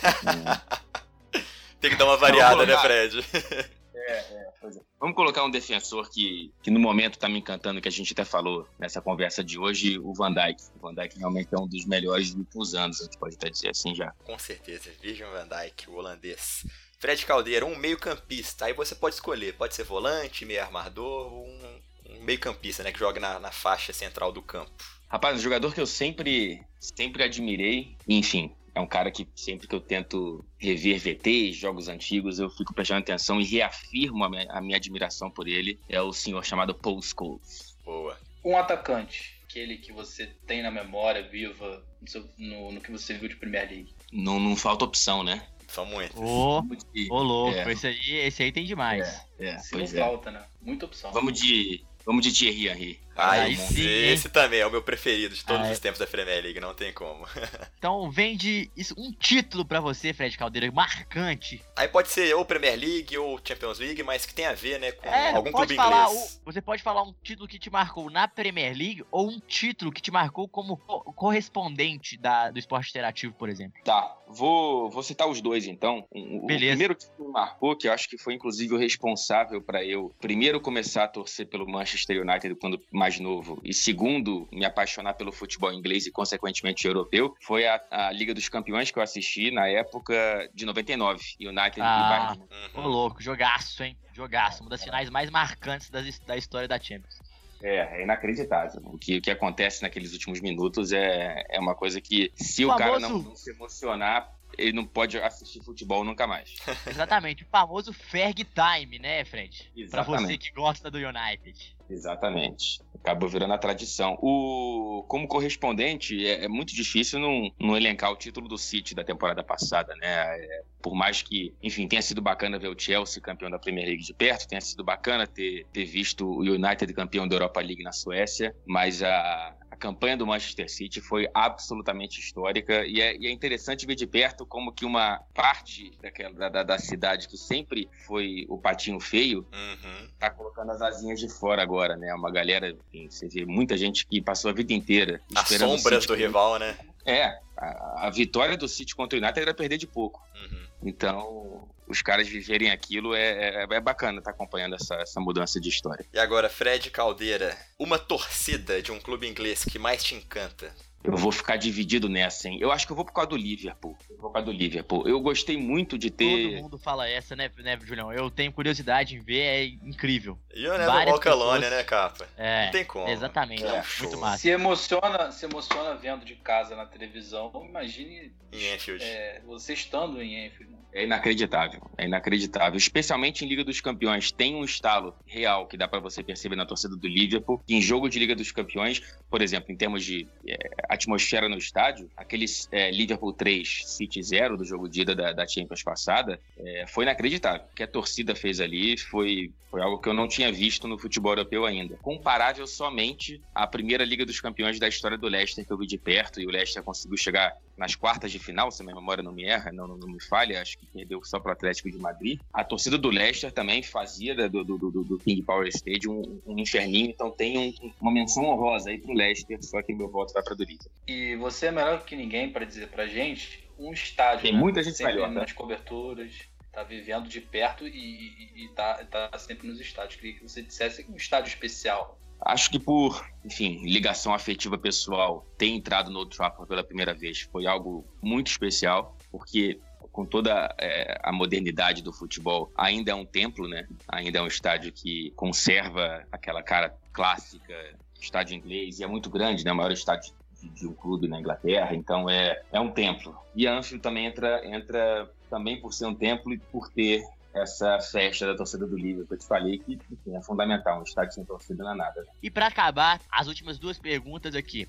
tem 1.80 1.90
que 1.90 1.96
dar 1.96 2.06
uma 2.06 2.16
variada, 2.16 2.66
né, 2.66 2.76
Fred? 2.78 3.24
É, 4.06 4.12
é, 4.12 4.52
é. 4.64 4.70
Vamos 4.98 5.16
colocar 5.16 5.44
um 5.44 5.50
defensor 5.50 6.08
que, 6.10 6.52
que 6.62 6.70
no 6.70 6.78
momento 6.80 7.18
tá 7.18 7.28
me 7.28 7.38
encantando, 7.38 7.80
que 7.80 7.88
a 7.88 7.92
gente 7.92 8.12
até 8.12 8.24
falou 8.24 8.66
nessa 8.78 9.00
conversa 9.00 9.42
de 9.42 9.58
hoje, 9.58 9.98
o 9.98 10.12
Van 10.14 10.32
Dijk. 10.32 10.60
O 10.76 10.80
Van 10.80 10.94
Dijk 10.94 11.18
realmente 11.18 11.54
é 11.54 11.58
um 11.58 11.66
dos 11.66 11.84
melhores 11.84 12.30
dos 12.30 12.40
últimos 12.40 12.74
anos, 12.74 13.00
a 13.00 13.04
gente 13.04 13.18
pode 13.18 13.34
até 13.34 13.50
dizer 13.50 13.70
assim 13.70 13.94
já. 13.94 14.12
Com 14.24 14.38
certeza, 14.38 14.90
Virgil 15.00 15.30
Van 15.30 15.48
Dijk, 15.48 15.90
o 15.90 15.94
holandês. 15.94 16.64
Fred 16.98 17.26
Caldeira, 17.26 17.66
um 17.66 17.76
meio-campista. 17.76 18.66
Aí 18.66 18.72
você 18.72 18.94
pode 18.94 19.16
escolher, 19.16 19.54
pode 19.54 19.74
ser 19.74 19.82
volante, 19.82 20.44
meio 20.44 20.62
armador, 20.62 21.32
um, 21.32 21.80
um 22.10 22.22
meio-campista, 22.22 22.84
né, 22.84 22.92
que 22.92 22.98
joga 22.98 23.18
na, 23.18 23.40
na 23.40 23.50
faixa 23.50 23.92
central 23.92 24.30
do 24.30 24.40
campo. 24.40 24.70
Rapaz, 25.08 25.36
um 25.36 25.42
jogador 25.42 25.74
que 25.74 25.80
eu 25.80 25.86
sempre, 25.86 26.64
sempre 26.78 27.24
admirei, 27.24 27.96
enfim, 28.08 28.54
é 28.74 28.80
um 28.80 28.86
cara 28.86 29.10
que 29.10 29.28
sempre 29.34 29.66
que 29.68 29.74
eu 29.74 29.80
tento 29.80 30.44
rever 30.58 30.98
VTs, 30.98 31.56
jogos 31.56 31.88
antigos, 31.88 32.38
eu 32.38 32.48
fico 32.50 32.72
prestando 32.74 33.00
atenção 33.00 33.40
e 33.40 33.44
reafirmo 33.44 34.24
a 34.24 34.30
minha, 34.30 34.46
a 34.50 34.60
minha 34.60 34.76
admiração 34.76 35.30
por 35.30 35.46
ele. 35.46 35.78
É 35.88 36.00
o 36.00 36.12
senhor 36.12 36.44
chamado 36.44 36.74
Paul 36.74 37.00
Scholes. 37.02 37.76
Boa. 37.84 38.18
Um 38.44 38.56
atacante, 38.56 39.34
aquele 39.44 39.76
que 39.78 39.92
você 39.92 40.26
tem 40.46 40.62
na 40.62 40.70
memória 40.70 41.22
viva 41.28 41.84
no, 42.00 42.08
seu- 42.08 42.28
no- 42.38 42.72
no 42.72 42.80
que 42.80 42.90
você 42.90 43.14
viu 43.14 43.28
de 43.28 43.36
Premier 43.36 43.68
League. 43.68 43.94
Não, 44.12 44.40
não 44.40 44.56
falta 44.56 44.84
opção, 44.84 45.22
né? 45.22 45.46
São 45.68 45.86
muitos. 45.86 46.18
Ô, 46.20 46.62
de, 46.92 47.08
ô 47.10 47.22
louco, 47.22 47.56
É. 47.56 47.72
esse 47.72 47.86
aí, 47.86 48.10
esse 48.26 48.42
aí 48.42 48.52
tem 48.52 48.64
demais. 48.64 49.24
é, 49.38 49.58
Se 49.58 49.74
não 49.74 49.84
é. 49.84 49.86
falta, 49.86 50.30
né? 50.30 50.44
Muita 50.60 50.84
opção. 50.86 51.10
Vamos 51.12 51.32
de, 51.40 51.82
vamos 52.04 52.22
de 52.24 52.30
Thierry 52.32 52.68
Henry. 52.68 53.00
Aí, 53.16 53.56
sim, 53.56 53.86
esse 53.86 54.28
também 54.28 54.60
é 54.60 54.66
o 54.66 54.70
meu 54.70 54.82
preferido 54.82 55.34
de 55.34 55.44
todos 55.44 55.66
Aí. 55.66 55.72
os 55.72 55.78
tempos 55.78 55.98
da 55.98 56.06
Premier 56.06 56.42
League, 56.42 56.60
não 56.60 56.74
tem 56.74 56.92
como. 56.92 57.26
Então 57.78 58.08
vende 58.12 58.70
isso, 58.76 58.94
um 58.96 59.10
título 59.12 59.64
pra 59.64 59.80
você, 59.80 60.12
Fred 60.14 60.38
Caldeira, 60.38 60.70
marcante. 60.70 61.60
Aí 61.76 61.88
pode 61.88 62.08
ser 62.10 62.32
ou 62.34 62.44
Premier 62.44 62.78
League 62.78 63.18
ou 63.18 63.40
Champions 63.44 63.78
League, 63.80 64.00
mas 64.04 64.24
que 64.24 64.32
tem 64.32 64.46
a 64.46 64.52
ver, 64.52 64.78
né, 64.78 64.92
com 64.92 65.08
É, 65.08 65.32
algum 65.34 65.50
clube 65.50 65.74
falar, 65.74 66.08
inglês. 66.08 66.40
o- 66.40 66.52
você 66.52 66.62
pode 66.62 66.80
falar 66.82 67.02
um 67.02 67.12
título 67.24 67.48
que 67.48 67.58
te 67.58 67.68
marcou 67.70 68.08
na 68.08 68.28
Premier 68.28 68.76
League 68.76 69.04
ou 69.10 69.28
um 69.28 69.40
título 69.40 69.90
que 69.90 70.00
te 70.00 70.12
marcou 70.12 70.48
como 70.48 70.76
co- 70.76 71.00
correspondente 71.12 72.16
da, 72.16 72.50
do 72.50 72.58
esporte 72.58 72.90
interativo, 72.90 73.34
por 73.34 73.48
exemplo. 73.48 73.80
Tá, 73.84 74.16
vou, 74.28 74.88
vou 74.90 75.02
citar 75.02 75.28
os 75.28 75.40
dois 75.40 75.66
então. 75.66 76.06
O, 76.10 76.44
o 76.44 76.46
Beleza. 76.46 76.70
primeiro 76.70 76.94
que 76.96 77.06
me 77.18 77.28
marcou, 77.32 77.76
que 77.76 77.88
eu 77.88 77.92
acho 77.92 78.08
que 78.08 78.16
foi 78.16 78.34
inclusive 78.34 78.74
o 78.74 78.78
responsável 78.78 79.60
para 79.60 79.84
eu 79.84 80.14
primeiro 80.20 80.60
começar 80.60 81.04
a 81.04 81.08
torcer 81.08 81.48
pelo 81.48 81.66
Manchester 81.66 82.22
United 82.22 82.54
quando 82.60 82.80
mais 83.02 83.18
novo 83.18 83.60
e 83.64 83.74
segundo 83.74 84.46
me 84.52 84.64
apaixonar 84.64 85.14
pelo 85.14 85.32
futebol 85.32 85.72
inglês 85.72 86.06
e 86.06 86.12
consequentemente 86.12 86.86
europeu, 86.86 87.34
foi 87.40 87.66
a, 87.66 87.82
a 87.90 88.12
Liga 88.12 88.32
dos 88.32 88.48
Campeões 88.48 88.92
que 88.92 88.98
eu 88.98 89.02
assisti 89.02 89.50
na 89.50 89.66
época 89.66 90.48
de 90.54 90.64
99, 90.64 91.20
United 91.40 91.80
Ah. 91.80 92.36
e 92.36 92.48
Bayern. 92.48 92.72
Ô 92.74 92.80
louco, 92.82 93.20
jogaço, 93.20 93.82
hein? 93.82 93.96
Jogaço, 94.12 94.62
uma 94.62 94.70
das 94.70 94.84
finais 94.84 95.10
mais 95.10 95.28
marcantes 95.30 95.90
das- 95.90 96.20
da 96.20 96.36
história 96.36 96.68
da 96.68 96.78
Champions. 96.78 97.18
É, 97.60 98.00
é 98.00 98.02
inacreditável. 98.04 98.80
O 98.84 98.96
que, 98.98 99.18
o 99.18 99.22
que 99.22 99.30
acontece 99.32 99.82
naqueles 99.82 100.12
últimos 100.12 100.40
minutos 100.40 100.92
é, 100.92 101.44
é 101.50 101.58
uma 101.58 101.74
coisa 101.74 102.00
que, 102.00 102.30
se 102.36 102.64
o, 102.64 102.72
O 102.72 102.76
cara 102.76 103.00
não, 103.00 103.18
não 103.18 103.34
se 103.36 103.50
emocionar, 103.50 104.32
ele 104.58 104.72
não 104.72 104.84
pode 104.84 105.16
assistir 105.18 105.60
futebol 105.64 106.04
nunca 106.04 106.26
mais. 106.26 106.54
Exatamente, 106.86 107.42
o 107.44 107.46
famoso 107.46 107.92
Ferg 107.92 108.44
Time, 108.44 108.98
né, 108.98 109.24
Fred? 109.24 109.56
Pra 109.90 110.02
você 110.02 110.12
Exatamente. 110.12 110.38
que 110.50 110.54
gosta 110.54 110.90
do 110.90 110.98
United. 110.98 111.76
Exatamente. 111.88 112.80
Acabou 113.02 113.28
virando 113.28 113.52
a 113.52 113.58
tradição. 113.58 114.16
O, 114.22 115.04
como 115.08 115.26
correspondente, 115.26 116.24
é, 116.24 116.44
é 116.44 116.48
muito 116.48 116.72
difícil 116.72 117.18
não, 117.18 117.50
não 117.58 117.76
elencar 117.76 118.12
o 118.12 118.16
título 118.16 118.48
do 118.48 118.56
City 118.56 118.94
da 118.94 119.02
temporada 119.02 119.42
passada, 119.42 119.94
né? 119.96 120.38
É, 120.38 120.62
por 120.80 120.94
mais 120.94 121.20
que, 121.20 121.52
enfim, 121.62 121.88
tenha 121.88 122.00
sido 122.00 122.22
bacana 122.22 122.58
ver 122.58 122.68
o 122.68 122.78
Chelsea 122.78 123.20
campeão 123.20 123.50
da 123.50 123.58
Premier 123.58 123.86
League 123.86 124.04
de 124.04 124.14
perto, 124.14 124.46
tenha 124.46 124.60
sido 124.60 124.84
bacana 124.84 125.26
ter, 125.26 125.66
ter 125.72 125.84
visto 125.84 126.26
o 126.26 126.40
United 126.40 126.92
campeão 126.94 127.26
da 127.26 127.34
Europa 127.34 127.60
League 127.60 127.82
na 127.82 127.92
Suécia, 127.92 128.54
mas 128.66 129.02
a, 129.02 129.54
campanha 129.82 130.16
do 130.16 130.24
Manchester 130.26 130.70
City 130.70 131.00
foi 131.00 131.28
absolutamente 131.34 132.20
histórica 132.20 132.86
e 132.86 133.00
é, 133.00 133.16
e 133.16 133.26
é 133.26 133.30
interessante 133.32 133.84
ver 133.84 133.96
de 133.96 134.06
perto 134.06 134.46
como 134.46 134.72
que 134.72 134.84
uma 134.84 135.18
parte 135.34 135.90
daquela, 136.00 136.32
da, 136.34 136.48
da- 136.48 136.62
da 136.62 136.78
cidade 136.78 137.26
que 137.26 137.36
sempre 137.36 137.88
foi 138.06 138.46
o 138.48 138.56
patinho 138.56 139.00
feio 139.00 139.44
Uhum. 139.52 140.08
tá 140.20 140.30
colocando 140.30 140.70
as 140.70 140.80
asinhas 140.80 141.18
de 141.18 141.28
fora 141.28 141.60
agora, 141.62 141.96
né? 141.96 142.14
Uma 142.14 142.30
galera, 142.30 142.68
enfim, 142.92 143.10
você 143.10 143.26
vê 143.28 143.44
muita 143.44 143.76
gente 143.76 144.06
que 144.06 144.22
passou 144.22 144.50
a 144.50 144.54
vida 144.54 144.72
inteira 144.72 145.20
As 145.34 145.48
sombras 145.48 146.06
do 146.06 146.14
rival, 146.14 146.58
né? 146.60 146.78
É, 147.04 147.24
a, 147.58 148.06
a 148.06 148.10
vitória 148.10 148.56
do 148.56 148.68
City 148.68 148.94
contra 148.94 149.18
o 149.18 149.22
United 149.22 149.40
era 149.42 149.52
perder 149.52 149.78
de 149.78 149.86
pouco. 149.88 150.22
Uhum. 150.34 150.66
Então, 150.84 151.68
os 151.92 152.02
caras 152.02 152.26
viverem 152.26 152.70
aquilo 152.70 153.14
é, 153.14 153.64
é, 153.64 153.66
é 153.70 153.80
bacana 153.80 154.18
estar 154.18 154.30
acompanhando 154.30 154.74
essa, 154.74 154.94
essa 154.96 155.20
mudança 155.20 155.60
de 155.60 155.68
história. 155.68 156.04
E 156.12 156.18
agora, 156.18 156.48
Fred 156.48 156.90
Caldeira, 156.90 157.56
uma 157.78 157.98
torcida 157.98 158.80
de 158.82 158.90
um 158.90 158.98
clube 158.98 159.28
inglês 159.28 159.64
que 159.64 159.78
mais 159.78 160.02
te 160.02 160.14
encanta? 160.14 160.74
Eu 161.04 161.16
vou 161.16 161.32
ficar 161.32 161.56
dividido 161.56 162.08
nessa, 162.08 162.48
hein? 162.48 162.58
Eu 162.60 162.70
acho 162.70 162.86
que 162.86 162.92
eu 162.92 162.96
vou 162.96 163.04
por 163.04 163.12
causa 163.12 163.30
do 163.30 163.36
Liverpool. 163.36 163.98
Eu 164.08 164.16
vou 164.18 164.26
por 164.30 164.34
causa 164.34 164.46
do 164.46 164.52
Liverpool. 164.52 165.08
Eu 165.08 165.20
gostei 165.20 165.56
muito 165.56 165.98
de 165.98 166.10
Todo 166.10 166.18
ter. 166.18 166.62
mundo 166.62 166.78
fala 166.78 167.08
essa, 167.08 167.34
né, 167.34 167.50
né, 167.58 167.76
Julião? 167.82 168.12
Eu 168.12 168.30
tenho 168.30 168.52
curiosidade 168.52 169.16
em 169.16 169.18
ver, 169.20 169.40
é 169.40 169.64
incrível. 169.64 170.38
E 170.54 170.64
o 170.64 170.70
Never 170.78 171.08
Walk 171.08 171.28
Alone, 171.28 171.68
né, 171.68 171.82
capa? 171.82 172.28
É, 172.36 172.66
Não 172.66 172.70
tem 172.72 172.84
como. 172.84 173.08
exatamente. 173.08 173.64
É 173.64 173.72
muito 173.72 173.84
show. 174.12 174.16
massa. 174.20 174.38
Se 174.38 174.48
emociona, 174.50 175.32
se 175.32 175.44
emociona 175.44 175.94
vendo 175.96 176.24
de 176.24 176.36
casa 176.36 176.76
na 176.76 176.86
televisão, 176.86 177.50
imagine 177.68 178.32
Em 178.52 178.72
Anfield. 178.72 179.02
é, 179.02 179.40
você 179.44 179.72
estando 179.72 180.22
em 180.22 180.46
Enfield. 180.46 180.72
né? 180.72 180.78
É 180.92 181.04
inacreditável, 181.04 181.80
é 181.96 182.04
inacreditável. 182.04 182.76
Especialmente 182.76 183.44
em 183.44 183.48
Liga 183.48 183.64
dos 183.64 183.80
Campeões, 183.80 184.30
tem 184.30 184.54
um 184.54 184.64
estalo 184.64 185.14
real 185.26 185.66
que 185.66 185.76
dá 185.76 185.88
pra 185.88 185.98
você 185.98 186.22
perceber 186.22 186.54
na 186.54 186.66
torcida 186.66 186.94
do 186.94 187.08
Liverpool. 187.08 187.62
Em 187.66 187.80
jogo 187.80 188.08
de 188.10 188.18
Liga 188.18 188.36
dos 188.36 188.52
Campeões, 188.52 189.00
por 189.30 189.40
exemplo, 189.40 189.72
em 189.72 189.76
termos 189.76 190.04
de 190.04 190.28
é, 190.46 190.56
atmosfera 190.88 191.48
no 191.48 191.56
estádio, 191.56 192.10
aquele 192.14 192.44
é, 192.70 192.90
Liverpool 192.90 193.32
3, 193.32 193.84
City 193.86 194.22
0 194.22 194.58
do 194.58 194.64
jogo 194.64 194.86
de 194.86 195.00
ida 195.00 195.14
da, 195.14 195.32
da 195.32 195.46
Champions 195.46 195.82
passada, 195.82 196.38
é, 196.58 196.84
foi 196.86 197.04
inacreditável. 197.04 197.66
O 197.72 197.74
que 197.74 197.82
a 197.82 197.88
torcida 197.88 198.34
fez 198.34 198.60
ali 198.60 198.98
foi, 198.98 199.50
foi 199.70 199.80
algo 199.80 199.98
que 199.98 200.08
eu 200.08 200.14
não 200.14 200.28
tinha 200.28 200.52
visto 200.52 200.86
no 200.86 200.98
futebol 200.98 201.32
europeu 201.32 201.64
ainda. 201.64 201.96
Comparável 202.02 202.66
somente 202.66 203.40
à 203.54 203.66
primeira 203.66 204.04
Liga 204.04 204.26
dos 204.26 204.40
Campeões 204.40 204.78
da 204.78 204.88
história 204.88 205.16
do 205.16 205.26
Leicester, 205.26 205.64
que 205.64 205.72
eu 205.72 205.78
vi 205.78 205.86
de 205.86 205.96
perto, 205.96 206.38
e 206.38 206.46
o 206.46 206.50
Leicester 206.50 206.82
conseguiu 206.82 207.16
chegar 207.16 207.56
nas 207.76 207.94
quartas 207.94 208.30
de 208.30 208.38
final, 208.38 208.70
se 208.70 208.82
a 208.82 208.84
minha 208.84 208.94
memória 208.94 209.22
não 209.22 209.32
me 209.32 209.44
erra, 209.44 209.72
não, 209.72 209.86
não, 209.86 209.96
não 209.96 210.08
me 210.08 210.22
falha, 210.22 210.60
acho 210.60 210.78
que 210.78 210.86
perdeu 210.86 211.22
só 211.24 211.40
para 211.40 211.50
o 211.50 211.52
Atlético 211.52 211.90
de 211.90 211.98
Madrid. 211.98 212.38
A 212.52 212.62
torcida 212.64 212.98
do 212.98 213.08
Leicester 213.08 213.50
também 213.52 213.82
fazia 213.82 214.34
do, 214.48 214.64
do, 214.64 214.78
do, 214.78 215.04
do 215.04 215.18
King 215.18 215.42
Power 215.42 215.66
Stadium 215.68 216.20
um, 216.46 216.52
um 216.54 216.58
inferninho, 216.58 217.10
então 217.10 217.30
tem 217.30 217.74
um- 217.82 217.92
uma 218.00 218.12
menção 218.12 218.44
honrosa 218.44 218.90
aí 218.90 218.98
pro 218.98 219.12
Leicester, 219.12 219.58
só 219.62 219.82
que 219.82 219.92
meu 219.94 220.08
voto 220.08 220.32
vai 220.32 220.42
para 220.42 220.54
do 220.54 220.64
Liverpool. 220.64 220.92
E 221.06 221.36
você 221.36 221.66
é 221.66 221.72
melhor 221.72 222.04
que 222.04 222.14
ninguém 222.16 222.50
para 222.50 222.64
dizer 222.64 222.88
pra 222.88 223.06
gente 223.06 223.68
um 223.78 223.92
estádio. 223.92 224.42
Tem 224.42 224.52
né? 224.52 224.58
muita 224.58 224.82
gente 224.82 225.02
melhor, 225.02 225.30
né? 225.30 225.40
nas 225.40 225.52
coberturas, 225.52 226.48
tá 226.72 226.82
vivendo 226.82 227.28
de 227.28 227.40
perto 227.40 227.86
e, 227.86 227.90
e, 227.90 228.64
e 228.64 228.68
tá, 228.74 229.04
tá 229.04 229.38
sempre 229.38 229.66
nos 229.66 229.80
estádios. 229.80 230.16
Queria 230.16 230.38
que 230.38 230.42
você 230.42 230.62
dissesse 230.62 231.04
um 231.08 231.16
estádio 231.16 231.48
especial. 231.48 232.18
Acho 232.44 232.70
que 232.70 232.78
por, 232.78 233.24
enfim, 233.44 233.82
ligação 233.84 234.34
afetiva 234.34 234.76
pessoal, 234.76 235.46
ter 235.56 235.68
entrado 235.68 236.10
no 236.10 236.18
Old 236.18 236.36
Trafford 236.36 236.68
pela 236.68 236.82
primeira 236.82 237.14
vez 237.14 237.42
foi 237.42 237.66
algo 237.66 238.04
muito 238.20 238.48
especial, 238.48 239.16
porque 239.30 239.78
com 240.12 240.26
toda 240.26 240.74
é, 240.78 241.18
a 241.22 241.32
modernidade 241.32 242.02
do 242.02 242.12
futebol, 242.12 242.70
ainda 242.76 243.12
é 243.12 243.14
um 243.14 243.24
templo, 243.24 243.66
né? 243.66 243.88
Ainda 244.08 244.38
é 244.38 244.42
um 244.42 244.46
estádio 244.46 244.92
que 244.92 245.32
conserva 245.34 246.22
aquela 246.30 246.62
cara 246.62 246.94
clássica, 247.12 247.74
estádio 248.20 248.54
inglês, 248.54 249.00
e 249.00 249.04
é 249.04 249.06
muito 249.06 249.30
grande, 249.30 249.64
né? 249.64 249.72
O 249.72 249.76
maior 249.76 249.90
estádio 249.90 250.34
de, 250.60 250.68
de 250.68 250.86
um 250.86 250.92
clube 250.92 251.26
na 251.26 251.40
Inglaterra, 251.40 251.94
então 251.94 252.28
é, 252.28 252.60
é 252.70 252.78
um 252.78 252.90
templo. 252.90 253.34
E 253.54 253.66
Anfield 253.66 254.02
também 254.02 254.26
entra, 254.26 254.66
entra 254.66 255.30
também 255.48 255.80
por 255.80 255.94
ser 255.94 256.06
um 256.06 256.14
templo 256.14 256.52
e 256.52 256.58
por 256.58 256.90
ter 256.90 257.24
essa 257.54 258.00
festa 258.00 258.46
da 258.46 258.56
torcida 258.56 258.86
do 258.86 258.96
Liverpool. 258.96 259.34
Eu 259.34 259.38
te 259.38 259.46
falei 259.46 259.78
que 259.78 259.94
enfim, 259.94 260.36
é 260.36 260.42
fundamental, 260.42 261.00
um 261.00 261.02
estádio 261.02 261.34
sem 261.34 261.44
torcida 261.44 261.84
não 261.84 261.92
é 261.92 261.96
nada. 261.96 262.24
E 262.42 262.50
pra 262.50 262.66
acabar, 262.66 263.20
as 263.30 263.46
últimas 263.46 263.78
duas 263.78 263.98
perguntas 263.98 264.54
aqui. 264.54 264.88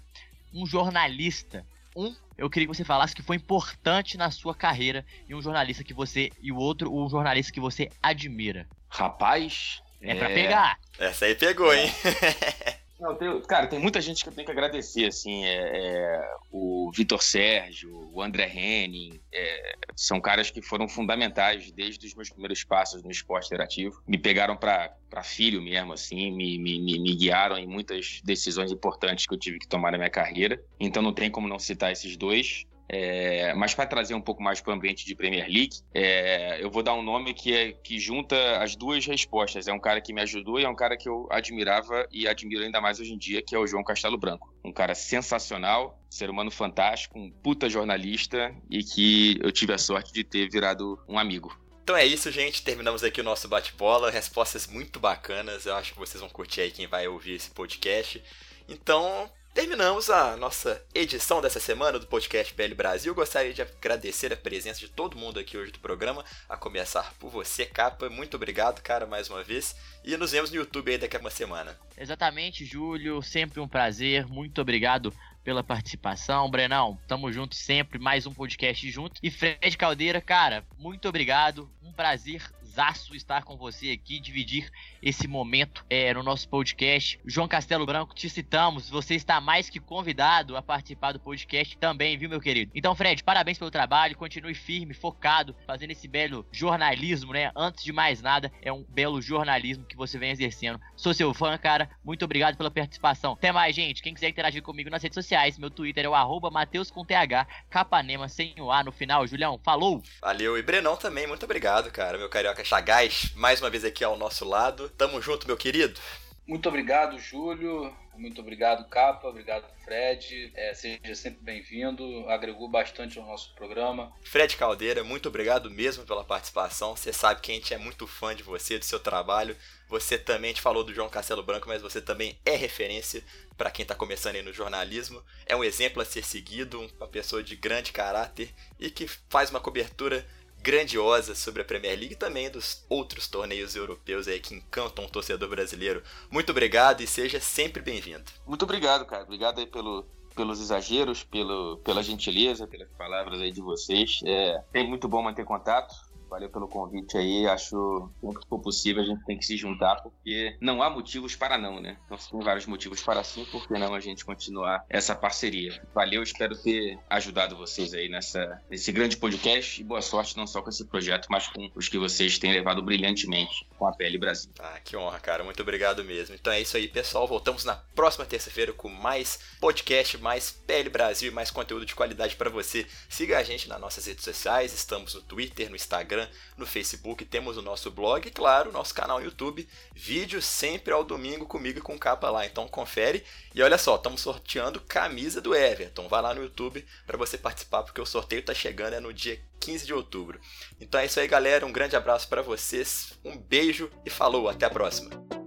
Um 0.53 0.65
jornalista, 0.65 1.65
um, 1.95 2.13
eu 2.37 2.49
queria 2.49 2.67
que 2.67 2.75
você 2.75 2.83
falasse 2.83 3.15
que 3.15 3.21
foi 3.21 3.35
importante 3.35 4.17
na 4.17 4.29
sua 4.31 4.53
carreira 4.53 5.05
e 5.27 5.33
um 5.33 5.41
jornalista 5.41 5.83
que 5.83 5.93
você 5.93 6.29
e 6.41 6.51
o 6.51 6.57
outro, 6.57 6.93
um 6.93 7.09
jornalista 7.09 7.51
que 7.51 7.59
você 7.59 7.89
admira. 8.01 8.67
Rapaz. 8.89 9.81
É, 10.01 10.15
pra 10.15 10.27
pegar. 10.27 10.77
Essa 10.99 11.25
aí 11.25 11.33
pegou, 11.33 11.73
hein? 11.73 11.89
Não, 13.03 13.15
tem- 13.15 13.41
cara, 13.41 13.67
tem 13.67 13.79
muita 13.79 13.99
gente 13.99 14.23
que 14.23 14.29
eu 14.29 14.33
tenho 14.33 14.45
que 14.45 14.51
agradecer, 14.53 15.05
assim, 15.07 15.43
é, 15.43 15.57
é, 15.57 16.31
o 16.49 16.89
Vitor 16.95 17.21
Sérgio, 17.21 18.09
o 18.13 18.21
André 18.21 18.47
Henning, 18.47 19.19
é, 19.29 19.73
são 19.93 20.21
caras 20.21 20.49
que 20.49 20.61
foram 20.61 20.87
fundamentais 20.87 21.69
desde 21.73 22.07
os 22.07 22.15
meus 22.15 22.29
primeiros 22.29 22.63
passos 22.63 23.03
no 23.03 23.11
esporte 23.11 23.47
interativo. 23.47 24.01
Me 24.07 24.17
pegaram 24.17 24.55
pra 24.55 24.95
filho 25.21 25.61
mesmo, 25.61 25.91
assim, 25.91 26.31
me, 26.31 26.57
me, 26.57 26.79
me 26.79 27.13
guiaram 27.13 27.57
em 27.57 27.67
muitas 27.67 28.21
decisões 28.23 28.71
importantes 28.71 29.25
que 29.27 29.33
eu 29.33 29.37
tive 29.39 29.59
que 29.59 29.67
tomar 29.67 29.91
na 29.91 29.97
minha 29.97 30.09
carreira. 30.09 30.63
Então 30.79 31.03
não 31.03 31.13
tem 31.13 31.29
como 31.29 31.45
não 31.45 31.59
citar 31.59 31.91
esses 31.91 32.15
dois. 32.15 32.63
É, 32.95 33.55
mas 33.55 33.73
para 33.73 33.87
trazer 33.87 34.13
um 34.13 34.21
pouco 34.21 34.43
mais 34.43 34.61
para 34.61 34.69
o 34.71 34.75
ambiente 34.75 35.03
de 35.03 35.15
Premier 35.15 35.47
League, 35.47 35.79
é, 35.95 36.63
eu 36.63 36.69
vou 36.69 36.83
dar 36.83 36.93
um 36.93 37.01
nome 37.01 37.33
que, 37.33 37.51
é, 37.51 37.71
que 37.71 37.97
junta 37.97 38.59
as 38.59 38.75
duas 38.75 39.03
respostas. 39.07 39.67
É 39.67 39.73
um 39.73 39.79
cara 39.79 39.99
que 39.99 40.13
me 40.13 40.21
ajudou 40.21 40.59
e 40.59 40.63
é 40.63 40.69
um 40.69 40.75
cara 40.75 40.95
que 40.95 41.09
eu 41.09 41.27
admirava 41.31 42.07
e 42.11 42.27
admiro 42.27 42.63
ainda 42.63 42.79
mais 42.79 42.99
hoje 42.99 43.11
em 43.11 43.17
dia, 43.17 43.41
que 43.41 43.55
é 43.55 43.57
o 43.57 43.65
João 43.65 43.83
Castelo 43.83 44.15
Branco. 44.15 44.53
Um 44.63 44.71
cara 44.71 44.93
sensacional, 44.93 45.99
ser 46.07 46.29
humano 46.29 46.51
fantástico, 46.51 47.17
um 47.17 47.31
puta 47.31 47.67
jornalista 47.67 48.55
e 48.69 48.83
que 48.83 49.39
eu 49.41 49.51
tive 49.51 49.73
a 49.73 49.79
sorte 49.79 50.13
de 50.13 50.23
ter 50.23 50.47
virado 50.47 50.99
um 51.09 51.17
amigo. 51.17 51.59
Então 51.83 51.97
é 51.97 52.05
isso, 52.05 52.29
gente. 52.29 52.61
Terminamos 52.61 53.03
aqui 53.03 53.21
o 53.21 53.23
nosso 53.23 53.47
bate-bola. 53.47 54.11
Respostas 54.11 54.67
muito 54.67 54.99
bacanas. 54.99 55.65
Eu 55.65 55.75
acho 55.75 55.93
que 55.93 55.99
vocês 55.99 56.21
vão 56.21 56.29
curtir 56.29 56.61
aí 56.61 56.69
quem 56.69 56.85
vai 56.85 57.07
ouvir 57.07 57.33
esse 57.33 57.49
podcast. 57.49 58.23
Então, 58.69 59.27
Terminamos 59.53 60.09
a 60.09 60.35
nossa 60.35 60.83
edição 60.95 61.39
dessa 61.39 61.59
semana 61.59 61.99
do 61.99 62.07
podcast 62.07 62.51
PL 62.55 62.73
Brasil. 62.73 63.13
Gostaria 63.13 63.53
de 63.53 63.61
agradecer 63.61 64.33
a 64.33 64.35
presença 64.35 64.79
de 64.79 64.87
todo 64.87 65.15
mundo 65.15 65.39
aqui 65.39 65.55
hoje 65.55 65.71
do 65.71 65.77
programa, 65.77 66.25
a 66.49 66.57
começar 66.57 67.13
por 67.19 67.29
você, 67.29 67.63
Capa. 67.63 68.09
Muito 68.09 68.35
obrigado, 68.35 68.81
cara, 68.81 69.05
mais 69.05 69.29
uma 69.29 69.43
vez. 69.43 69.75
E 70.03 70.17
nos 70.17 70.31
vemos 70.31 70.49
no 70.49 70.57
YouTube 70.57 70.89
aí 70.89 70.97
daqui 70.97 71.15
a 71.15 71.19
uma 71.19 71.29
semana. 71.29 71.77
Exatamente, 71.95 72.65
Júlio. 72.65 73.21
Sempre 73.21 73.59
um 73.59 73.67
prazer. 73.67 74.25
Muito 74.25 74.59
obrigado 74.59 75.13
pela 75.43 75.63
participação. 75.63 76.49
Brenão, 76.49 76.97
tamo 77.07 77.31
junto 77.31 77.53
sempre, 77.53 77.99
mais 77.99 78.25
um 78.25 78.33
podcast 78.33 78.89
junto. 78.89 79.19
E 79.21 79.29
Fred 79.29 79.77
Caldeira, 79.77 80.19
cara, 80.19 80.65
muito 80.79 81.07
obrigado. 81.07 81.69
Um 81.83 81.93
prazer 81.93 82.41
prazerzaço 82.73 83.15
estar 83.15 83.43
com 83.43 83.55
você 83.55 83.91
aqui, 83.91 84.19
dividir 84.19 84.69
esse 85.01 85.27
momento 85.27 85.85
é, 85.89 86.13
no 86.13 86.23
nosso 86.23 86.49
podcast. 86.49 87.19
João 87.25 87.47
Castelo 87.47 87.85
Branco, 87.85 88.15
te 88.15 88.27
citamos, 88.29 88.89
você 88.89 89.13
está 89.15 89.39
mais 89.39 89.69
que 89.69 89.79
convidado 89.79 90.57
a 90.57 90.61
participar 90.61 91.11
do 91.11 91.19
podcast 91.19 91.77
também, 91.77 92.17
viu, 92.17 92.29
meu 92.29 92.41
querido? 92.41 92.71
Então, 92.73 92.95
Fred, 92.95 93.23
parabéns 93.23 93.59
pelo 93.59 93.69
trabalho, 93.69 94.17
continue 94.17 94.55
firme, 94.55 94.93
focado, 94.93 95.55
fazendo 95.67 95.91
esse 95.91 96.07
belo 96.07 96.45
jornalismo, 96.51 97.33
né? 97.33 97.51
Antes 97.55 97.83
de 97.83 97.93
mais 97.93 98.21
nada, 98.21 98.51
é 98.61 98.73
um 98.73 98.83
belo 98.83 99.21
jornalismo 99.21 99.85
que 99.85 99.95
você 99.95 100.17
vem 100.17 100.31
exercendo. 100.31 100.81
Sou 100.95 101.13
seu 101.13 101.33
fã, 101.33 101.57
cara, 101.57 101.89
muito 102.03 102.25
obrigado 102.25 102.57
pela 102.57 102.71
participação. 102.71 103.33
Até 103.33 103.51
mais, 103.51 103.75
gente. 103.75 104.01
Quem 104.01 104.13
quiser 104.13 104.29
interagir 104.29 104.63
comigo 104.63 104.89
nas 104.89 105.03
redes 105.03 105.15
sociais, 105.15 105.57
meu 105.59 105.69
Twitter 105.69 106.05
é 106.05 106.09
o 106.09 106.15
arroba 106.15 106.51
com 106.93 107.05
TH, 107.05 107.47
Capanema 107.69 108.27
sem 108.27 108.55
o 108.59 108.71
A 108.71 108.83
no 108.83 108.91
final. 108.91 109.27
Julião, 109.27 109.59
falou! 109.63 110.01
Valeu, 110.21 110.57
e 110.57 110.61
Brenão 110.61 110.95
também, 110.95 111.27
muito 111.27 111.43
obrigado, 111.43 111.91
cara, 111.91 112.17
meu 112.17 112.29
carioca 112.29 112.62
Chagás, 112.63 113.31
mais 113.35 113.59
uma 113.61 113.69
vez 113.69 113.83
aqui 113.83 114.03
ao 114.03 114.17
nosso 114.17 114.45
lado. 114.45 114.89
Tamo 114.89 115.21
junto, 115.21 115.45
meu 115.47 115.57
querido. 115.57 115.99
Muito 116.47 116.67
obrigado, 116.67 117.17
Júlio. 117.19 117.93
Muito 118.15 118.41
obrigado, 118.41 118.87
Capa. 118.89 119.27
Obrigado, 119.27 119.65
Fred. 119.83 120.51
É, 120.55 120.73
seja 120.73 121.15
sempre 121.15 121.41
bem-vindo. 121.41 122.29
Agregou 122.29 122.69
bastante 122.69 123.17
ao 123.17 123.25
nosso 123.25 123.53
programa. 123.55 124.13
Fred 124.23 124.55
Caldeira, 124.55 125.03
muito 125.03 125.29
obrigado 125.29 125.69
mesmo 125.71 126.05
pela 126.05 126.23
participação. 126.23 126.95
Você 126.95 127.11
sabe 127.11 127.41
que 127.41 127.51
a 127.51 127.55
gente 127.55 127.73
é 127.73 127.77
muito 127.77 128.05
fã 128.05 128.35
de 128.35 128.43
você, 128.43 128.77
do 128.77 128.85
seu 128.85 128.99
trabalho. 128.99 129.55
Você 129.89 130.17
também, 130.17 130.49
gente 130.49 130.61
falou 130.61 130.83
do 130.83 130.93
João 130.93 131.09
Castelo 131.09 131.43
Branco, 131.43 131.67
mas 131.67 131.81
você 131.81 132.01
também 132.01 132.37
é 132.45 132.55
referência 132.55 133.23
para 133.57 133.71
quem 133.71 133.83
está 133.83 133.95
começando 133.95 134.35
aí 134.35 134.41
no 134.41 134.53
jornalismo. 134.53 135.23
É 135.45 135.55
um 135.55 135.63
exemplo 135.63 136.01
a 136.01 136.05
ser 136.05 136.23
seguido, 136.23 136.91
uma 136.97 137.07
pessoa 137.07 137.41
de 137.41 137.55
grande 137.55 137.91
caráter 137.91 138.53
e 138.79 138.89
que 138.91 139.07
faz 139.07 139.49
uma 139.49 139.59
cobertura 139.59 140.25
grandiosa 140.63 141.35
sobre 141.35 141.61
a 141.61 141.65
Premier 141.65 141.99
League 141.99 142.13
e 142.13 142.17
também 142.17 142.49
dos 142.49 142.85
outros 142.89 143.27
torneios 143.27 143.75
europeus 143.75 144.27
aí 144.29 144.39
que 144.39 144.55
encantam 144.55 145.05
o 145.05 145.09
torcedor 145.09 145.49
brasileiro. 145.49 146.01
Muito 146.31 146.51
obrigado 146.51 147.01
e 147.01 147.07
seja 147.07 147.39
sempre 147.41 147.81
bem-vindo. 147.81 148.23
Muito 148.47 148.63
obrigado, 148.63 149.05
cara. 149.05 149.23
Obrigado 149.23 149.59
aí 149.59 149.67
pelo, 149.67 150.05
pelos 150.33 150.61
exageros, 150.61 151.21
pelo, 151.21 151.77
pela 151.79 152.01
gentileza, 152.01 152.65
pelas 152.65 152.89
palavras 152.93 153.41
aí 153.41 153.51
de 153.51 153.61
vocês. 153.61 154.21
É, 154.25 154.63
é 154.73 154.83
muito 154.83 155.07
bom 155.09 155.21
manter 155.21 155.43
contato. 155.43 155.93
Valeu 156.33 156.49
pelo 156.49 156.67
convite 156.67 157.15
aí. 157.15 157.45
Acho 157.45 158.09
que 158.19 158.27
se 158.41 158.47
for 158.49 158.59
possível 158.59 159.03
a 159.03 159.05
gente 159.05 159.23
tem 159.23 159.37
que 159.37 159.45
se 159.45 159.55
juntar, 159.55 159.97
porque 160.01 160.57
não 160.59 160.81
há 160.81 160.89
motivos 160.89 161.35
para 161.35 161.59
não, 161.59 161.79
né? 161.79 161.95
Então, 162.05 162.17
se 162.17 162.31
tem 162.31 162.39
vários 162.39 162.65
motivos 162.65 163.03
para 163.03 163.23
sim, 163.23 163.45
por 163.51 163.67
que 163.67 163.77
não 163.77 163.93
a 163.93 163.99
gente 163.99 164.25
continuar 164.25 164.83
essa 164.89 165.13
parceria? 165.13 165.79
Valeu, 165.93 166.23
espero 166.23 166.57
ter 166.57 166.97
ajudado 167.07 167.55
vocês 167.55 167.93
aí 167.93 168.09
nessa, 168.09 168.59
nesse 168.67 168.91
grande 168.91 169.15
podcast 169.15 169.79
e 169.79 169.83
boa 169.83 170.01
sorte 170.01 170.35
não 170.35 170.47
só 170.47 170.63
com 170.63 170.71
esse 170.71 170.83
projeto, 170.85 171.27
mas 171.29 171.47
com 171.49 171.69
os 171.75 171.87
que 171.87 171.99
vocês 171.99 172.39
têm 172.39 172.51
levado 172.51 172.81
brilhantemente 172.81 173.67
com 173.77 173.85
a 173.85 173.91
Pele 173.93 174.17
Brasil. 174.17 174.49
Ah, 174.57 174.79
que 174.83 174.97
honra, 174.97 175.19
cara. 175.19 175.43
Muito 175.43 175.61
obrigado 175.61 176.03
mesmo. 176.03 176.33
Então 176.33 176.51
é 176.51 176.59
isso 176.59 176.75
aí, 176.75 176.87
pessoal. 176.87 177.27
Voltamos 177.27 177.63
na 177.63 177.75
próxima 177.75 178.25
terça-feira 178.25 178.73
com 178.73 178.89
mais 178.89 179.39
podcast, 179.59 180.17
mais 180.17 180.49
PL 180.49 180.89
Brasil 180.89 181.29
e 181.29 181.33
mais 181.33 181.51
conteúdo 181.51 181.85
de 181.85 181.93
qualidade 181.93 182.35
para 182.35 182.49
você. 182.49 182.87
Siga 183.07 183.37
a 183.37 183.43
gente 183.43 183.69
nas 183.69 183.79
nossas 183.79 184.07
redes 184.07 184.23
sociais. 184.23 184.73
Estamos 184.73 185.13
no 185.13 185.21
Twitter, 185.21 185.69
no 185.69 185.75
Instagram 185.75 186.22
Instagram, 186.23 186.27
no 186.57 186.65
Facebook, 186.65 187.25
temos 187.25 187.57
o 187.57 187.61
nosso 187.61 187.91
blog 187.91 188.27
e, 188.27 188.31
claro, 188.31 188.69
o 188.69 188.73
nosso 188.73 188.93
canal 188.93 189.19
no 189.19 189.25
YouTube. 189.25 189.67
Vídeo 189.93 190.41
sempre 190.41 190.93
ao 190.93 191.03
domingo 191.03 191.45
comigo 191.45 191.79
e 191.79 191.81
com 191.81 191.97
capa 191.97 192.29
lá. 192.29 192.45
Então 192.45 192.67
confere. 192.67 193.23
E 193.53 193.61
olha 193.61 193.77
só, 193.77 193.95
estamos 193.95 194.21
sorteando 194.21 194.81
camisa 194.81 195.41
do 195.41 195.55
Everton. 195.55 196.07
Vai 196.07 196.21
lá 196.21 196.33
no 196.33 196.43
YouTube 196.43 196.85
para 197.05 197.17
você 197.17 197.37
participar, 197.37 197.83
porque 197.83 198.01
o 198.01 198.05
sorteio 198.05 198.39
está 198.39 198.53
chegando 198.53 198.93
é 198.93 198.99
no 198.99 199.13
dia 199.13 199.41
15 199.59 199.85
de 199.85 199.93
outubro. 199.93 200.39
Então 200.79 200.99
é 200.99 201.05
isso 201.05 201.19
aí, 201.19 201.27
galera. 201.27 201.65
Um 201.65 201.71
grande 201.71 201.95
abraço 201.95 202.27
para 202.27 202.41
vocês, 202.41 203.13
um 203.23 203.37
beijo 203.37 203.89
e 204.05 204.09
falou, 204.09 204.49
até 204.49 204.65
a 204.65 204.69
próxima. 204.69 205.42